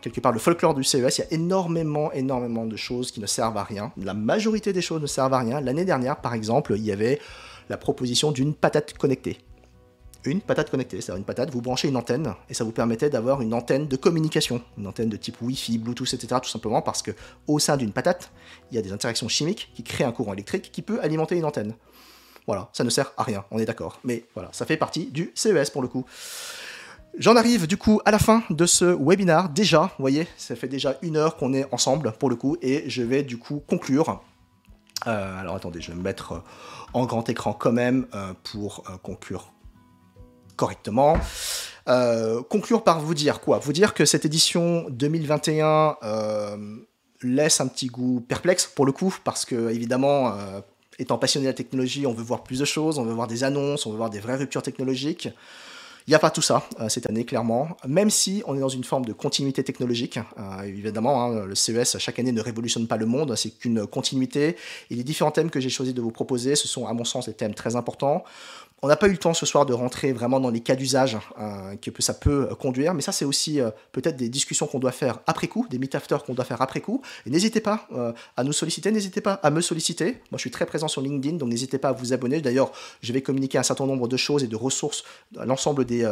quelque 0.01 0.19
part 0.19 0.31
le 0.31 0.39
folklore 0.39 0.73
du 0.73 0.83
CES, 0.83 1.17
il 1.17 1.21
y 1.21 1.23
a 1.23 1.33
énormément, 1.33 2.11
énormément 2.11 2.65
de 2.65 2.75
choses 2.75 3.11
qui 3.11 3.19
ne 3.19 3.27
servent 3.27 3.57
à 3.57 3.63
rien. 3.63 3.91
La 3.97 4.13
majorité 4.13 4.73
des 4.73 4.81
choses 4.81 5.01
ne 5.01 5.07
servent 5.15 5.33
à 5.33 5.39
rien. 5.39 5.61
L'année 5.61 5.85
dernière, 5.85 6.17
par 6.17 6.33
exemple, 6.33 6.73
il 6.77 6.83
y 6.83 6.91
avait 6.91 7.19
la 7.69 7.77
proposition 7.77 8.31
d'une 8.31 8.53
patate 8.53 8.93
connectée. 8.93 9.37
une 10.25 10.41
patate 10.41 10.71
connectée. 10.71 11.01
C'est-à-dire 11.01 11.19
une 11.19 11.25
patate, 11.25 11.51
vous 11.51 11.61
branchez 11.61 11.87
une 11.87 11.97
antenne 11.97 12.33
et 12.49 12.55
ça 12.55 12.63
vous 12.63 12.71
permettait 12.71 13.11
d'avoir 13.11 13.41
une 13.41 13.53
antenne 13.53 13.87
de 13.87 13.95
communication, 13.95 14.61
une 14.77 14.87
antenne 14.87 15.09
de 15.09 15.17
type 15.17 15.39
Wi-Fi, 15.41 15.77
Bluetooth, 15.77 16.13
etc. 16.13 16.39
Tout 16.41 16.49
simplement 16.49 16.81
parce 16.81 17.01
que 17.03 17.11
au 17.47 17.59
sein 17.59 17.77
d'une 17.77 17.91
patate, 17.91 18.31
il 18.71 18.75
y 18.75 18.77
a 18.79 18.81
des 18.81 18.91
interactions 18.91 19.27
chimiques 19.27 19.71
qui 19.75 19.83
créent 19.83 20.03
un 20.03 20.11
courant 20.11 20.33
électrique 20.33 20.71
qui 20.71 20.81
peut 20.81 20.99
alimenter 21.01 21.37
une 21.37 21.45
antenne. 21.45 21.75
Voilà, 22.47 22.69
ça 22.73 22.83
ne 22.83 22.89
sert 22.89 23.11
à 23.17 23.23
rien, 23.23 23.45
on 23.51 23.59
est 23.59 23.65
d'accord. 23.65 23.99
Mais 24.03 24.25
voilà, 24.33 24.49
ça 24.51 24.65
fait 24.65 24.77
partie 24.77 25.07
du 25.07 25.31
CES 25.35 25.69
pour 25.69 25.81
le 25.81 25.87
coup. 25.87 26.05
J'en 27.17 27.35
arrive 27.35 27.65
du 27.65 27.77
coup 27.77 28.01
à 28.03 28.11
la 28.11 28.19
fin 28.19 28.43
de 28.49 28.65
ce 28.65 28.85
webinar. 28.85 29.49
Déjà, 29.49 29.83
vous 29.83 30.03
voyez, 30.03 30.27
ça 30.37 30.55
fait 30.55 30.67
déjà 30.67 30.97
une 31.01 31.17
heure 31.17 31.37
qu'on 31.37 31.53
est 31.53 31.65
ensemble 31.71 32.11
pour 32.19 32.29
le 32.29 32.35
coup 32.35 32.57
et 32.61 32.89
je 32.89 33.03
vais 33.03 33.23
du 33.23 33.37
coup 33.37 33.63
conclure. 33.67 34.21
Euh, 35.07 35.39
alors 35.39 35.55
attendez, 35.55 35.81
je 35.81 35.91
vais 35.91 35.97
me 35.97 36.03
mettre 36.03 36.33
euh, 36.33 36.39
en 36.93 37.05
grand 37.05 37.27
écran 37.29 37.53
quand 37.53 37.71
même 37.71 38.07
euh, 38.13 38.33
pour 38.43 38.83
conclure 39.03 39.51
correctement. 40.55 41.17
conclure 42.49 42.83
par 42.83 43.01
vous 43.01 43.13
dire 43.13 43.41
quoi? 43.41 43.59
Vous 43.59 43.73
dire 43.73 43.93
que 43.93 44.05
cette 44.05 44.23
édition 44.23 44.85
2021 44.89 45.97
laisse 47.21 47.59
un 47.59 47.67
petit 47.67 47.87
goût 47.87 48.21
perplexe 48.21 48.65
pour 48.65 48.85
le 48.85 48.93
coup, 48.93 49.13
parce 49.25 49.43
que 49.43 49.69
évidemment, 49.69 50.33
étant 50.97 51.17
passionné 51.17 51.45
de 51.45 51.49
la 51.49 51.55
technologie, 51.55 52.07
on 52.07 52.13
veut 52.13 52.23
voir 52.23 52.43
plus 52.43 52.59
de 52.59 52.65
choses, 52.65 52.99
on 52.99 53.03
veut 53.03 53.13
voir 53.13 53.27
des 53.27 53.43
annonces, 53.43 53.85
on 53.85 53.91
veut 53.91 53.97
voir 53.97 54.09
des 54.09 54.21
vraies 54.21 54.37
ruptures 54.37 54.63
technologiques. 54.63 55.27
Il 56.07 56.11
n'y 56.11 56.15
a 56.15 56.19
pas 56.19 56.29
tout 56.29 56.43
ça 56.43 56.67
euh, 56.79 56.87
cette 56.87 57.09
année, 57.09 57.25
clairement, 57.25 57.69
même 57.87 58.11
si 58.11 58.43
on 58.45 58.55
est 58.55 58.59
dans 58.59 58.69
une 58.69 58.83
forme 58.83 59.05
de 59.05 59.13
continuité 59.13 59.63
technologique. 59.63 60.19
Euh, 60.37 60.61
évidemment, 60.61 61.23
hein, 61.23 61.45
le 61.45 61.55
CES, 61.55 61.97
chaque 61.97 62.19
année, 62.19 62.31
ne 62.31 62.41
révolutionne 62.41 62.87
pas 62.87 62.97
le 62.97 63.07
monde, 63.07 63.35
c'est 63.35 63.49
qu'une 63.49 63.87
continuité. 63.87 64.55
Et 64.91 64.95
les 64.95 65.03
différents 65.03 65.31
thèmes 65.31 65.49
que 65.49 65.59
j'ai 65.59 65.69
choisi 65.69 65.95
de 65.95 66.01
vous 66.01 66.11
proposer, 66.11 66.55
ce 66.55 66.67
sont, 66.67 66.85
à 66.85 66.93
mon 66.93 67.05
sens, 67.05 67.25
des 67.25 67.33
thèmes 67.33 67.55
très 67.55 67.75
importants. 67.75 68.23
On 68.81 68.87
n'a 68.87 68.97
pas 68.97 69.07
eu 69.07 69.11
le 69.11 69.17
temps 69.17 69.33
ce 69.33 69.45
soir 69.45 69.65
de 69.65 69.73
rentrer 69.73 70.11
vraiment 70.11 70.39
dans 70.39 70.49
les 70.49 70.59
cas 70.59 70.75
d'usage 70.75 71.17
euh, 71.39 71.75
que 71.77 72.01
ça 72.01 72.13
peut 72.13 72.49
euh, 72.51 72.55
conduire, 72.55 72.93
mais 72.93 73.01
ça 73.01 73.11
c'est 73.11 73.25
aussi 73.25 73.61
euh, 73.61 73.71
peut-être 73.93 74.17
des 74.17 74.27
discussions 74.27 74.67
qu'on 74.67 74.79
doit 74.79 74.91
faire 74.91 75.19
après 75.27 75.47
coup, 75.47 75.65
des 75.69 75.79
meet-after 75.79 76.17
qu'on 76.25 76.33
doit 76.33 76.45
faire 76.45 76.61
après 76.61 76.81
coup. 76.81 77.01
Et 77.25 77.29
n'hésitez 77.29 77.61
pas 77.61 77.87
à 78.35 78.43
nous 78.43 78.53
solliciter, 78.53 78.91
n'hésitez 78.91 79.21
pas 79.21 79.33
à 79.33 79.49
me 79.49 79.61
solliciter. 79.61 80.05
Moi 80.29 80.37
je 80.37 80.39
suis 80.39 80.51
très 80.51 80.65
présent 80.65 80.87
sur 80.87 81.01
LinkedIn, 81.01 81.37
donc 81.37 81.49
n'hésitez 81.49 81.77
pas 81.77 81.89
à 81.89 81.91
vous 81.93 82.13
abonner. 82.13 82.41
D'ailleurs, 82.41 82.71
je 83.01 83.13
vais 83.13 83.21
communiquer 83.21 83.57
un 83.57 83.63
certain 83.63 83.85
nombre 83.85 84.07
de 84.07 84.17
choses 84.17 84.43
et 84.43 84.47
de 84.47 84.55
ressources, 84.55 85.03
l'ensemble 85.35 85.85
des, 85.85 86.07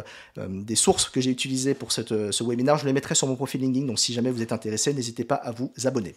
sources 0.75 1.09
que 1.09 1.21
j'ai 1.21 1.31
utilisées 1.31 1.73
pour 1.73 1.91
ce 1.91 2.43
webinaire, 2.43 2.77
je 2.77 2.85
les 2.85 2.93
mettrai 2.93 3.13
sur 3.13 3.27
mon 3.27 3.35
profil 3.35 3.61
LinkedIn, 3.61 3.85
donc 3.85 3.99
si 3.99 4.13
jamais 4.13 4.31
vous 4.31 4.41
êtes 4.41 4.53
intéressé, 4.53 4.93
n'hésitez 4.93 5.25
pas 5.25 5.35
à 5.35 5.51
vous 5.51 5.71
abonner. 5.83 6.15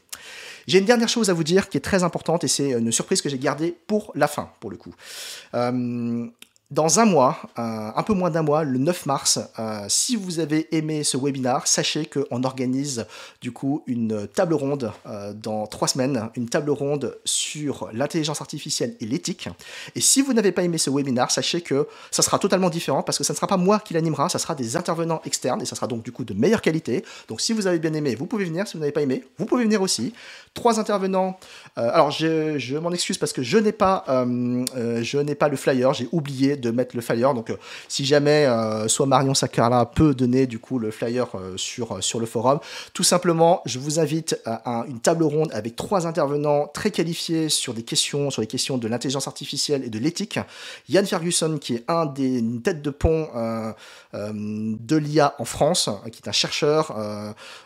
J'ai 0.66 0.78
une 0.78 0.84
dernière 0.84 1.08
chose 1.08 1.30
à 1.30 1.32
vous 1.32 1.44
dire 1.44 1.68
qui 1.68 1.76
est 1.76 1.80
très 1.80 2.02
importante 2.02 2.44
et 2.44 2.48
c'est 2.48 2.70
une 2.70 2.92
surprise 2.92 3.22
que 3.22 3.28
j'ai 3.28 3.38
gardée 3.38 3.76
pour 3.86 4.12
la 4.14 4.26
fin, 4.26 4.50
pour 4.60 4.70
le 4.70 4.76
coup. 4.76 4.94
Euh, 5.54 6.26
dans 6.72 6.98
un 6.98 7.04
mois, 7.04 7.38
euh, 7.60 7.90
un 7.94 8.02
peu 8.02 8.12
moins 8.12 8.28
d'un 8.28 8.42
mois, 8.42 8.64
le 8.64 8.78
9 8.78 9.06
mars, 9.06 9.38
euh, 9.60 9.84
si 9.88 10.16
vous 10.16 10.40
avez 10.40 10.74
aimé 10.74 11.04
ce 11.04 11.16
webinar, 11.16 11.68
sachez 11.68 12.06
qu'on 12.06 12.42
organise 12.42 13.06
du 13.40 13.52
coup 13.52 13.84
une 13.86 14.26
table 14.26 14.54
ronde 14.54 14.90
euh, 15.06 15.32
dans 15.32 15.68
trois 15.68 15.86
semaines, 15.86 16.28
une 16.34 16.48
table 16.48 16.70
ronde 16.70 17.16
sur 17.24 17.88
l'intelligence 17.92 18.40
artificielle 18.40 18.96
et 18.98 19.06
l'éthique. 19.06 19.48
Et 19.94 20.00
si 20.00 20.22
vous 20.22 20.32
n'avez 20.32 20.50
pas 20.50 20.64
aimé 20.64 20.76
ce 20.76 20.90
webinar, 20.90 21.30
sachez 21.30 21.60
que 21.60 21.86
ça 22.10 22.22
sera 22.22 22.40
totalement 22.40 22.68
différent 22.68 23.04
parce 23.04 23.18
que 23.18 23.22
ça 23.22 23.32
ne 23.32 23.36
sera 23.36 23.46
pas 23.46 23.58
moi 23.58 23.78
qui 23.78 23.94
l'animera, 23.94 24.28
ça 24.28 24.40
sera 24.40 24.56
des 24.56 24.76
intervenants 24.76 25.22
externes 25.24 25.62
et 25.62 25.66
ça 25.66 25.76
sera 25.76 25.86
donc 25.86 26.02
du 26.02 26.10
coup 26.10 26.24
de 26.24 26.34
meilleure 26.34 26.62
qualité. 26.62 27.04
Donc 27.28 27.40
si 27.40 27.52
vous 27.52 27.68
avez 27.68 27.78
bien 27.78 27.94
aimé, 27.94 28.16
vous 28.16 28.26
pouvez 28.26 28.44
venir. 28.44 28.66
Si 28.66 28.74
vous 28.74 28.80
n'avez 28.80 28.92
pas 28.92 29.02
aimé, 29.02 29.24
vous 29.38 29.46
pouvez 29.46 29.62
venir 29.62 29.82
aussi. 29.82 30.12
Trois 30.52 30.80
intervenants. 30.80 31.38
alors 31.76 32.10
je, 32.10 32.58
je 32.58 32.76
m'en 32.76 32.90
excuse 32.90 33.18
parce 33.18 33.32
que 33.32 33.42
je 33.42 33.58
n'ai 33.58 33.72
pas, 33.72 34.04
je 34.08 35.18
n'ai 35.18 35.34
pas 35.36 35.48
le 35.48 35.56
flyer, 35.56 35.94
j'ai 35.94 36.08
oublié 36.10 36.55
de 36.56 36.70
mettre 36.70 36.96
le 36.96 37.02
flyer. 37.02 37.34
Donc, 37.34 37.50
euh, 37.50 37.56
si 37.88 38.04
jamais 38.04 38.46
euh, 38.46 38.88
soit 38.88 39.06
Marion 39.06 39.34
Sakara 39.34 39.90
peut 39.90 40.14
donner 40.14 40.46
du 40.46 40.58
coup 40.58 40.78
le 40.78 40.90
flyer 40.90 41.26
euh, 41.34 41.56
sur, 41.56 42.20
le 42.20 42.26
forum, 42.26 42.58
tout 42.92 43.02
simplement, 43.02 43.62
je 43.66 43.78
vous 43.78 44.00
invite 44.00 44.40
à, 44.44 44.84
une 44.88 45.00
table 45.00 45.24
ronde 45.24 45.50
avec 45.52 45.76
trois 45.76 46.06
intervenants 46.06 46.68
très 46.72 46.90
qualifiés 46.90 47.48
sur 47.48 47.74
des 47.74 47.82
questions, 47.82 48.30
sur 48.30 48.40
les 48.40 48.46
questions 48.46 48.78
de 48.78 48.88
l'intelligence 48.88 49.26
artificielle 49.26 49.84
et 49.84 49.90
de 49.90 49.98
l'éthique. 49.98 50.38
Yann 50.88 51.06
Ferguson, 51.06 51.58
qui 51.58 51.74
est 51.74 51.84
un 51.88 52.06
des 52.06 52.42
têtes 52.62 52.82
de 52.82 52.90
pont 52.90 53.28
de 54.12 54.96
l'IA 54.96 55.34
en 55.38 55.44
France, 55.44 55.90
qui 56.12 56.20
est 56.24 56.28
un 56.28 56.32
chercheur, 56.32 56.96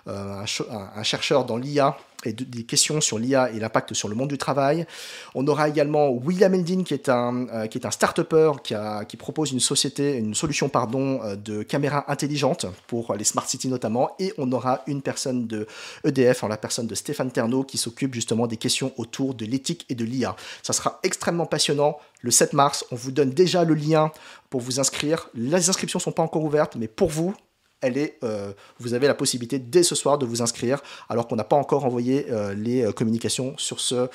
un 0.07 1.03
chercheur 1.03 1.45
dans 1.45 1.57
l'IA 1.57 1.97
et 2.25 2.33
des 2.33 2.65
questions 2.65 3.01
sur 3.01 3.19
l'IA 3.19 3.51
et 3.51 3.61
l'impact 3.61 3.95
sur 3.95 4.09
le 4.09 4.15
monde 4.15 4.29
du 4.29 4.39
travail. 4.39 4.87
On 5.35 5.47
aura 5.47 5.69
également 5.69 6.11
William 6.11 6.55
Eldin, 6.55 6.83
qui 6.83 6.95
est 6.95 7.09
un, 7.09 7.49
euh, 7.49 7.67
un 7.83 7.91
start-upper 7.91 8.53
qui, 8.63 9.17
propose 9.17 9.53
une 9.53 9.61
société, 9.61 10.17
une 10.17 10.35
solution 10.35 10.69
pardon, 10.69 11.21
euh, 11.23 11.37
de 11.37 11.63
caméras 11.63 12.05
intelligentes 12.09 12.67
pour 12.87 13.15
les 13.15 13.25
smart 13.25 13.47
cities 13.47 13.69
notamment. 13.69 14.11
Et 14.19 14.33
on 14.39 14.51
aura 14.53 14.83
une 14.87 15.03
personne 15.03 15.47
de 15.47 15.67
EDF, 16.05 16.45
en 16.45 16.49
la 16.49 16.57
personne 16.57 16.87
de 16.87 16.95
Stéphane 16.95 17.31
Ternaud, 17.31 17.65
qui 17.65 17.79
s'occupe 17.79 18.15
justement 18.15 18.47
des 18.47 18.57
questions 18.57 18.93
autour 18.97 19.35
de 19.35 19.45
l'éthique 19.45 19.87
et 19.89 19.95
de 19.95 20.05
l'IA. 20.05 20.37
Ça 20.63 20.73
sera 20.73 21.01
extrêmement 21.03 21.47
passionnant. 21.47 21.99
Le 22.23 22.31
7 22.31 22.53
mars, 22.53 22.85
on 22.91 22.97
vous 22.97 23.13
donne 23.13 23.31
déjà 23.31 23.65
le 23.65 23.75
lien 23.75 24.13
pour 24.51 24.61
vous 24.61 24.81
inscrire. 24.81 25.29
Les 25.35 25.69
inscriptions 25.69 25.99
ne 25.99 26.03
sont 26.03 26.13
pas 26.13 26.23
encore 26.23 26.45
ouvertes, 26.45 26.77
mais 26.77 26.89
pour 26.89 27.09
vous, 27.09 27.35
elle 27.81 27.97
est, 27.97 28.19
euh, 28.25 28.53
vous 28.79 28.95
avez 28.95 29.07
la 29.07 29.15
possibilité 29.15 29.59
dès 29.59 29.83
ce 29.83 29.95
soir 29.95 30.19
de 30.19 30.27
vous 30.27 30.43
inscrire, 30.43 30.83
alors 31.09 31.27
qu'on 31.27 31.37
n'a 31.37 31.45
pas 31.45 31.57
encore 31.57 31.85
envoyé 31.85 32.27
euh, 32.31 32.55
les 32.55 32.83
euh, 32.83 32.93
communications 32.93 33.55
sur, 33.57 33.81
ce, 33.81 34.09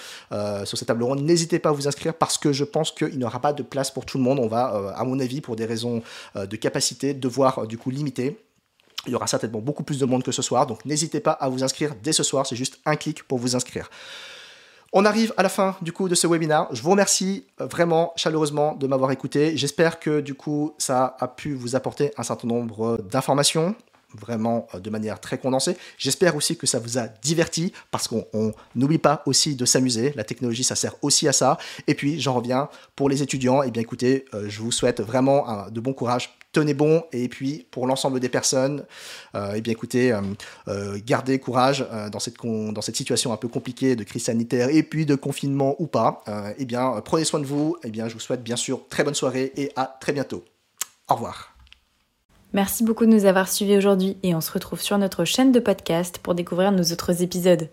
sur 0.66 0.78
cette 0.78 0.88
table 0.88 1.04
ronde. 1.04 1.22
N'hésitez 1.22 1.60
pas 1.60 1.70
à 1.70 1.72
vous 1.72 1.88
inscrire 1.88 2.14
parce 2.14 2.38
que 2.38 2.54
je 2.54 2.64
pense 2.64 2.92
qu'il 2.92 3.18
n'y 3.18 3.24
aura 3.24 3.40
pas 3.40 3.54
de 3.54 3.64
place 3.64 3.92
pour 3.92 4.06
tout 4.06 4.18
le 4.18 4.24
monde. 4.24 4.40
On 4.40 4.48
va, 4.48 4.94
à 4.96 5.04
mon 5.04 5.20
avis, 5.20 5.42
pour 5.42 5.56
des 5.56 5.66
raisons 5.66 6.02
de 6.36 6.56
capacité, 6.56 7.14
devoir 7.14 7.68
du 7.68 7.78
coup 7.78 7.90
limiter. 7.90 8.38
Il 9.08 9.12
y 9.12 9.16
aura 9.16 9.28
certainement 9.28 9.60
beaucoup 9.60 9.84
plus 9.84 10.00
de 10.00 10.06
monde 10.06 10.24
que 10.24 10.32
ce 10.32 10.42
soir, 10.42 10.66
donc 10.66 10.84
n'hésitez 10.86 11.20
pas 11.20 11.32
à 11.32 11.48
vous 11.50 11.64
inscrire 11.64 11.94
dès 12.02 12.14
ce 12.14 12.24
soir. 12.24 12.48
C'est 12.48 12.56
juste 12.56 12.80
un 12.86 12.96
clic 12.96 13.24
pour 13.24 13.38
vous 13.38 13.56
inscrire. 13.56 13.90
On 14.98 15.04
arrive 15.04 15.34
à 15.36 15.44
la 15.44 15.50
fin 15.50 15.76
du 15.82 15.92
coup 15.92 16.08
de 16.08 16.16
ce 16.16 16.26
webinaire. 16.26 16.68
Je 16.72 16.82
vous 16.82 16.92
remercie 16.92 17.44
euh, 17.60 17.66
vraiment 17.66 18.14
chaleureusement 18.16 18.76
de 18.76 18.88
m'avoir 18.88 19.12
écouté. 19.12 19.58
J'espère 19.58 20.00
que 20.00 20.22
du 20.22 20.36
coup 20.36 20.74
ça 20.78 21.18
a 21.20 21.28
pu 21.28 21.54
vous 21.54 21.76
apporter 21.76 22.14
un 22.18 22.24
certain 22.24 22.48
nombre 22.48 23.02
d'informations 23.12 23.76
vraiment 24.18 24.68
euh, 24.74 24.80
de 24.80 24.90
manière 24.90 25.20
très 25.20 25.38
condensée. 25.38 25.76
J'espère 25.98 26.38
aussi 26.38 26.56
que 26.56 26.66
ça 26.66 26.80
vous 26.80 26.98
a 26.98 27.10
diverti 27.10 27.74
parce 27.92 28.08
qu'on 28.08 28.54
n'oublie 28.74 28.98
pas 28.98 29.22
aussi 29.26 29.58
de 29.58 29.66
s'amuser. 29.66 30.14
La 30.16 30.24
technologie, 30.24 30.64
ça 30.64 30.76
sert 30.76 30.96
aussi 31.02 31.28
à 31.28 31.34
ça. 31.34 31.58
Et 31.88 31.94
puis, 31.94 32.22
j'en 32.22 32.36
reviens 32.36 32.70
pour 32.96 33.10
les 33.10 33.22
étudiants. 33.22 33.64
Eh 33.64 33.72
bien, 33.72 33.82
écoutez, 33.82 34.24
euh, 34.34 34.46
je 34.48 34.62
vous 34.62 34.72
souhaite 34.72 35.02
vraiment 35.02 35.68
de 35.70 35.80
bon 35.82 35.92
courage 35.92 36.38
tenez 36.56 36.74
bon. 36.74 37.04
Et 37.12 37.28
puis, 37.28 37.68
pour 37.70 37.86
l'ensemble 37.86 38.20
des 38.20 38.30
personnes, 38.30 38.86
euh, 39.36 39.54
eh 39.56 39.62
bien, 39.62 39.74
écoutez, 39.74 40.12
euh, 40.12 40.22
euh, 40.68 40.98
gardez 41.06 41.38
courage 41.38 41.86
dans, 42.12 42.20
cette 42.20 42.96
situation 42.96 43.34
un 43.34 43.38
peu 43.38 43.48
compliquée 43.48 43.96
de 43.96 44.04
crise 44.04 44.26
sanitaire 44.26 44.70
et 44.70 44.84
puis 44.84 45.06
de 45.06 45.16
confinement 45.16 45.76
ou 45.80 45.88
pas. 45.88 46.24
eh 46.58 46.66
bien, 46.66 47.02
prenez 47.04 47.26
soin 47.26 47.40
de 47.40 47.46
vous. 47.46 47.78
Eh 47.84 47.92
bien, 47.92 48.08
je 48.08 48.14
vous 48.14 48.20
souhaite 48.20 48.44
bien 48.44 48.56
sûr 48.56 48.88
très 48.90 49.04
bonne 49.04 49.14
soirée 49.14 49.52
et 49.58 49.72
à 49.76 49.86
très 49.86 50.14
bientôt. 50.14 50.44
Au 51.10 51.16
revoir. 51.16 51.56
Merci 52.54 52.84
beaucoup 52.84 53.06
de 53.06 53.12
nous 53.12 53.26
avoir 53.26 53.50
suivis 53.50 53.78
aujourd'hui 53.78 54.18
et 54.24 54.34
on 54.34 54.42
se 54.42 54.52
retrouve 54.52 54.82
sur 54.82 54.98
notre 54.98 55.26
chaîne 55.26 55.52
de 55.52 55.60
podcast 55.60 56.20
pour 56.20 56.36
découvrir 56.36 56.72
nos 56.72 56.84
autres 56.84 57.22
épisodes. 57.22 57.70